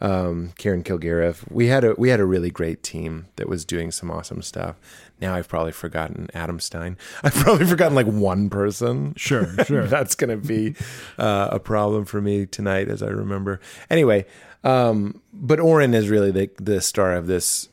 Um, 0.00 0.52
Karen 0.58 0.82
Kilgariff. 0.82 1.50
We 1.50 1.68
had 1.68 1.84
a 1.84 1.94
we 1.94 2.08
had 2.08 2.20
a 2.20 2.24
really 2.26 2.50
great 2.50 2.82
team 2.82 3.26
that 3.36 3.48
was 3.48 3.64
doing 3.64 3.90
some 3.90 4.10
awesome 4.10 4.42
stuff. 4.42 4.76
Now 5.20 5.34
I've 5.34 5.48
probably 5.48 5.72
forgotten 5.72 6.28
Adam 6.34 6.60
Stein. 6.60 6.98
I've 7.22 7.34
probably 7.34 7.64
forgotten 7.66 7.94
like 7.94 8.06
one 8.06 8.50
person. 8.50 9.14
Sure, 9.16 9.46
sure. 9.64 9.86
That's 9.86 10.14
going 10.14 10.30
to 10.30 10.46
be 10.46 10.74
uh, 11.16 11.48
a 11.52 11.60
problem 11.60 12.04
for 12.04 12.20
me 12.20 12.44
tonight, 12.44 12.88
as 12.88 13.02
I 13.02 13.08
remember. 13.08 13.60
Anyway, 13.88 14.26
um, 14.64 15.22
but 15.32 15.60
Oren 15.60 15.94
is 15.94 16.10
really 16.10 16.30
the 16.30 16.50
the 16.56 16.80
star 16.80 17.14
of 17.14 17.26
this 17.26 17.68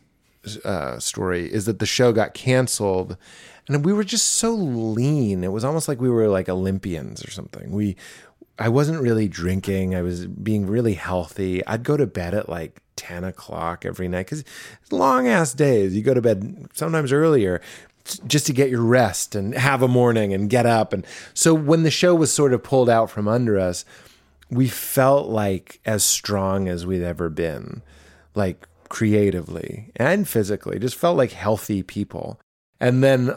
uh, 0.63 0.99
story. 0.99 1.51
Is 1.51 1.65
that 1.65 1.79
the 1.79 1.85
show 1.85 2.11
got 2.11 2.33
canceled, 2.33 3.17
and 3.67 3.85
we 3.85 3.93
were 3.93 4.03
just 4.03 4.25
so 4.29 4.53
lean. 4.53 5.43
It 5.43 5.51
was 5.51 5.63
almost 5.63 5.87
like 5.87 6.01
we 6.01 6.09
were 6.09 6.27
like 6.27 6.49
Olympians 6.49 7.25
or 7.25 7.31
something. 7.31 7.71
We, 7.71 7.95
I 8.59 8.69
wasn't 8.69 9.01
really 9.01 9.27
drinking. 9.27 9.95
I 9.95 10.01
was 10.01 10.27
being 10.27 10.67
really 10.67 10.93
healthy. 10.93 11.65
I'd 11.65 11.83
go 11.83 11.97
to 11.97 12.05
bed 12.05 12.33
at 12.33 12.49
like 12.49 12.81
ten 12.95 13.23
o'clock 13.23 13.85
every 13.85 14.07
night 14.07 14.25
because 14.25 14.43
long 14.91 15.27
ass 15.27 15.53
days. 15.53 15.95
You 15.95 16.01
go 16.01 16.13
to 16.13 16.21
bed 16.21 16.67
sometimes 16.73 17.11
earlier 17.11 17.61
just 18.25 18.47
to 18.47 18.53
get 18.53 18.69
your 18.69 18.81
rest 18.81 19.35
and 19.35 19.53
have 19.53 19.81
a 19.81 19.87
morning 19.87 20.33
and 20.33 20.49
get 20.49 20.65
up. 20.65 20.91
And 20.93 21.05
so 21.33 21.53
when 21.53 21.83
the 21.83 21.91
show 21.91 22.15
was 22.15 22.33
sort 22.33 22.53
of 22.53 22.63
pulled 22.63 22.89
out 22.89 23.09
from 23.09 23.27
under 23.27 23.59
us, 23.59 23.85
we 24.49 24.67
felt 24.67 25.29
like 25.29 25.79
as 25.85 26.03
strong 26.03 26.67
as 26.67 26.85
we'd 26.85 27.03
ever 27.03 27.29
been, 27.29 27.81
like 28.35 28.67
creatively 28.91 29.91
and 29.95 30.27
physically, 30.27 30.77
just 30.77 30.95
felt 30.95 31.17
like 31.17 31.31
healthy 31.31 31.81
people. 31.81 32.39
And 32.79 33.03
then 33.03 33.27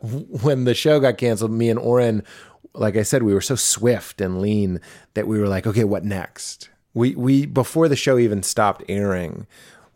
when 0.00 0.64
the 0.64 0.74
show 0.74 0.98
got 0.98 1.18
canceled, 1.18 1.52
me 1.52 1.68
and 1.68 1.78
Oren 1.78 2.24
like 2.76 2.96
I 2.96 3.02
said, 3.02 3.22
we 3.22 3.34
were 3.34 3.40
so 3.40 3.56
swift 3.56 4.20
and 4.20 4.40
lean 4.40 4.80
that 5.14 5.26
we 5.26 5.38
were 5.38 5.48
like, 5.48 5.66
okay, 5.66 5.84
what 5.84 6.04
next? 6.04 6.70
We 6.94 7.14
we 7.14 7.46
before 7.46 7.88
the 7.88 7.96
show 7.96 8.18
even 8.18 8.42
stopped 8.42 8.82
airing, 8.88 9.46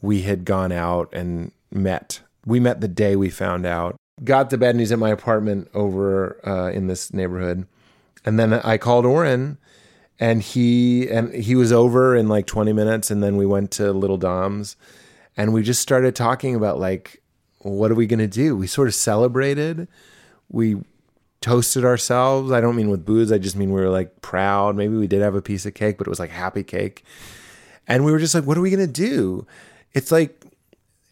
we 0.02 0.22
had 0.22 0.44
gone 0.44 0.72
out 0.72 1.08
and 1.12 1.52
met. 1.70 2.20
We 2.44 2.60
met 2.60 2.80
the 2.80 2.88
day 2.88 3.16
we 3.16 3.30
found 3.30 3.66
out. 3.66 3.96
Got 4.22 4.50
the 4.50 4.58
bad 4.58 4.76
news 4.76 4.92
at 4.92 4.98
my 4.98 5.10
apartment 5.10 5.68
over 5.72 6.40
uh, 6.46 6.70
in 6.70 6.88
this 6.88 7.12
neighborhood, 7.12 7.66
and 8.24 8.38
then 8.38 8.52
I 8.52 8.76
called 8.76 9.06
Oren, 9.06 9.56
and 10.20 10.40
he 10.42 11.08
and 11.10 11.34
he 11.34 11.56
was 11.56 11.72
over 11.72 12.14
in 12.14 12.28
like 12.28 12.46
twenty 12.46 12.72
minutes, 12.72 13.10
and 13.10 13.22
then 13.22 13.36
we 13.36 13.46
went 13.46 13.72
to 13.72 13.92
Little 13.92 14.18
Dom's, 14.18 14.76
and 15.36 15.52
we 15.52 15.62
just 15.64 15.82
started 15.82 16.14
talking 16.14 16.54
about 16.54 16.78
like, 16.78 17.20
what 17.58 17.90
are 17.90 17.96
we 17.96 18.06
gonna 18.06 18.28
do? 18.28 18.56
We 18.56 18.68
sort 18.68 18.86
of 18.86 18.94
celebrated. 18.94 19.88
We 20.48 20.76
toasted 21.40 21.84
ourselves. 21.84 22.52
I 22.52 22.60
don't 22.60 22.76
mean 22.76 22.90
with 22.90 23.04
booze. 23.04 23.32
I 23.32 23.38
just 23.38 23.56
mean 23.56 23.72
we 23.72 23.80
were 23.80 23.88
like 23.88 24.20
proud. 24.20 24.76
Maybe 24.76 24.96
we 24.96 25.06
did 25.06 25.22
have 25.22 25.34
a 25.34 25.42
piece 25.42 25.64
of 25.64 25.74
cake, 25.74 25.96
but 25.96 26.06
it 26.06 26.10
was 26.10 26.20
like 26.20 26.30
happy 26.30 26.62
cake. 26.62 27.04
And 27.88 28.04
we 28.04 28.12
were 28.12 28.18
just 28.18 28.34
like, 28.34 28.44
what 28.44 28.58
are 28.58 28.60
we 28.60 28.70
going 28.70 28.86
to 28.86 28.92
do? 28.92 29.46
It's 29.92 30.12
like 30.12 30.44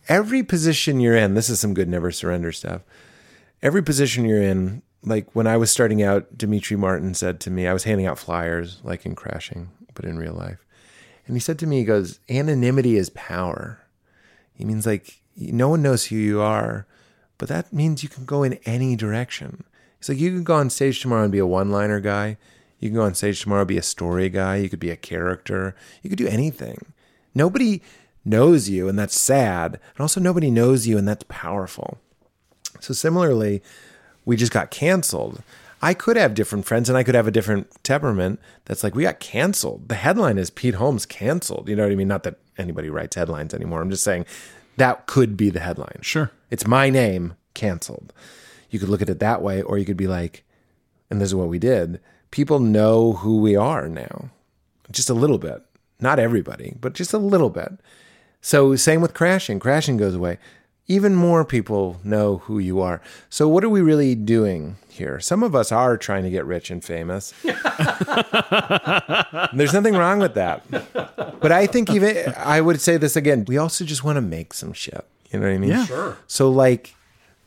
every 0.09 0.43
position 0.43 1.01
you're 1.01 1.17
in, 1.17 1.35
this 1.35 1.49
is 1.49 1.59
some 1.59 1.75
good 1.75 1.89
never 1.89 2.13
surrender 2.13 2.53
stuff. 2.53 2.83
Every 3.63 3.83
position 3.83 4.25
you're 4.25 4.43
in, 4.43 4.83
like 5.05 5.29
when 5.35 5.47
I 5.47 5.57
was 5.57 5.71
starting 5.71 6.03
out, 6.03 6.37
Demetri 6.37 6.77
Martin 6.77 7.15
said 7.15 7.41
to 7.41 7.51
me, 7.51 7.67
I 7.67 7.73
was 7.73 7.85
handing 7.85 8.07
out 8.07 8.19
flyers, 8.19 8.81
like 8.83 9.07
in 9.07 9.15
Crashing, 9.15 9.71
but 9.95 10.05
in 10.05 10.19
real 10.19 10.35
life. 10.35 10.65
And 11.27 11.37
he 11.37 11.41
said 11.41 11.59
to 11.61 11.67
me, 11.67 11.79
he 11.79 11.85
goes, 11.85 12.21
anonymity 12.29 12.97
is 12.97 13.11
power. 13.11 13.81
He 14.55 14.65
means 14.65 14.87
like 14.87 15.21
no 15.37 15.69
one 15.69 15.83
knows 15.83 16.07
who 16.07 16.17
you 16.17 16.41
are, 16.41 16.87
but 17.37 17.49
that 17.49 17.73
means 17.73 18.03
you 18.03 18.09
can 18.09 18.25
go 18.25 18.43
in 18.43 18.55
any 18.65 18.97
direction. 18.97 19.65
He's 19.99 20.09
like, 20.09 20.19
you 20.19 20.31
can 20.31 20.45
go 20.45 20.55
on 20.55 20.71
stage 20.71 21.01
tomorrow 21.01 21.25
and 21.25 21.33
be 21.33 21.39
a 21.39 21.47
one 21.47 21.71
liner 21.71 22.01
guy. 22.01 22.39
You 22.81 22.89
can 22.89 22.97
go 22.97 23.05
on 23.05 23.15
stage 23.15 23.41
tomorrow 23.41 23.63
and 23.63 23.69
be 23.69 23.79
a 23.79 23.83
story 23.83 24.29
guy. 24.29 24.57
You 24.57 24.69
could 24.69 24.81
be 24.81 24.91
a 24.91 24.97
character. 24.97 25.75
You 26.03 26.11
could 26.11 26.19
do 26.19 26.29
anything. 26.29 26.93
Nobody 27.35 27.83
knows 28.25 28.69
you, 28.69 28.89
and 28.89 28.99
that's 28.99 29.19
sad. 29.19 29.75
And 29.75 30.01
also, 30.01 30.21
nobody 30.21 30.51
knows 30.51 30.87
you, 30.87 30.97
and 30.99 31.07
that's 31.07 31.25
powerful. 31.29 31.99
So, 32.81 32.95
similarly, 32.95 33.63
we 34.29 34.37
just 34.37 34.53
got 34.53 34.71
canceled. 34.71 35.43
I 35.81 35.95
could 35.95 36.19
have 36.19 36.35
different 36.35 36.67
friends 36.67 36.91
and 36.91 36.99
I 36.99 37.03
could 37.03 37.15
have 37.15 37.27
a 37.27 37.31
different 37.31 37.83
temperament 37.83 38.39
that's 38.67 38.85
like, 38.85 38.95
we 38.95 39.05
got 39.05 39.21
canceled. 39.21 39.89
The 39.89 39.95
headline 39.95 40.37
is 40.37 40.51
Pete 40.51 40.75
Holmes 40.75 41.07
canceled. 41.07 41.67
You 41.67 41.77
know 41.77 41.85
what 41.85 41.93
I 41.93 41.95
mean? 41.95 42.09
Not 42.09 42.25
that 42.25 42.39
anybody 42.59 42.91
writes 42.91 43.17
headlines 43.17 43.55
anymore. 43.55 43.81
I'm 43.81 43.89
just 43.89 44.05
saying 44.05 44.27
that 44.77 45.07
could 45.07 45.35
be 45.35 45.49
the 45.49 45.61
headline. 45.61 46.01
Sure. 46.03 46.31
It's 46.51 46.67
my 46.67 46.91
name 46.91 47.37
canceled. 47.55 48.13
You 48.69 48.79
could 48.79 48.91
look 48.91 49.01
at 49.01 49.09
it 49.09 49.19
that 49.21 49.41
way, 49.41 49.63
or 49.63 49.79
you 49.79 49.87
could 49.87 49.97
be 49.97 50.07
like, 50.07 50.45
and 51.09 51.23
this 51.23 51.29
is 51.29 51.35
what 51.35 51.49
we 51.49 51.59
did. 51.59 51.99
People 52.31 52.61
know 52.61 53.15
who 53.15 53.39
we 53.39 53.57
are 53.57 53.89
now, 53.89 54.29
just 54.93 55.09
a 55.09 55.15
little 55.15 55.39
bit. 55.39 55.63
Not 56.01 56.19
everybody, 56.19 56.77
but 56.79 56.93
just 56.93 57.15
a 57.15 57.19
little 57.19 57.49
bit. 57.49 57.81
So, 58.43 58.77
same 58.77 59.01
with 59.01 59.15
crashing. 59.15 59.59
Crashing 59.59 59.97
goes 59.97 60.15
away. 60.15 60.37
Even 60.91 61.15
more 61.15 61.45
people 61.45 62.01
know 62.03 62.39
who 62.39 62.59
you 62.59 62.81
are. 62.81 63.03
So, 63.29 63.47
what 63.47 63.63
are 63.63 63.69
we 63.69 63.83
really 63.83 64.15
doing 64.15 64.77
here? 64.89 65.21
Some 65.21 65.43
of 65.43 65.55
us 65.55 65.71
are 65.71 65.99
trying 65.99 66.25
to 66.25 66.31
get 66.31 66.47
rich 66.47 66.71
and 66.71 66.83
famous. 66.83 67.35
There's 69.53 69.75
nothing 69.75 69.95
wrong 69.95 70.19
with 70.19 70.33
that. 70.35 70.63
But 71.41 71.53
I 71.53 71.67
think 71.67 71.91
even, 71.91 72.33
I 72.37 72.63
would 72.63 72.81
say 72.81 72.97
this 72.97 73.17
again, 73.17 73.45
we 73.47 73.59
also 73.59 73.85
just 73.85 74.03
want 74.03 74.17
to 74.17 74.23
make 74.23 74.55
some 74.55 74.73
shit. 74.73 75.05
You 75.31 75.41
know 75.41 75.47
what 75.47 75.55
I 75.55 75.59
mean? 75.59 75.71
Yeah. 75.71 75.85
Sure. 75.85 76.17
So, 76.27 76.51
like, 76.51 76.95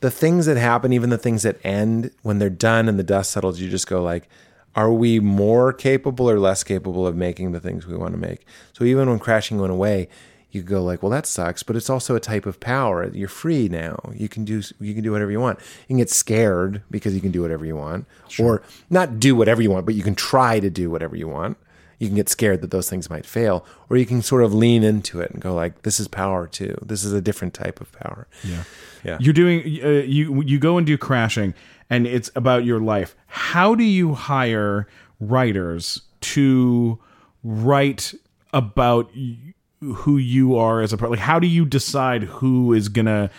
the 0.02 0.12
things 0.12 0.46
that 0.46 0.58
happen, 0.58 0.94
even 0.94 1.10
the 1.10 1.18
things 1.18 1.44
that 1.44 1.58
end, 1.64 2.12
when 2.22 2.40
they're 2.40 2.50
done 2.50 2.88
and 2.88 3.00
the 3.00 3.04
dust 3.04 3.32
settles, 3.32 3.60
you 3.60 3.70
just 3.70 3.88
go 3.88 4.04
like, 4.04 4.28
are 4.76 4.92
we 4.92 5.20
more 5.20 5.74
capable 5.74 6.30
or 6.30 6.40
less 6.40 6.64
capable 6.64 7.06
of 7.06 7.16
making 7.16 7.52
the 7.52 7.60
things 7.60 7.86
we 7.86 7.96
want 7.96 8.14
to 8.14 8.18
make? 8.20 8.46
So 8.74 8.86
even 8.86 9.10
when 9.10 9.20
crashing 9.20 9.60
went 9.60 9.72
away, 9.74 10.08
you 10.52 10.62
go 10.62 10.84
like, 10.84 11.02
well, 11.02 11.10
that 11.10 11.26
sucks, 11.26 11.64
but 11.64 11.76
it's 11.76 11.90
also 11.90 12.16
a 12.16 12.20
type 12.20 12.46
of 12.46 12.60
power. 12.60 13.10
You're 13.14 13.28
free 13.30 13.70
now. 13.70 13.98
You 14.14 14.28
can 14.28 14.44
do 14.46 14.62
you 14.80 14.94
can 14.94 15.04
do 15.04 15.12
whatever 15.12 15.32
you 15.32 15.40
want. 15.40 15.60
You 15.60 15.88
can 15.88 15.98
get 15.98 16.10
scared 16.10 16.84
because 16.92 17.16
you 17.16 17.22
can 17.22 17.32
do 17.32 17.42
whatever 17.42 17.66
you 17.66 17.76
want, 17.76 18.06
or 18.40 18.62
not 18.90 19.20
do 19.20 19.36
whatever 19.36 19.62
you 19.62 19.72
want, 19.72 19.86
but 19.86 19.96
you 19.96 20.04
can 20.04 20.16
try 20.16 20.60
to 20.60 20.70
do 20.70 20.90
whatever 20.90 21.16
you 21.16 21.28
want. 21.28 21.58
You 22.00 22.08
can 22.08 22.16
get 22.16 22.30
scared 22.30 22.62
that 22.62 22.72
those 22.72 22.90
things 22.90 23.10
might 23.12 23.28
fail, 23.28 23.64
or 23.88 23.96
you 23.96 24.08
can 24.08 24.22
sort 24.24 24.44
of 24.44 24.54
lean 24.56 24.84
into 24.84 25.22
it 25.22 25.30
and 25.32 25.40
go 25.40 25.54
like, 25.54 25.84
this 25.84 26.00
is 26.00 26.08
power 26.08 26.48
too. 26.48 26.76
This 26.82 27.04
is 27.04 27.14
a 27.14 27.22
different 27.22 27.54
type 27.54 27.80
of 27.80 27.92
power. 27.92 28.28
Yeah. 28.44 28.64
Yeah. 29.04 29.18
You're 29.20 29.34
doing 29.34 29.62
uh, 29.84 30.04
you 30.06 30.42
you 30.42 30.60
go 30.60 30.78
and 30.78 30.86
do 30.86 30.98
crashing 30.98 31.54
and 31.90 32.08
it's 32.08 32.30
about 32.36 32.66
your 32.66 32.80
life. 32.80 33.16
How 33.28 33.76
do 33.76 33.84
you 33.84 34.16
hire 34.16 34.88
writers 35.20 36.02
to 36.22 37.00
write 37.44 38.14
about 38.54 39.12
y- 39.16 39.38
who 39.82 40.18
you 40.18 40.56
are 40.56 40.82
as 40.82 40.94
a 40.94 40.98
person? 40.98 41.12
Like 41.12 41.20
how 41.20 41.40
do 41.40 41.48
you 41.48 41.66
decide 41.66 42.24
who 42.24 42.74
is 42.74 42.88
to 42.90 43.30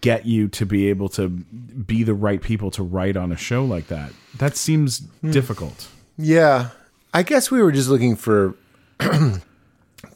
get 0.00 0.26
you 0.26 0.48
to 0.48 0.66
be 0.66 0.88
able 0.88 1.08
to 1.10 1.28
be 1.28 2.02
the 2.02 2.14
right 2.14 2.40
people 2.40 2.70
to 2.72 2.82
write 2.82 3.16
on 3.16 3.32
a 3.32 3.36
show 3.36 3.64
like 3.64 3.88
that? 3.88 4.12
That 4.36 4.56
seems 4.56 4.98
difficult. 5.22 5.88
Yeah. 6.18 6.70
I 7.14 7.22
guess 7.22 7.50
we 7.50 7.62
were 7.62 7.72
just 7.72 7.88
looking 7.88 8.14
for 8.14 8.54
the 8.98 9.42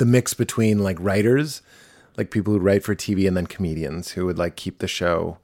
mix 0.01 0.35
between 0.35 0.81
like 0.81 0.99
writers, 1.01 1.63
like 2.17 2.31
people 2.31 2.53
who 2.53 2.61
write 2.61 2.85
for 2.85 2.95
TV, 2.95 3.27
and 3.27 3.37
then 3.37 3.47
comedians 3.47 4.13
who 4.13 4.27
would 4.27 4.39
like 4.39 4.57
keep 4.57 4.79
the 4.79 4.89
show 4.89 5.39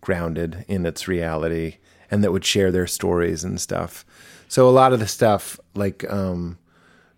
grounded 0.00 0.64
in 0.68 0.86
its 0.86 1.06
reality 1.06 1.76
and 2.10 2.24
that 2.24 2.32
would 2.32 2.44
share 2.44 2.70
their 2.70 2.86
stories 2.86 3.44
and 3.44 3.60
stuff. 3.60 4.04
So 4.48 4.68
a 4.68 4.70
lot 4.70 4.92
of 4.92 5.00
the 5.00 5.08
stuff, 5.08 5.58
like 5.74 6.10
um, 6.10 6.58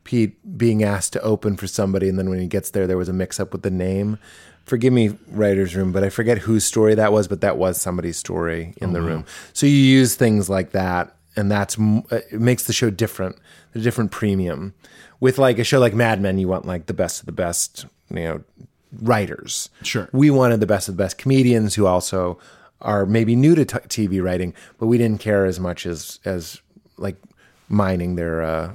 Pete 0.05 0.57
being 0.57 0.83
asked 0.83 1.13
to 1.15 1.23
open 1.23 1.57
for 1.57 1.67
somebody, 1.67 2.09
and 2.09 2.19
then 2.19 2.31
when 2.31 2.41
he 2.41 2.47
gets 2.47 2.71
there, 2.71 2.87
there 2.87 2.99
was 2.99 3.09
a 3.09 3.13
mix 3.13 3.41
up 3.41 3.53
with 3.53 3.63
the 3.63 3.71
name. 3.71 4.19
Forgive 4.65 4.93
me, 4.93 5.17
writer's 5.29 5.75
room, 5.77 5.93
but 5.93 6.05
I 6.05 6.09
forget 6.09 6.39
whose 6.39 6.65
story 6.65 6.95
that 6.95 7.13
was, 7.13 7.29
but 7.29 7.41
that 7.43 7.59
was 7.59 7.81
somebody's 7.81 8.17
story 8.17 8.75
in 8.79 8.93
the 8.95 9.03
room. 9.03 9.27
So 9.53 9.67
you 9.67 9.77
use 9.77 10.15
things 10.15 10.49
like 10.49 10.71
that, 10.71 11.15
and 11.37 11.51
that's 11.51 11.79
uh, 11.79 12.21
it 12.31 12.41
makes 12.41 12.65
the 12.65 12.73
show 12.73 12.89
different, 12.89 13.37
a 13.75 13.79
different 13.79 14.11
premium. 14.11 14.75
With 15.21 15.39
like 15.39 15.59
a 15.59 15.65
show 15.65 15.81
like 15.81 15.95
Mad 15.95 16.21
Men, 16.21 16.39
you 16.39 16.49
want 16.49 16.67
like 16.67 16.87
the 16.87 16.95
best 16.95 17.21
of 17.21 17.27
the 17.27 17.33
best, 17.33 17.87
you 18.11 18.17
know, 18.17 18.45
writers. 19.03 19.69
Sure. 19.83 20.09
We 20.13 20.31
wanted 20.31 20.61
the 20.61 20.67
best 20.67 20.89
of 20.89 20.97
the 20.97 21.03
best 21.03 21.19
comedians 21.19 21.75
who 21.75 21.87
also 21.87 22.39
are 22.81 23.07
maybe 23.07 23.35
new 23.37 23.55
to 23.55 23.65
t- 23.65 23.79
TV 24.07 24.23
writing, 24.23 24.55
but 24.79 24.87
we 24.87 24.99
didn't 24.99 25.21
care 25.21 25.45
as 25.45 25.59
much 25.61 25.87
as 25.87 26.21
as 26.25 26.61
like 26.97 27.17
mining 27.69 28.15
their 28.17 28.43
uh, 28.43 28.75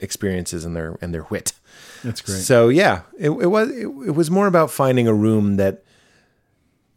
experiences 0.00 0.64
and 0.64 0.76
their 0.76 0.98
and 1.00 1.14
their 1.14 1.24
wit. 1.24 1.52
That's 2.04 2.20
great. 2.20 2.38
So 2.38 2.68
yeah, 2.68 3.02
it, 3.18 3.30
it 3.30 3.46
was 3.46 3.70
it, 3.70 3.86
it 3.86 4.14
was 4.14 4.30
more 4.30 4.46
about 4.46 4.70
finding 4.70 5.06
a 5.08 5.14
room 5.14 5.56
that 5.56 5.84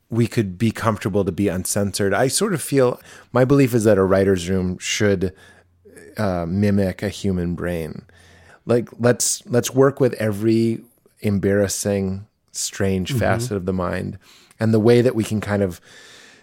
we 0.10 0.28
could 0.28 0.58
be 0.58 0.72
comfortable 0.72 1.24
to 1.24 1.32
be 1.32 1.48
uncensored. 1.48 2.14
I 2.14 2.28
sort 2.28 2.54
of 2.54 2.62
feel 2.62 3.00
my 3.32 3.46
belief 3.46 3.74
is 3.74 3.86
that 3.86 3.98
a 3.98 4.04
writer's 4.04 4.50
room 4.50 4.78
should 4.78 5.34
uh, 6.18 6.46
mimic 6.48 7.02
a 7.02 7.10
human 7.10 7.56
brain. 7.56 8.04
Like 8.66 8.90
let's 9.00 9.46
let's 9.48 9.72
work 9.74 10.00
with 10.00 10.14
every 10.16 10.82
embarrassing, 11.22 12.28
strange 12.52 13.14
facet 13.14 13.58
of 13.58 13.66
the 13.66 13.74
mind, 13.74 14.20
and 14.60 14.74
the 14.74 14.80
way 14.80 15.02
that 15.02 15.16
we 15.16 15.24
can 15.24 15.42
kind 15.42 15.64
of 15.64 15.82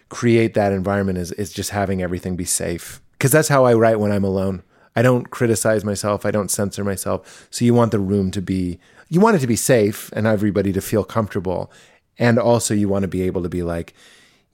create 0.09 0.55
that 0.55 0.73
environment 0.73 1.19
is 1.19 1.33
is 1.33 1.53
just 1.53 1.71
having 1.71 2.03
everything 2.03 2.37
be 2.37 2.45
safe. 2.45 3.01
Because 3.13 3.31
that's 3.31 3.49
how 3.49 3.65
I 3.65 3.75
write 3.75 4.01
when 4.01 4.13
I'm 4.13 4.25
alone. 4.25 4.63
I 4.99 5.03
don't 5.03 5.31
criticize 5.31 5.85
myself. 5.85 6.27
I 6.27 6.33
don't 6.33 6.51
censor 6.51 6.83
myself. 6.83 7.47
So 7.53 7.65
you 7.65 7.73
want 7.73 7.93
the 7.93 8.01
room 8.01 8.33
to 8.33 8.43
be, 8.43 8.81
you 9.09 9.21
want 9.21 9.37
it 9.37 9.39
to 9.39 9.47
be 9.47 9.55
safe 9.55 10.11
and 10.13 10.27
everybody 10.27 10.73
to 10.73 10.81
feel 10.81 11.05
comfortable. 11.05 11.71
And 12.19 12.37
also 12.37 12.75
you 12.75 12.89
want 12.89 13.05
to 13.05 13.09
be 13.09 13.23
able 13.23 13.45
to 13.45 13.49
be 13.49 13.63
like, 13.63 13.95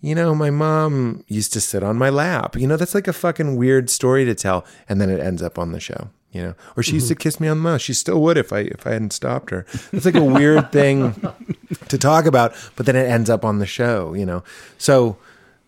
you 0.02 0.14
know, 0.14 0.34
my 0.34 0.50
mom 0.50 1.24
used 1.28 1.54
to 1.54 1.62
sit 1.62 1.82
on 1.82 1.96
my 1.96 2.10
lap. 2.10 2.56
You 2.56 2.66
know, 2.66 2.76
that's 2.76 2.94
like 2.94 3.08
a 3.08 3.14
fucking 3.14 3.56
weird 3.56 3.88
story 3.88 4.26
to 4.26 4.34
tell. 4.34 4.66
And 4.86 5.00
then 5.00 5.08
it 5.08 5.18
ends 5.18 5.42
up 5.42 5.58
on 5.58 5.72
the 5.72 5.80
show. 5.80 6.10
You 6.30 6.42
know, 6.42 6.54
or 6.76 6.82
she 6.82 6.94
used 6.94 7.08
to 7.08 7.14
kiss 7.14 7.40
me 7.40 7.48
on 7.48 7.58
the 7.58 7.62
mouth. 7.62 7.80
She 7.80 7.94
still 7.94 8.20
would 8.20 8.36
if 8.36 8.52
I 8.52 8.58
if 8.58 8.86
I 8.86 8.90
hadn't 8.90 9.12
stopped 9.12 9.50
her. 9.50 9.64
It's 9.92 10.04
like 10.04 10.16
a 10.16 10.24
weird 10.24 10.72
thing 10.72 11.14
to 11.88 11.96
talk 11.96 12.26
about, 12.26 12.54
but 12.74 12.86
then 12.86 12.96
it 12.96 13.08
ends 13.08 13.30
up 13.30 13.44
on 13.44 13.60
the 13.60 13.66
show. 13.66 14.14
You 14.14 14.26
know, 14.26 14.42
so 14.76 15.16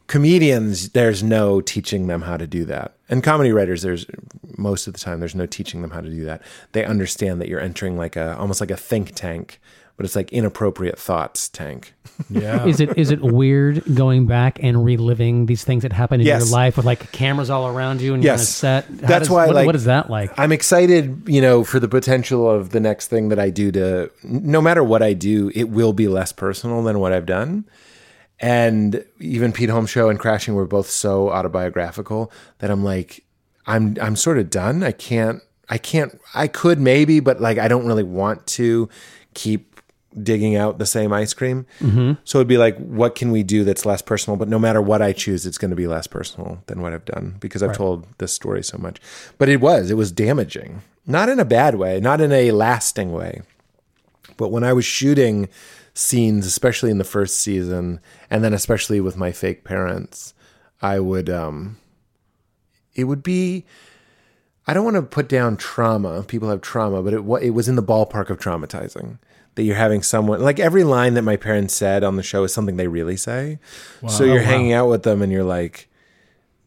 comedians 0.06 0.90
there's 0.90 1.22
no 1.22 1.60
teaching 1.60 2.06
them 2.06 2.22
how 2.22 2.36
to 2.36 2.46
do 2.46 2.64
that 2.64 2.94
and 3.08 3.22
comedy 3.22 3.52
writers 3.52 3.82
there's 3.82 4.06
most 4.56 4.86
of 4.86 4.92
the 4.92 5.00
time 5.00 5.20
there's 5.20 5.34
no 5.34 5.46
teaching 5.46 5.82
them 5.82 5.90
how 5.90 6.00
to 6.00 6.08
do 6.10 6.24
that 6.24 6.40
they 6.72 6.84
understand 6.84 7.40
that 7.40 7.48
you're 7.48 7.60
entering 7.60 7.96
like 7.96 8.16
a 8.16 8.36
almost 8.38 8.60
like 8.60 8.70
a 8.70 8.76
think 8.76 9.12
tank 9.14 9.60
but 9.96 10.04
it's 10.04 10.14
like 10.14 10.30
inappropriate 10.32 10.98
thoughts 10.98 11.48
tank 11.48 11.92
yeah. 12.30 12.64
Is 12.66 12.80
it 12.80 12.96
is 12.96 13.10
it 13.10 13.20
weird 13.20 13.82
going 13.94 14.26
back 14.26 14.58
and 14.62 14.82
reliving 14.82 15.44
these 15.46 15.64
things 15.64 15.82
that 15.82 15.92
happened 15.92 16.22
in 16.22 16.26
Yes. 16.26 16.44
your 16.46 16.50
life 16.52 16.76
with 16.78 16.86
like 16.86 17.12
cameras 17.12 17.50
all 17.50 17.66
around 17.68 18.00
you 18.00 18.14
and 18.14 18.22
you're 18.24 18.32
on 18.32 18.38
a 18.38 18.40
Yes. 18.40 18.48
set? 18.48 18.86
How 18.86 18.92
That's 19.06 19.18
does- 19.24 19.30
why, 19.30 19.46
What, 19.46 19.54
like- 19.56 19.66
what 19.66 19.74
is 19.74 19.84
that 19.84 20.08
like? 20.08 20.30
i'm 20.38 20.52
excited 20.52 21.22
you 21.26 21.40
know 21.42 21.62
for 21.64 21.78
the 21.80 21.88
potential 21.88 22.48
of 22.50 22.70
the 22.70 22.80
next 22.80 23.08
thing 23.08 23.28
that 23.30 23.38
i 23.38 23.50
do 23.50 23.70
to 23.72 24.10
no 24.22 24.62
matter 24.62 24.82
what 24.84 25.02
i 25.02 25.12
do 25.12 25.50
it 25.54 25.64
will 25.68 25.92
be 25.92 26.08
less 26.08 26.32
personal 26.32 26.82
than 26.82 27.00
what 27.00 27.12
i've 27.12 27.26
done 27.26 27.64
and 28.38 29.04
even 29.18 29.52
pete 29.52 29.70
holmes 29.70 29.90
show 29.90 30.08
and 30.08 30.18
crashing 30.18 30.54
were 30.54 30.66
both 30.66 30.88
so 30.88 31.30
autobiographical 31.30 32.30
that 32.58 32.70
i'm 32.70 32.84
like 32.84 33.24
I'm 33.66 33.96
I'm 34.00 34.16
sort 34.16 34.38
of 34.38 34.50
done. 34.50 34.82
I 34.82 34.92
can't 34.92 35.42
I 35.68 35.78
can't 35.78 36.20
I 36.34 36.48
could 36.48 36.80
maybe, 36.80 37.20
but 37.20 37.40
like 37.40 37.58
I 37.58 37.68
don't 37.68 37.86
really 37.86 38.04
want 38.04 38.46
to 38.48 38.88
keep 39.34 39.80
digging 40.22 40.56
out 40.56 40.78
the 40.78 40.86
same 40.86 41.12
ice 41.12 41.34
cream. 41.34 41.66
Mm-hmm. 41.80 42.12
So 42.24 42.38
it'd 42.38 42.48
be 42.48 42.56
like, 42.56 42.78
what 42.78 43.14
can 43.14 43.30
we 43.30 43.42
do 43.42 43.64
that's 43.64 43.84
less 43.84 44.00
personal? 44.00 44.38
But 44.38 44.48
no 44.48 44.58
matter 44.58 44.80
what 44.80 45.02
I 45.02 45.12
choose, 45.12 45.44
it's 45.44 45.58
going 45.58 45.70
to 45.70 45.76
be 45.76 45.86
less 45.86 46.06
personal 46.06 46.62
than 46.66 46.80
what 46.80 46.94
I've 46.94 47.04
done 47.04 47.36
because 47.38 47.62
I've 47.62 47.76
told 47.76 48.06
this 48.16 48.32
story 48.32 48.62
so 48.62 48.78
much. 48.78 48.98
But 49.36 49.50
it 49.50 49.60
was, 49.60 49.90
it 49.90 49.98
was 49.98 50.10
damaging, 50.10 50.80
not 51.06 51.28
in 51.28 51.38
a 51.38 51.44
bad 51.44 51.74
way, 51.74 52.00
not 52.00 52.22
in 52.22 52.32
a 52.32 52.50
lasting 52.52 53.12
way. 53.12 53.42
But 54.38 54.50
when 54.50 54.64
I 54.64 54.72
was 54.72 54.86
shooting 54.86 55.50
scenes, 55.96 56.46
especially 56.46 56.90
in 56.90 56.98
the 56.98 57.04
first 57.04 57.40
season, 57.40 58.00
and 58.30 58.44
then 58.44 58.52
especially 58.52 59.00
with 59.00 59.16
my 59.16 59.32
fake 59.32 59.64
parents, 59.64 60.34
I 60.82 61.00
would, 61.00 61.30
um, 61.30 61.78
it 62.94 63.04
would 63.04 63.22
be, 63.22 63.64
I 64.66 64.74
don't 64.74 64.84
want 64.84 64.96
to 64.96 65.02
put 65.02 65.28
down 65.28 65.56
trauma. 65.56 66.22
People 66.22 66.50
have 66.50 66.60
trauma, 66.60 67.02
but 67.02 67.14
it, 67.14 67.24
it 67.42 67.50
was 67.50 67.68
in 67.68 67.76
the 67.76 67.82
ballpark 67.82 68.30
of 68.30 68.38
traumatizing 68.38 69.18
that 69.54 69.62
you're 69.62 69.74
having 69.76 70.02
someone 70.02 70.42
like 70.42 70.60
every 70.60 70.84
line 70.84 71.14
that 71.14 71.22
my 71.22 71.36
parents 71.36 71.74
said 71.74 72.04
on 72.04 72.16
the 72.16 72.22
show 72.22 72.44
is 72.44 72.52
something 72.52 72.76
they 72.76 72.88
really 72.88 73.16
say. 73.16 73.58
So 74.08 74.24
you're 74.24 74.42
hanging 74.42 74.72
out 74.74 74.90
with 74.90 75.02
them 75.02 75.22
and 75.22 75.32
you're 75.32 75.44
like, 75.44 75.88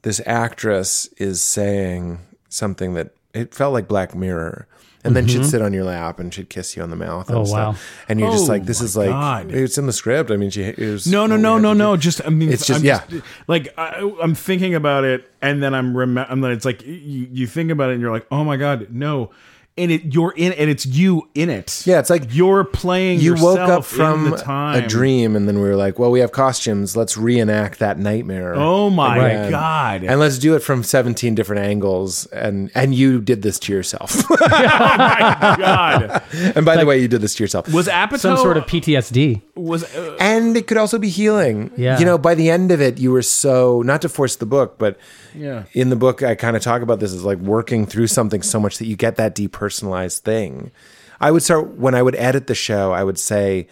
this 0.01 0.19
actress 0.25 1.07
is 1.17 1.39
saying 1.39 2.17
something 2.47 2.95
that 2.95 3.11
it 3.33 3.53
felt 3.53 3.73
like 3.73 3.87
Black 3.87 4.15
Mirror. 4.15 4.67
And 5.03 5.15
then 5.15 5.27
she'd 5.27 5.41
mm-hmm. 5.41 5.45
sit 5.49 5.61
on 5.61 5.71
your 5.71 5.85
lap 5.85 6.19
and 6.19 6.33
she'd 6.33 6.49
kiss 6.49 6.75
you 6.75 6.83
on 6.83 6.89
the 6.89 6.95
mouth. 6.97 7.29
Oh, 7.29 7.33
and 7.33 7.41
Oh, 7.41 7.45
stuff. 7.45 7.75
wow. 7.75 7.81
And 8.09 8.19
you're 8.19 8.31
just 8.31 8.49
Oh, 8.49 8.51
like, 8.51 8.65
this 8.65 8.81
is 8.81 8.97
like, 8.97 9.09
God. 9.09 9.49
it's 9.51 9.77
in 9.77 9.85
the 9.85 9.93
script. 9.93 10.29
I 10.29 10.35
mean, 10.35 10.49
she, 10.49 10.73
was, 10.77 11.07
No, 11.07 11.25
no, 11.25 11.37
no, 11.37 11.57
no, 11.57 11.71
no. 11.73 11.95
Just 11.95 12.21
I 12.25 12.29
mean, 12.29 12.51
It's 12.51 12.65
just- 12.65 12.81
I'm 12.81 12.85
yeah. 12.85 13.03
like 13.47 13.73
I, 13.77 14.11
I'm 14.21 14.35
thinking 14.35 14.75
about 14.75 15.05
it, 15.05 15.31
and 15.41 15.63
then 15.63 15.73
I'm 15.73 15.95
rem- 15.95 16.17
and 16.17 16.43
then 16.43 16.51
it's 16.51 16.65
like 16.65 16.85
you, 16.85 17.27
you 17.31 17.47
think 17.47 17.71
about 17.71 17.89
it, 17.91 17.93
and 17.93 18.01
you're 18.01 18.11
like, 18.11 18.27
oh 18.29 18.43
my 18.43 18.57
god, 18.57 18.87
no. 18.91 19.31
And 19.79 19.91
it 19.91 20.13
you're 20.13 20.33
in, 20.35 20.51
and 20.53 20.69
it's 20.69 20.85
you 20.85 21.27
in 21.33 21.49
it. 21.49 21.83
Yeah, 21.85 21.99
it's 21.99 22.09
like 22.09 22.33
you're 22.35 22.63
playing. 22.65 23.19
you 23.21 23.35
woke 23.35 23.59
up 23.59 23.85
from 23.85 24.29
the 24.31 24.37
time. 24.37 24.83
a 24.83 24.87
dream 24.87 25.35
and 25.35 25.47
then 25.47 25.61
we 25.61 25.69
were 25.69 25.75
like 25.75 25.97
well 25.97 26.11
we 26.11 26.19
have 26.19 26.31
costumes 26.31 26.97
let's 26.97 27.15
reenact 27.17 27.79
that 27.79 27.97
nightmare 27.97 28.53
Oh 28.55 28.89
my 28.89 29.17
again. 29.17 29.51
god! 29.51 30.03
and 30.03 30.19
let's 30.19 30.37
do 30.37 30.55
it 30.55 30.59
from 30.59 30.83
17 30.83 31.33
different 31.35 31.63
angles 31.65 32.25
and 32.27 32.69
and 32.75 32.93
you 32.93 33.21
did 33.21 33.41
this 33.41 33.57
to 33.59 33.73
yourself 33.73 34.11
oh 34.31 34.35
my 34.39 35.55
god, 35.57 36.23
and 36.55 36.65
by 36.65 36.75
the 36.77 36.85
way 36.85 36.99
you 37.01 37.07
did 37.07 37.21
this 37.21 37.35
to 37.35 37.43
yourself 37.43 37.71
was 37.73 37.87
Apatow 37.87 38.19
Some 38.19 38.37
sort 38.37 38.57
of 38.57 38.65
PTSD. 38.65 39.41
was 39.55 39.83
uh, 39.95 40.17
and 40.19 40.55
it 40.57 40.67
could 40.67 40.77
also 40.77 40.99
be 40.99 41.09
healing 41.09 41.71
Yeah. 41.77 41.99
you 41.99 42.05
know 42.05 42.17
by 42.17 42.35
the 42.35 42.49
end 42.49 42.71
of 42.71 42.81
it 42.81 42.97
you 42.99 43.11
were 43.11 43.21
so 43.21 43.81
not 43.83 44.01
to 44.01 44.09
force 44.09 44.35
the 44.35 44.45
book 44.45 44.77
but 44.77 44.97
Yeah. 45.35 45.63
in 45.73 45.89
the 45.89 45.95
book 45.95 46.23
i 46.23 46.35
kind 46.35 46.55
of 46.55 46.61
talk 46.61 46.81
about 46.81 46.99
this 46.99 47.13
as 47.13 47.23
like 47.23 47.37
working 47.39 47.85
through 47.85 48.07
something 48.07 48.41
so 48.41 48.59
much 48.59 48.77
that 48.79 48.85
you 48.87 48.95
get 48.95 49.15
that 49.17 49.35
depersonalized 49.69 50.19
thing 50.19 50.71
i 51.19 51.31
would 51.31 51.43
start 51.43 51.67
when 51.75 51.95
i 51.95 52.01
would 52.01 52.15
edit 52.15 52.47
the 52.47 52.55
show 52.55 52.91
i 52.91 53.03
would 53.03 53.19
say 53.19 53.67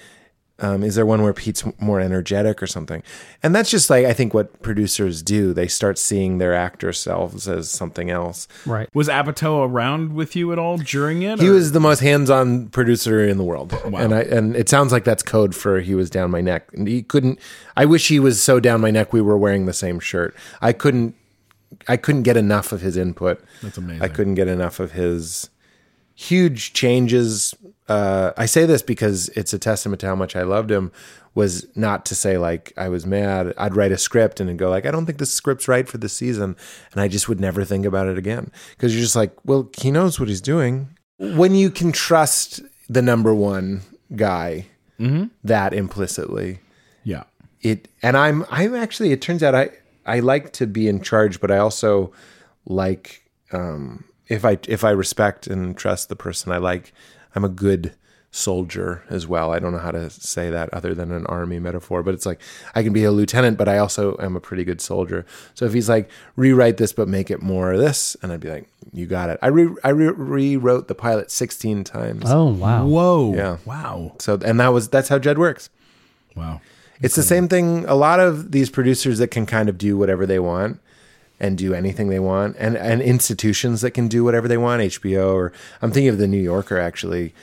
um, 0.60 0.84
is 0.84 0.96
there 0.96 1.06
one 1.06 1.22
where 1.22 1.34
Pete's 1.34 1.64
more 1.80 2.00
energetic 2.00 2.64
or 2.64 2.68
something? 2.68 3.04
And 3.44 3.54
that's 3.54 3.70
just 3.70 3.90
like 3.90 4.06
I 4.06 4.14
think 4.14 4.34
what 4.34 4.62
producers 4.62 5.22
do. 5.22 5.54
They 5.54 5.68
start 5.68 6.00
seeing 6.00 6.40
their 6.40 6.56
actor 6.56 6.92
selves 6.94 7.48
as 7.48 7.70
something 7.70 8.10
else. 8.10 8.48
Right. 8.66 8.90
was 8.94 9.08
Apatow 9.08 9.70
around 9.70 10.14
with 10.14 10.36
you 10.36 10.52
at 10.52 10.60
all 10.60 10.78
during 10.78 11.22
it? 11.22 11.40
He 11.40 11.50
or- 11.50 11.54
was 11.54 11.74
the 11.74 11.80
most 11.80 12.00
hands-on 12.00 12.70
producer 12.70 13.24
in 13.24 13.38
the 13.38 13.44
world, 13.44 13.74
and 13.86 14.14
I 14.14 14.22
and 14.22 14.56
it 14.56 14.68
sounds 14.68 14.92
like 14.92 15.04
that's 15.04 15.24
code 15.24 15.54
for 15.56 15.80
he 15.80 15.94
was 15.94 16.10
down 16.10 16.32
my 16.32 16.42
neck. 16.42 16.70
And 16.74 16.88
he 16.88 17.04
couldn't. 17.04 17.40
I 17.76 17.86
wish 17.86 18.08
he 18.08 18.20
was 18.20 18.42
so 18.42 18.60
down 18.60 18.82
my 18.82 18.92
neck. 18.92 19.14
We 19.14 19.22
were 19.22 19.38
wearing 19.38 19.68
the 19.68 19.74
same 19.74 20.00
shirt. 20.00 20.36
I 20.62 20.74
couldn't. 20.74 21.16
I 21.88 21.98
couldn't 21.98 22.24
get 22.24 22.38
enough 22.38 22.72
of 22.72 22.82
his 22.82 22.98
input. 22.98 23.44
That's 23.62 23.78
amazing. 23.78 24.02
I 24.02 24.08
couldn't 24.08 24.36
get 24.36 24.48
enough 24.48 24.80
of 24.80 24.94
his 24.94 25.50
huge 26.18 26.74
changes. 26.74 27.54
Uh, 27.88 28.32
I 28.36 28.48
say 28.48 28.66
this 28.66 28.82
because 28.82 29.30
it's 29.30 29.54
a 29.54 29.60
testament 29.60 30.02
to 30.02 30.08
how 30.08 30.16
much 30.16 30.36
I 30.36 30.42
loved 30.42 30.72
him. 30.72 30.92
Was 31.36 31.68
not 31.76 32.04
to 32.08 32.16
say 32.16 32.40
like 32.40 32.74
I 32.76 32.90
was 32.90 33.06
mad. 33.06 33.54
I'd 33.60 33.76
write 33.76 33.92
a 33.92 33.98
script 34.00 34.40
and 34.40 34.58
go 34.58 34.72
like, 34.72 34.88
I 34.88 34.92
don't 34.92 35.06
think 35.06 35.20
this 35.20 35.32
script's 35.32 35.68
right 35.68 35.88
for 35.88 36.00
this 36.00 36.14
season, 36.14 36.56
and 36.92 37.00
I 37.00 37.08
just 37.08 37.30
would 37.30 37.40
never 37.40 37.64
think 37.64 37.86
about 37.86 38.08
it 38.08 38.18
again 38.18 38.52
because 38.72 38.96
you're 38.96 39.04
just 39.04 39.16
like, 39.16 39.38
well, 39.46 39.70
he 39.78 39.92
knows 39.92 40.20
what 40.20 40.30
he's 40.30 40.42
doing. 40.42 40.90
When 41.20 41.54
you 41.54 41.70
can 41.70 41.92
trust 41.92 42.62
the 42.90 43.04
number 43.04 43.36
one 43.36 43.82
guy 44.16 44.66
that 45.44 45.76
implicitly, 45.76 46.60
yeah. 47.04 47.26
it 47.62 47.88
and 48.02 48.18
I'm 48.18 48.44
I'm 48.50 48.74
actually 48.74 49.12
it 49.12 49.22
turns 49.22 49.44
out 49.44 49.54
I 49.54 49.70
I 50.08 50.22
like 50.22 50.54
to 50.54 50.66
be 50.66 50.88
in 50.88 51.02
charge, 51.02 51.40
but 51.40 51.52
I 51.52 51.60
also 51.60 52.12
like 52.66 53.22
um 53.52 54.06
if 54.28 54.46
I 54.46 54.58
if 54.68 54.84
I 54.84 54.92
respect 54.92 55.48
and 55.48 55.78
trust 55.78 56.10
the 56.10 56.16
person 56.16 56.52
I 56.52 56.58
like, 56.58 56.94
I'm 57.36 57.44
a 57.44 57.50
good 57.50 57.94
soldier 58.30 59.04
as 59.10 59.26
well. 59.26 59.52
I 59.52 59.60
don't 59.60 59.72
know 59.72 59.80
how 59.80 59.92
to 59.92 60.10
say 60.10 60.50
that 60.50 60.72
other 60.74 60.94
than 60.94 61.12
an 61.12 61.26
army 61.28 61.60
metaphor, 61.60 62.04
but 62.04 62.14
it's 62.14 62.26
like 62.26 62.40
I 62.76 62.84
can 62.84 62.94
be 62.94 63.04
a 63.04 63.12
lieutenant, 63.12 63.58
but 63.58 63.68
I 63.68 63.78
also 63.78 64.18
am 64.20 64.36
a 64.36 64.40
pretty 64.40 64.64
good 64.64 64.82
soldier. 64.82 65.26
So 65.54 65.66
if 65.66 65.74
he's 65.74 65.90
like 65.90 66.10
rewrite 66.36 66.78
this 66.78 66.94
but 66.94 67.08
make 67.08 67.32
it 67.32 67.42
more 67.42 67.74
of 67.74 67.80
this, 67.80 68.16
and 68.22 68.32
I'd 68.32 68.40
be 68.40 68.50
like, 68.50 68.70
you 68.94 69.06
got 69.06 69.30
it. 69.30 69.40
I 69.42 69.48
re- 69.48 69.76
I 69.84 69.90
re- 69.90 70.10
rewrote 70.10 70.88
the 70.88 70.96
pilot 70.96 71.32
16 71.32 71.84
times. 71.84 72.24
Oh 72.28 72.48
wow. 72.48 72.86
Whoa. 72.86 73.34
Yeah. 73.34 73.58
Wow. 73.66 74.16
So 74.20 74.40
and 74.44 74.60
that 74.60 74.70
was 74.70 74.90
that's 74.90 75.10
how 75.10 75.20
Judd 75.20 75.38
works. 75.38 75.70
Wow. 76.36 76.62
It's 77.00 77.16
the 77.16 77.24
same 77.24 77.48
thing. 77.48 77.86
A 77.86 77.94
lot 77.94 78.20
of 78.20 78.52
these 78.52 78.72
producers 78.72 79.20
that 79.20 79.28
can 79.28 79.46
kind 79.46 79.70
of 79.70 79.78
do 79.78 79.98
whatever 79.98 80.26
they 80.26 80.40
want 80.40 80.80
and 81.40 81.58
do 81.58 81.74
anything 81.74 82.10
they 82.10 82.20
want, 82.20 82.56
and 82.60 82.76
and 82.78 83.02
institutions 83.02 83.82
that 83.82 83.92
can 83.92 84.08
do 84.08 84.24
whatever 84.24 84.48
they 84.48 84.58
want. 84.58 84.82
HBO 84.82 85.34
or 85.34 85.54
I'm 85.82 85.92
thinking 85.92 86.10
of 86.10 86.18
the 86.18 86.28
New 86.28 86.42
Yorker 86.42 86.78
actually. 86.78 87.34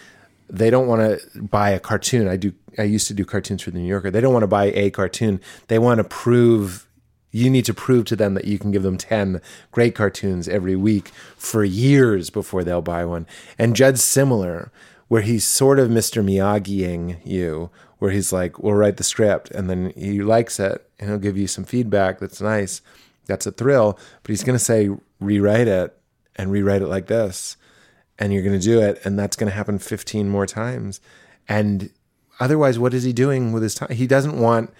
They 0.50 0.68
don't 0.70 0.86
want 0.86 1.00
to 1.00 1.42
buy 1.42 1.70
a 1.70 1.80
cartoon. 1.80 2.28
I 2.28 2.36
do. 2.36 2.52
I 2.76 2.82
used 2.82 3.06
to 3.08 3.14
do 3.14 3.24
cartoons 3.24 3.62
for 3.62 3.70
the 3.70 3.78
New 3.78 3.88
Yorker. 3.88 4.10
They 4.10 4.20
don't 4.20 4.32
want 4.32 4.42
to 4.42 4.48
buy 4.48 4.66
a 4.66 4.90
cartoon. 4.90 5.40
They 5.68 5.78
want 5.78 5.98
to 5.98 6.04
prove. 6.04 6.86
You 7.30 7.50
need 7.50 7.64
to 7.64 7.74
prove 7.74 8.04
to 8.06 8.16
them 8.16 8.34
that 8.34 8.44
you 8.44 8.58
can 8.58 8.70
give 8.70 8.82
them 8.82 8.98
ten 8.98 9.40
great 9.72 9.94
cartoons 9.94 10.48
every 10.48 10.76
week 10.76 11.08
for 11.36 11.64
years 11.64 12.30
before 12.30 12.62
they'll 12.62 12.82
buy 12.82 13.04
one. 13.04 13.26
And 13.58 13.74
Judd's 13.74 14.04
similar, 14.04 14.70
where 15.08 15.22
he's 15.22 15.44
sort 15.44 15.80
of 15.80 15.88
Mr. 15.88 16.22
Miyagiing 16.24 17.18
you, 17.24 17.70
where 17.98 18.12
he's 18.12 18.32
like, 18.32 18.58
"We'll 18.62 18.74
write 18.74 18.98
the 18.98 19.04
script," 19.04 19.50
and 19.50 19.68
then 19.68 19.92
he 19.96 20.22
likes 20.22 20.60
it, 20.60 20.86
and 21.00 21.08
he'll 21.08 21.18
give 21.18 21.38
you 21.38 21.48
some 21.48 21.64
feedback 21.64 22.20
that's 22.20 22.40
nice. 22.40 22.82
That's 23.26 23.46
a 23.46 23.52
thrill, 23.52 23.98
but 24.22 24.30
he's 24.30 24.44
going 24.44 24.58
to 24.58 24.64
say, 24.64 24.90
"Rewrite 25.20 25.68
it 25.68 25.96
and 26.36 26.50
rewrite 26.50 26.82
it 26.82 26.88
like 26.88 27.06
this," 27.06 27.56
and 28.18 28.32
you're 28.32 28.42
going 28.42 28.58
to 28.58 28.64
do 28.64 28.80
it, 28.80 29.00
and 29.04 29.18
that's 29.18 29.36
going 29.36 29.50
to 29.50 29.56
happen 29.56 29.78
15 29.78 30.28
more 30.28 30.46
times. 30.46 31.00
And 31.48 31.90
otherwise, 32.40 32.78
what 32.78 32.94
is 32.94 33.02
he 33.04 33.12
doing 33.12 33.52
with 33.52 33.62
his 33.62 33.74
time? 33.74 33.90
He 33.90 34.06
doesn't 34.06 34.38
want 34.38 34.72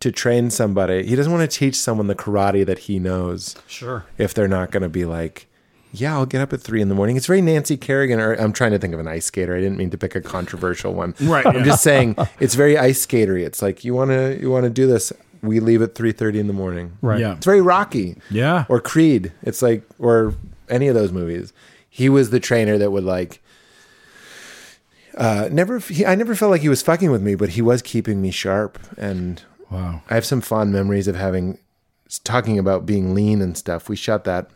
to 0.00 0.10
train 0.10 0.50
somebody. 0.50 1.04
He 1.06 1.14
doesn't 1.14 1.32
want 1.32 1.48
to 1.50 1.58
teach 1.58 1.76
someone 1.76 2.06
the 2.06 2.14
karate 2.14 2.64
that 2.64 2.80
he 2.80 2.98
knows 2.98 3.54
Sure. 3.66 4.04
if 4.16 4.32
they're 4.32 4.48
not 4.48 4.70
going 4.70 4.82
to 4.82 4.88
be 4.88 5.04
like, 5.04 5.46
yeah, 5.92 6.14
I'll 6.14 6.24
get 6.24 6.40
up 6.40 6.52
at 6.54 6.60
three 6.62 6.80
in 6.80 6.88
the 6.88 6.94
morning. 6.94 7.16
It's 7.16 7.26
very 7.26 7.42
Nancy 7.42 7.76
Kerrigan. 7.76 8.18
Or 8.20 8.32
I'm 8.34 8.52
trying 8.54 8.70
to 8.70 8.78
think 8.78 8.94
of 8.94 9.00
an 9.00 9.08
ice 9.08 9.26
skater. 9.26 9.54
I 9.54 9.60
didn't 9.60 9.76
mean 9.76 9.90
to 9.90 9.98
pick 9.98 10.14
a 10.14 10.20
controversial 10.22 10.94
one. 10.94 11.14
Right, 11.20 11.44
I'm 11.44 11.64
just 11.64 11.82
saying 11.82 12.16
it's 12.38 12.54
very 12.54 12.78
ice 12.78 13.04
skatery. 13.04 13.44
It's 13.44 13.60
like 13.60 13.84
you 13.84 13.92
want 13.92 14.10
to 14.10 14.38
you 14.40 14.50
want 14.50 14.64
to 14.64 14.70
do 14.70 14.86
this. 14.86 15.12
We 15.42 15.60
leave 15.60 15.82
at 15.82 15.94
three 15.94 16.12
thirty 16.12 16.38
in 16.38 16.46
the 16.46 16.52
morning. 16.52 16.98
Right. 17.00 17.20
Yeah. 17.20 17.36
It's 17.36 17.46
very 17.46 17.60
Rocky. 17.60 18.16
Yeah. 18.30 18.66
Or 18.68 18.80
Creed. 18.80 19.32
It's 19.42 19.62
like 19.62 19.82
or 19.98 20.34
any 20.68 20.88
of 20.88 20.94
those 20.94 21.12
movies. 21.12 21.52
He 21.88 22.08
was 22.08 22.30
the 22.30 22.40
trainer 22.40 22.78
that 22.78 22.90
would 22.90 23.04
like. 23.04 23.42
Uh, 25.16 25.48
never. 25.50 25.78
He, 25.78 26.06
I 26.06 26.14
never 26.14 26.34
felt 26.34 26.50
like 26.50 26.60
he 26.60 26.68
was 26.68 26.82
fucking 26.82 27.10
with 27.10 27.22
me, 27.22 27.34
but 27.34 27.50
he 27.50 27.62
was 27.62 27.82
keeping 27.82 28.22
me 28.22 28.30
sharp 28.30 28.78
and 28.96 29.42
Wow. 29.70 30.02
I 30.10 30.14
have 30.14 30.26
some 30.26 30.40
fond 30.40 30.72
memories 30.72 31.06
of 31.06 31.16
having 31.16 31.58
talking 32.24 32.58
about 32.58 32.86
being 32.86 33.14
lean 33.14 33.40
and 33.40 33.56
stuff. 33.56 33.88
We 33.88 33.96
shot 33.96 34.24
that 34.24 34.50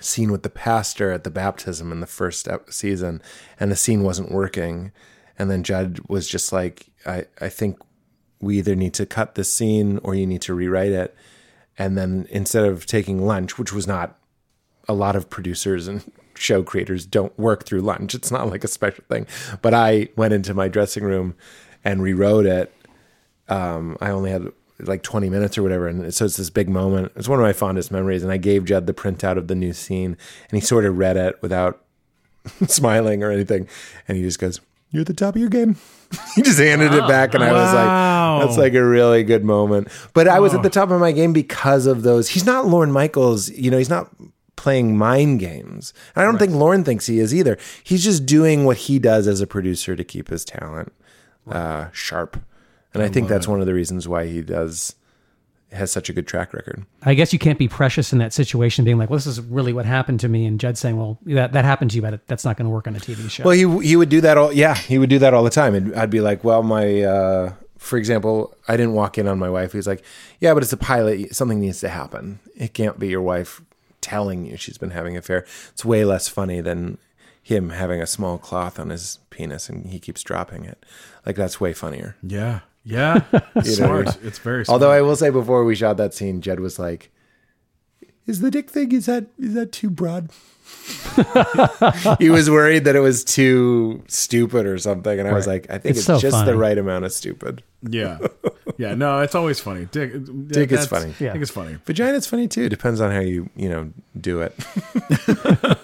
scene 0.00 0.30
with 0.30 0.42
the 0.42 0.50
pastor 0.50 1.10
at 1.10 1.24
the 1.24 1.30
baptism 1.30 1.90
in 1.90 2.00
the 2.00 2.06
first 2.06 2.46
season, 2.68 3.22
and 3.58 3.72
the 3.72 3.76
scene 3.76 4.02
wasn't 4.02 4.30
working. 4.30 4.92
And 5.38 5.50
then 5.50 5.62
Judd 5.62 6.00
was 6.08 6.28
just 6.28 6.52
like, 6.52 6.88
I, 7.06 7.24
I 7.40 7.48
think 7.48 7.78
we 8.40 8.58
either 8.58 8.74
need 8.74 8.94
to 8.94 9.06
cut 9.06 9.34
this 9.34 9.52
scene 9.52 9.98
or 10.02 10.14
you 10.14 10.26
need 10.26 10.42
to 10.42 10.54
rewrite 10.54 10.92
it. 10.92 11.14
And 11.76 11.96
then 11.96 12.26
instead 12.30 12.64
of 12.64 12.86
taking 12.86 13.24
lunch, 13.24 13.58
which 13.58 13.72
was 13.72 13.86
not 13.86 14.18
a 14.88 14.94
lot 14.94 15.14
of 15.14 15.28
producers 15.30 15.86
and 15.86 16.10
show 16.34 16.62
creators 16.62 17.04
don't 17.04 17.36
work 17.38 17.64
through 17.64 17.80
lunch. 17.80 18.14
It's 18.14 18.30
not 18.30 18.48
like 18.48 18.64
a 18.64 18.68
special 18.68 19.04
thing. 19.08 19.26
But 19.60 19.74
I 19.74 20.08
went 20.16 20.34
into 20.34 20.54
my 20.54 20.68
dressing 20.68 21.04
room 21.04 21.34
and 21.84 22.02
rewrote 22.02 22.46
it. 22.46 22.72
Um, 23.48 23.96
I 24.00 24.10
only 24.10 24.30
had 24.30 24.46
like 24.80 25.02
20 25.02 25.28
minutes 25.28 25.58
or 25.58 25.62
whatever. 25.62 25.88
And 25.88 26.14
so 26.14 26.24
it's 26.24 26.36
this 26.36 26.50
big 26.50 26.68
moment. 26.68 27.12
It's 27.16 27.28
one 27.28 27.40
of 27.40 27.44
my 27.44 27.52
fondest 27.52 27.90
memories. 27.90 28.22
And 28.22 28.30
I 28.30 28.36
gave 28.36 28.64
Judd 28.64 28.86
the 28.86 28.94
printout 28.94 29.36
of 29.36 29.48
the 29.48 29.54
new 29.54 29.72
scene 29.72 30.16
and 30.50 30.60
he 30.60 30.60
sort 30.60 30.84
of 30.84 30.96
read 30.96 31.16
it 31.16 31.40
without 31.42 31.84
smiling 32.68 33.22
or 33.22 33.32
anything. 33.32 33.68
And 34.06 34.16
he 34.16 34.22
just 34.22 34.38
goes, 34.38 34.60
You're 34.90 35.02
at 35.02 35.06
the 35.06 35.14
top 35.14 35.34
of 35.34 35.40
your 35.40 35.50
game. 35.50 35.76
he 36.34 36.42
just 36.42 36.58
handed 36.58 36.94
it 36.94 37.06
back. 37.06 37.34
And 37.34 37.44
I 37.44 37.52
was 37.52 37.74
like, 37.74 38.46
That's 38.46 38.58
like 38.58 38.74
a 38.74 38.84
really 38.84 39.22
good 39.22 39.44
moment. 39.44 39.88
But 40.14 40.28
I 40.28 40.40
was 40.40 40.54
at 40.54 40.62
the 40.62 40.70
top 40.70 40.90
of 40.90 41.00
my 41.00 41.12
game 41.12 41.32
because 41.32 41.86
of 41.86 42.02
those. 42.02 42.30
He's 42.30 42.46
not 42.46 42.66
Lorne 42.66 42.92
Michaels. 42.92 43.50
You 43.50 43.70
know, 43.70 43.78
he's 43.78 43.90
not 43.90 44.10
playing 44.56 44.96
mind 44.96 45.40
games. 45.40 45.92
And 46.14 46.22
I 46.22 46.24
don't 46.24 46.38
think 46.38 46.52
Lorne 46.52 46.84
thinks 46.84 47.06
he 47.06 47.18
is 47.18 47.34
either. 47.34 47.58
He's 47.84 48.02
just 48.02 48.26
doing 48.26 48.64
what 48.64 48.76
he 48.76 48.98
does 48.98 49.26
as 49.26 49.40
a 49.40 49.46
producer 49.46 49.94
to 49.94 50.04
keep 50.04 50.28
his 50.28 50.44
talent 50.44 50.92
uh, 51.48 51.88
sharp. 51.92 52.42
And 52.94 53.02
I, 53.02 53.08
think 53.08 53.28
that's 53.28 53.46
one 53.46 53.60
of 53.60 53.66
the 53.66 53.74
reasons 53.74 54.08
why 54.08 54.26
he 54.26 54.42
does 54.42 54.94
has 55.72 55.90
such 55.90 56.08
a 56.08 56.12
good 56.12 56.26
track 56.26 56.52
record. 56.54 56.84
I 57.02 57.14
guess 57.14 57.32
you 57.32 57.38
can't 57.38 57.58
be 57.58 57.68
precious 57.68 58.12
in 58.12 58.18
that 58.20 58.32
situation, 58.32 58.84
being 58.84 58.98
like, 58.98 59.10
"Well, 59.10 59.18
this 59.18 59.26
is 59.26 59.40
really 59.40 59.72
what 59.72 59.84
happened 59.84 60.20
to 60.20 60.28
me," 60.28 60.46
and 60.46 60.58
Judd 60.58 60.78
saying, 60.78 60.96
"Well, 60.96 61.18
that 61.26 61.52
that 61.52 61.64
happened 61.64 61.90
to 61.90 61.96
you, 61.96 62.02
but 62.02 62.26
that's 62.26 62.44
not 62.44 62.56
going 62.56 62.66
to 62.66 62.70
work 62.70 62.86
on 62.86 62.96
a 62.96 63.00
TV 63.00 63.28
show." 63.28 63.44
Well, 63.44 63.54
he 63.54 63.86
he 63.86 63.96
would 63.96 64.08
do 64.08 64.20
that 64.22 64.38
all. 64.38 64.52
Yeah, 64.52 64.74
he 64.74 64.98
would 64.98 65.10
do 65.10 65.18
that 65.18 65.34
all 65.34 65.44
the 65.44 65.50
time. 65.50 65.74
And 65.74 65.94
I'd 65.94 66.10
be 66.10 66.20
like, 66.20 66.42
well, 66.44 66.62
my, 66.62 67.02
uh, 67.02 67.52
for 67.76 67.98
example, 67.98 68.54
I 68.66 68.76
didn't 68.76 68.94
walk 68.94 69.18
in 69.18 69.28
on 69.28 69.38
my 69.38 69.50
wife. 69.50 69.72
He's 69.72 69.86
like, 69.86 70.02
yeah, 70.40 70.54
but 70.54 70.62
it's 70.62 70.72
a 70.72 70.78
pilot. 70.78 71.34
Something 71.34 71.60
needs 71.60 71.80
to 71.80 71.88
happen. 71.88 72.40
It 72.56 72.74
can't 72.74 72.98
be 72.98 73.08
your 73.08 73.22
wife 73.22 73.60
telling 74.00 74.46
you 74.46 74.56
she's 74.56 74.78
been 74.78 74.90
having 74.90 75.14
an 75.14 75.18
affair. 75.18 75.44
It's 75.70 75.84
way 75.84 76.04
less 76.04 76.28
funny 76.28 76.60
than 76.60 76.98
him 77.42 77.70
having 77.70 78.00
a 78.00 78.06
small 78.06 78.36
cloth 78.36 78.78
on 78.78 78.90
his 78.90 79.18
penis 79.30 79.68
and 79.68 79.86
he 79.86 79.98
keeps 79.98 80.22
dropping 80.22 80.64
it. 80.64 80.84
Like 81.24 81.36
that's 81.36 81.60
way 81.60 81.72
funnier. 81.72 82.16
Yeah. 82.22 82.60
Yeah. 82.88 83.22
smart. 83.62 84.16
It's 84.22 84.38
very 84.38 84.64
smart. 84.64 84.74
Although 84.74 84.90
I 84.90 85.02
will 85.02 85.16
say, 85.16 85.30
before 85.30 85.64
we 85.64 85.74
shot 85.74 85.96
that 85.98 86.14
scene, 86.14 86.40
Judd 86.40 86.60
was 86.60 86.78
like, 86.78 87.10
"Is 88.26 88.40
the 88.40 88.50
dick 88.50 88.70
thing 88.70 88.92
is 88.92 89.06
that 89.06 89.26
is 89.38 89.54
that 89.54 89.72
too 89.72 89.90
broad?" 89.90 90.30
he 92.18 92.30
was 92.30 92.50
worried 92.50 92.84
that 92.84 92.94
it 92.96 93.00
was 93.00 93.24
too 93.24 94.02
stupid 94.08 94.66
or 94.66 94.78
something, 94.78 95.18
and 95.18 95.28
I 95.28 95.32
was 95.32 95.46
like, 95.46 95.66
"I 95.70 95.78
think 95.78 95.90
It's 95.90 95.98
it's, 96.00 96.06
so 96.06 96.18
just 96.18 96.36
funny. 96.36 96.50
the 96.50 96.56
right 96.56 96.78
amount 96.78 97.04
of 97.04 97.12
stupid." 97.12 97.62
Yeah. 97.82 98.18
Yeah. 98.76 98.94
No, 98.94 99.20
it's 99.20 99.34
always 99.34 99.60
funny. 99.60 99.86
Dick, 99.86 100.12
Dick 100.48 100.72
is 100.72 100.86
funny. 100.86 101.10
I 101.10 101.12
think 101.12 101.42
it's 101.42 101.50
funny. 101.50 101.78
Vagina's 101.84 102.26
funny 102.26 102.48
too. 102.48 102.68
Depends 102.68 103.00
on 103.00 103.10
how 103.12 103.20
you 103.20 103.50
you 103.54 103.68
know 103.68 103.92
do 104.18 104.40
it. 104.40 104.54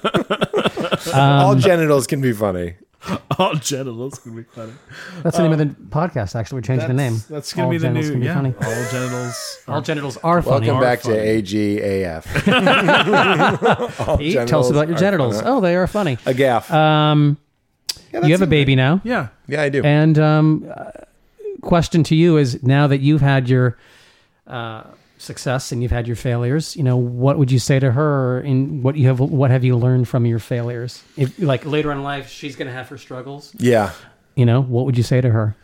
Um, 1.13 1.21
All 1.21 1.55
genitals 1.55 2.07
can 2.07 2.21
be 2.21 2.33
funny. 2.33 2.75
All 3.39 3.55
genitals 3.55 4.19
can 4.19 4.37
be 4.37 4.43
funny. 4.45 4.73
that's 5.23 5.37
the 5.37 5.43
name 5.43 5.53
of 5.53 5.59
the 5.59 5.67
podcast. 5.91 6.35
Actually, 6.37 6.57
we're 6.59 6.63
changing 6.63 6.89
the 6.89 6.95
name. 6.95 7.17
That's 7.29 7.53
gonna 7.53 7.67
All 7.67 7.71
be 7.71 7.79
the 7.79 7.87
genitals 7.89 8.07
new. 8.07 8.13
can 8.13 8.21
be 8.21 8.27
Yeah. 8.27 8.35
funny. 8.35 8.55
All 8.63 8.91
genitals. 8.91 9.59
All 9.69 9.81
genitals 9.83 10.17
are 10.19 10.43
funny. 10.43 10.67
Welcome 10.69 10.83
back 10.83 11.01
funny. 11.01 11.43
to 11.43 11.43
AGAF. 11.43 12.25
All 14.09 14.19
Pete, 14.19 14.47
tell 14.49 14.61
us 14.61 14.71
about 14.71 14.89
your 14.89 14.97
are 14.97 15.01
genitals. 15.01 15.37
funny. 15.41 15.49
Oh, 15.49 15.61
they 15.61 15.77
are 15.77 15.87
funny. 15.87 16.19
A 16.27 16.35
gaff. 16.35 16.71
Um, 16.73 17.37
Yeah, 18.13 18.21
you 18.27 18.33
have 18.33 18.41
a 18.41 18.47
that's 18.47 18.51
baby 18.51 18.77
now, 18.77 19.01
Yeah. 19.05 19.29
Yeah, 19.49 19.63
I 19.63 19.69
do. 19.69 19.83
and 19.83 20.19
um, 20.19 20.71
uh, 20.75 20.91
question 21.63 22.05
to 22.05 22.15
you 22.15 22.37
is: 22.39 22.63
now 22.63 22.87
that 22.87 22.99
you've 23.01 23.21
had 23.21 23.49
your 23.49 23.77
uh, 24.47 24.85
success 25.25 25.73
and 25.73 25.83
you've 25.83 25.91
had 25.91 26.07
your 26.07 26.17
failures, 26.17 26.77
you 26.77 26.83
know, 26.83 26.97
what 26.97 27.39
would 27.39 27.51
you 27.51 27.59
say 27.59 27.81
to 27.81 27.91
her? 27.93 28.41
In 28.41 28.83
what 28.83 28.97
you 28.97 29.09
have, 29.09 29.21
what 29.21 29.51
have 29.51 29.65
you 29.65 29.77
learned 29.77 30.09
from 30.09 30.27
your 30.27 30.39
failures? 30.39 31.03
If 31.17 31.39
like 31.39 31.65
later 31.65 31.91
in 31.91 32.03
life, 32.03 32.29
she's 32.29 32.55
going 32.57 32.69
to 32.69 32.75
have 32.75 32.89
her 32.89 32.99
struggles. 32.99 33.55
yeah. 33.59 33.93
You 34.37 34.45
know, 34.45 34.61
what 34.61 34.85
would 34.85 34.97
you 34.97 35.05
say 35.05 35.21
to 35.21 35.31
her? 35.31 35.57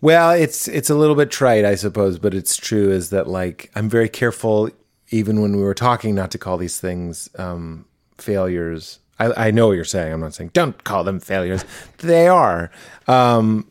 Well, 0.00 0.30
it's 0.30 0.68
it's 0.68 0.90
a 0.90 0.94
little 0.94 1.14
bit 1.14 1.30
trite, 1.30 1.64
I 1.64 1.74
suppose, 1.74 2.18
but 2.18 2.34
it's 2.34 2.56
true. 2.56 2.90
Is 2.90 3.10
that 3.10 3.26
like 3.26 3.70
I'm 3.74 3.88
very 3.88 4.08
careful, 4.08 4.70
even 5.10 5.42
when 5.42 5.56
we 5.56 5.62
were 5.62 5.74
talking, 5.74 6.14
not 6.14 6.30
to 6.32 6.38
call 6.38 6.56
these 6.58 6.80
things 6.80 7.28
um, 7.38 7.86
failures. 8.18 9.00
I, 9.18 9.48
I 9.48 9.50
know 9.50 9.68
what 9.68 9.72
you're 9.72 9.84
saying. 9.84 10.12
I'm 10.12 10.20
not 10.20 10.34
saying 10.34 10.50
don't 10.52 10.82
call 10.84 11.04
them 11.04 11.20
failures. 11.20 11.64
They 11.98 12.28
are. 12.28 12.70
Um, 13.06 13.70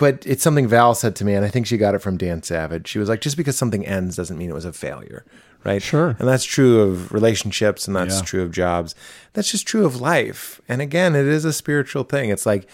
but 0.00 0.26
it's 0.26 0.42
something 0.42 0.66
Val 0.66 0.94
said 0.96 1.14
to 1.16 1.24
me, 1.24 1.34
and 1.34 1.44
I 1.44 1.48
think 1.48 1.66
she 1.68 1.76
got 1.76 1.94
it 1.94 2.00
from 2.00 2.16
Dan 2.16 2.42
Savage. 2.42 2.88
She 2.88 2.98
was 2.98 3.08
like, 3.08 3.20
just 3.20 3.36
because 3.36 3.56
something 3.56 3.86
ends 3.86 4.16
doesn't 4.16 4.36
mean 4.36 4.50
it 4.50 4.54
was 4.54 4.64
a 4.64 4.72
failure, 4.72 5.24
right? 5.62 5.80
Sure. 5.80 6.16
And 6.18 6.26
that's 6.26 6.44
true 6.44 6.80
of 6.80 7.12
relationships, 7.12 7.86
and 7.86 7.94
that's 7.94 8.16
Yeah. 8.18 8.24
true 8.24 8.42
of 8.42 8.50
jobs. 8.50 8.96
That's 9.34 9.50
just 9.50 9.66
true 9.68 9.84
of 9.84 10.00
life. 10.00 10.60
And 10.68 10.82
again, 10.82 11.14
it 11.14 11.26
is 11.26 11.44
a 11.44 11.52
spiritual 11.52 12.02
thing. 12.02 12.30
It's 12.30 12.46
like 12.46 12.66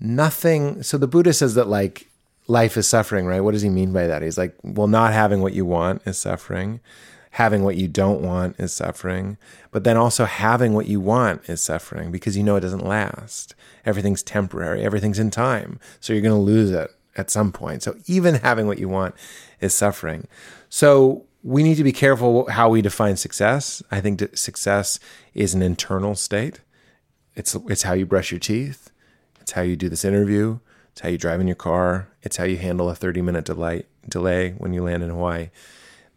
nothing. 0.00 0.82
So 0.82 0.96
the 0.98 1.08
Buddha 1.08 1.32
says 1.32 1.54
that 1.54 1.68
like 1.68 2.06
life 2.46 2.76
is 2.76 2.86
suffering, 2.88 3.26
right? 3.26 3.40
What 3.40 3.52
does 3.52 3.62
he 3.62 3.68
mean 3.68 3.92
by 3.92 4.06
that? 4.06 4.22
He's 4.22 4.38
like, 4.38 4.54
well, 4.62 4.86
not 4.88 5.12
having 5.12 5.40
what 5.42 5.52
you 5.52 5.64
want 5.66 6.02
is 6.06 6.18
suffering. 6.18 6.80
Having 7.32 7.64
what 7.64 7.76
you 7.76 7.88
don't 7.88 8.22
want 8.22 8.58
is 8.58 8.72
suffering. 8.72 9.36
But 9.70 9.84
then 9.84 9.96
also 9.96 10.24
having 10.24 10.74
what 10.74 10.86
you 10.86 11.00
want 11.00 11.48
is 11.48 11.60
suffering 11.60 12.10
because 12.10 12.36
you 12.36 12.42
know 12.42 12.56
it 12.56 12.60
doesn't 12.60 12.86
last. 12.86 13.54
Everything's 13.84 14.22
temporary, 14.22 14.82
everything's 14.82 15.18
in 15.18 15.30
time. 15.30 15.78
So 16.00 16.12
you're 16.12 16.22
going 16.22 16.34
to 16.34 16.40
lose 16.40 16.70
it 16.70 16.90
at 17.16 17.30
some 17.30 17.52
point. 17.52 17.82
So 17.82 17.96
even 18.06 18.36
having 18.36 18.66
what 18.66 18.78
you 18.78 18.88
want 18.88 19.14
is 19.60 19.74
suffering. 19.74 20.26
So 20.68 21.26
we 21.42 21.62
need 21.62 21.76
to 21.76 21.84
be 21.84 21.92
careful 21.92 22.48
how 22.50 22.68
we 22.68 22.82
define 22.82 23.16
success. 23.16 23.82
I 23.90 24.00
think 24.00 24.36
success 24.36 24.98
is 25.34 25.54
an 25.54 25.62
internal 25.62 26.14
state. 26.14 26.60
It's 27.34 27.54
it's 27.68 27.82
how 27.82 27.92
you 27.92 28.06
brush 28.06 28.32
your 28.32 28.40
teeth. 28.40 28.90
It's 29.40 29.52
how 29.52 29.62
you 29.62 29.76
do 29.76 29.88
this 29.88 30.04
interview. 30.04 30.58
It's 30.92 31.00
how 31.00 31.08
you 31.08 31.18
drive 31.18 31.40
in 31.40 31.46
your 31.46 31.56
car. 31.56 32.08
It's 32.22 32.36
how 32.36 32.44
you 32.44 32.56
handle 32.56 32.90
a 32.90 32.94
30 32.94 33.22
minute 33.22 33.44
delay 33.44 33.84
delay 34.08 34.52
when 34.58 34.72
you 34.72 34.82
land 34.82 35.02
in 35.02 35.10
Hawaii. 35.10 35.50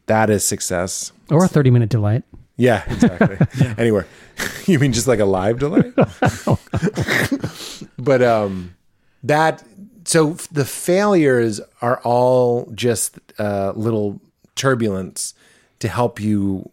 That 0.08 0.30
is 0.30 0.44
success. 0.44 1.12
Or 1.30 1.46
a 1.46 1.48
thirty-minute 1.48 1.90
delight. 1.90 2.24
Yeah, 2.58 2.84
exactly. 2.88 3.38
Anywhere. 3.78 4.08
you 4.66 4.80
mean 4.80 4.94
just 4.94 5.08
like 5.08 5.20
a 5.20 5.26
live 5.26 5.60
delay? 5.60 5.92
but 7.98 8.22
um 8.22 8.76
that 9.24 9.64
so 10.06 10.34
the 10.52 10.66
failures 10.66 11.62
are 11.82 12.00
all 12.04 12.70
just 12.74 13.20
uh, 13.40 13.72
little 13.76 14.20
turbulence 14.56 15.34
to 15.80 15.88
help 15.88 16.20
you 16.20 16.70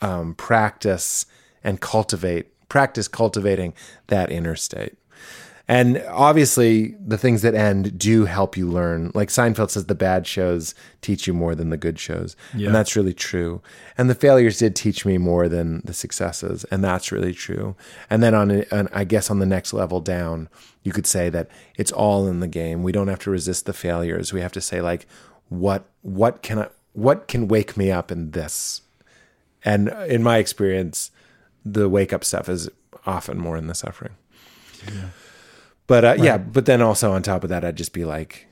um, 0.00 0.34
practice 0.34 1.26
and 1.62 1.80
cultivate 1.80 2.48
practice 2.68 3.06
cultivating 3.06 3.74
that 4.08 4.32
inner 4.32 4.56
state 4.56 4.94
and 5.68 6.02
obviously 6.08 6.96
the 7.04 7.16
things 7.16 7.42
that 7.42 7.54
end 7.54 7.98
do 7.98 8.24
help 8.24 8.56
you 8.56 8.68
learn. 8.68 9.12
Like 9.14 9.28
seinfeld 9.28 9.70
says 9.70 9.86
the 9.86 9.94
bad 9.94 10.26
shows 10.26 10.74
teach 11.00 11.26
you 11.26 11.32
more 11.34 11.54
than 11.54 11.70
the 11.70 11.76
good 11.76 11.98
shows. 11.98 12.36
And 12.66 12.74
that's 12.74 12.96
really 12.96 13.14
true. 13.14 13.62
And 13.96 14.10
the 14.10 14.14
failures 14.14 14.58
did 14.58 14.74
teach 14.74 15.06
me 15.06 15.18
more 15.18 15.48
than 15.48 15.80
the 15.84 15.94
successes. 15.94 16.64
And 16.64 16.82
that's 16.82 17.12
really 17.12 17.32
true. 17.32 17.76
And 18.10 18.22
then 18.22 18.34
on, 18.34 18.50
a- 18.50 18.66
on 18.72 18.88
i 18.92 19.04
guess 19.04 19.30
on 19.30 19.38
the 19.38 19.46
next 19.46 19.72
level 19.72 20.00
down 20.00 20.48
you 20.82 20.92
could 20.92 21.06
say 21.06 21.30
that 21.30 21.48
it's 21.76 21.92
all 21.92 22.26
in 22.26 22.40
the 22.40 22.48
game. 22.48 22.82
We 22.82 22.92
don't 22.92 23.08
have 23.08 23.20
to 23.20 23.30
resist 23.30 23.66
the 23.66 23.72
failures. 23.72 24.32
We 24.32 24.40
have 24.40 24.52
to 24.52 24.60
say 24.60 24.80
like 24.82 25.06
what 25.48 25.84
what 26.02 26.42
can 26.42 26.58
i 26.58 26.68
what 26.92 27.28
can 27.28 27.48
wake 27.48 27.76
me 27.76 27.90
up 27.90 28.10
in 28.10 28.32
this? 28.32 28.82
And 29.64 29.88
in 30.08 30.22
my 30.22 30.38
experience, 30.38 31.10
the 31.64 31.88
wake 31.88 32.12
up 32.12 32.24
stuff 32.24 32.48
is 32.48 32.68
often 33.06 33.38
more 33.38 33.56
in 33.56 33.68
the 33.68 33.74
suffering. 33.74 34.12
But 35.86 36.04
uh, 36.04 36.16
yeah, 36.18 36.38
but 36.38 36.66
then 36.66 36.80
also 36.80 37.12
on 37.12 37.22
top 37.22 37.44
of 37.44 37.50
that, 37.50 37.64
I'd 37.64 37.76
just 37.76 37.92
be 37.92 38.04
like, 38.04 38.46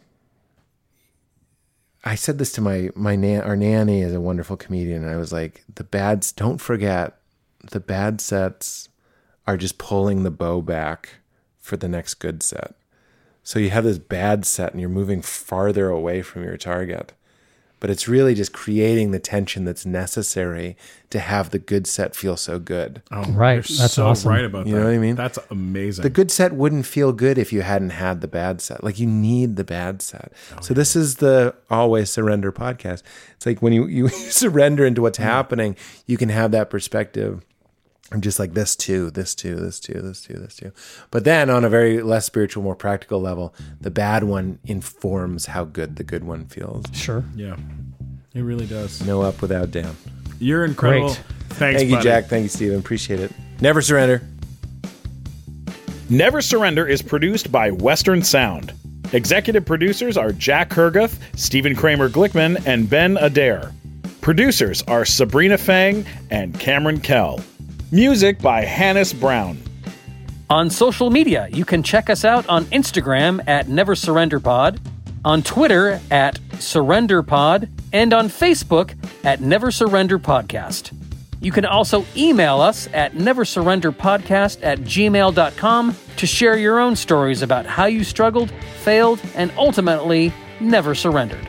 I 2.04 2.14
said 2.14 2.38
this 2.38 2.52
to 2.52 2.60
my 2.60 2.90
my 2.94 3.16
nan, 3.16 3.42
our 3.42 3.56
nanny 3.56 4.00
is 4.00 4.14
a 4.14 4.20
wonderful 4.20 4.56
comedian, 4.56 5.02
and 5.04 5.10
I 5.10 5.16
was 5.16 5.32
like, 5.32 5.64
the 5.74 5.84
bads. 5.84 6.32
Don't 6.32 6.58
forget, 6.58 7.18
the 7.70 7.80
bad 7.80 8.20
sets 8.20 8.88
are 9.46 9.56
just 9.56 9.78
pulling 9.78 10.22
the 10.22 10.30
bow 10.30 10.60
back 10.60 11.20
for 11.58 11.76
the 11.76 11.88
next 11.88 12.14
good 12.14 12.42
set. 12.42 12.74
So 13.42 13.58
you 13.58 13.70
have 13.70 13.84
this 13.84 13.98
bad 13.98 14.44
set, 14.44 14.72
and 14.72 14.80
you're 14.80 14.90
moving 14.90 15.22
farther 15.22 15.88
away 15.88 16.22
from 16.22 16.44
your 16.44 16.56
target 16.56 17.12
but 17.80 17.90
it's 17.90 18.06
really 18.06 18.34
just 18.34 18.52
creating 18.52 19.10
the 19.10 19.18
tension 19.18 19.64
that's 19.64 19.84
necessary 19.86 20.76
to 21.10 21.18
have 21.18 21.50
the 21.50 21.58
good 21.58 21.86
set 21.86 22.14
feel 22.14 22.36
so 22.36 22.58
good. 22.58 23.02
Oh, 23.10 23.22
Right. 23.32 23.54
You're 23.68 23.78
That's 23.78 23.94
so 23.94 24.06
awesome. 24.06 24.30
right 24.30 24.44
about 24.44 24.66
You 24.66 24.74
that. 24.74 24.80
know 24.80 24.86
what 24.86 24.94
I 24.94 24.98
mean? 24.98 25.16
That's 25.16 25.38
amazing. 25.50 26.02
The 26.02 26.10
good 26.10 26.30
set 26.30 26.52
wouldn't 26.52 26.86
feel 26.86 27.12
good 27.12 27.36
if 27.38 27.52
you 27.52 27.62
hadn't 27.62 27.90
had 27.90 28.20
the 28.20 28.28
bad 28.28 28.60
set. 28.60 28.84
Like 28.84 28.98
you 29.00 29.06
need 29.08 29.56
the 29.56 29.64
bad 29.64 30.02
set. 30.02 30.32
Oh, 30.56 30.60
so 30.60 30.72
this 30.74 30.94
is 30.94 31.16
the 31.16 31.54
always 31.68 32.10
surrender 32.10 32.52
podcast. 32.52 33.02
It's 33.36 33.46
like 33.46 33.60
when 33.60 33.72
you 33.72 33.86
you 33.86 34.08
surrender 34.08 34.84
into 34.86 35.02
what's 35.02 35.18
happening, 35.18 35.74
you 36.06 36.16
can 36.16 36.28
have 36.28 36.52
that 36.52 36.70
perspective. 36.70 37.44
I'm 38.12 38.20
just 38.20 38.38
like 38.38 38.54
this 38.54 38.74
too, 38.74 39.10
this 39.10 39.34
too, 39.34 39.54
this 39.56 39.78
too, 39.78 40.00
this 40.00 40.22
too, 40.22 40.34
this 40.34 40.56
too. 40.56 40.72
But 41.10 41.24
then 41.24 41.48
on 41.48 41.64
a 41.64 41.68
very 41.68 42.02
less 42.02 42.26
spiritual, 42.26 42.62
more 42.62 42.74
practical 42.74 43.20
level, 43.20 43.54
the 43.80 43.90
bad 43.90 44.24
one 44.24 44.58
informs 44.64 45.46
how 45.46 45.64
good 45.64 45.96
the 45.96 46.04
good 46.04 46.24
one 46.24 46.46
feels. 46.46 46.84
Sure. 46.92 47.24
yeah. 47.36 47.56
It 48.34 48.42
really 48.42 48.66
does. 48.66 49.04
No 49.04 49.22
up 49.22 49.42
without 49.42 49.70
down. 49.70 49.96
You're 50.38 50.64
incredible. 50.64 51.08
Great. 51.08 51.20
Thanks, 51.50 51.80
Thank 51.80 51.90
you, 51.90 51.96
buddy. 51.96 52.04
Jack. 52.04 52.26
Thank 52.26 52.44
you, 52.44 52.48
Stephen. 52.48 52.78
Appreciate 52.78 53.20
it. 53.20 53.32
Never 53.60 53.82
surrender. 53.82 54.22
Never 56.08 56.40
Surrender 56.42 56.88
is 56.88 57.02
produced 57.02 57.52
by 57.52 57.70
Western 57.70 58.22
Sound. 58.22 58.72
Executive 59.12 59.64
producers 59.64 60.16
are 60.16 60.32
Jack 60.32 60.70
Herguth, 60.70 61.18
Stephen 61.36 61.76
Kramer 61.76 62.08
Glickman, 62.08 62.64
and 62.66 62.90
Ben 62.90 63.16
Adair. 63.16 63.72
Producers 64.20 64.82
are 64.82 65.04
Sabrina 65.04 65.56
Fang 65.56 66.04
and 66.30 66.58
Cameron 66.58 67.00
Kell. 67.00 67.40
Music 67.92 68.38
by 68.38 68.64
Hannes 68.64 69.12
Brown. 69.12 69.58
On 70.48 70.70
social 70.70 71.10
media, 71.10 71.48
you 71.50 71.64
can 71.64 71.82
check 71.82 72.08
us 72.08 72.24
out 72.24 72.48
on 72.48 72.64
Instagram 72.66 73.42
at 73.48 73.68
Never 73.68 73.96
Surrender 73.96 74.38
Pod, 74.38 74.80
on 75.24 75.42
Twitter 75.42 76.00
at 76.08 76.38
Surrender 76.60 77.22
Pod, 77.24 77.68
and 77.92 78.12
on 78.12 78.28
Facebook 78.28 78.94
at 79.24 79.40
Never 79.40 79.72
Surrender 79.72 80.20
Podcast. 80.20 80.96
You 81.40 81.50
can 81.50 81.64
also 81.64 82.04
email 82.16 82.60
us 82.60 82.88
at 82.92 83.14
neversurrenderpodcast 83.14 84.58
at 84.62 84.78
gmail.com 84.80 85.96
to 86.16 86.26
share 86.26 86.58
your 86.58 86.78
own 86.78 86.94
stories 86.94 87.42
about 87.42 87.66
how 87.66 87.86
you 87.86 88.04
struggled, 88.04 88.52
failed, 88.82 89.20
and 89.34 89.50
ultimately 89.56 90.32
never 90.60 90.94
surrendered. 90.94 91.48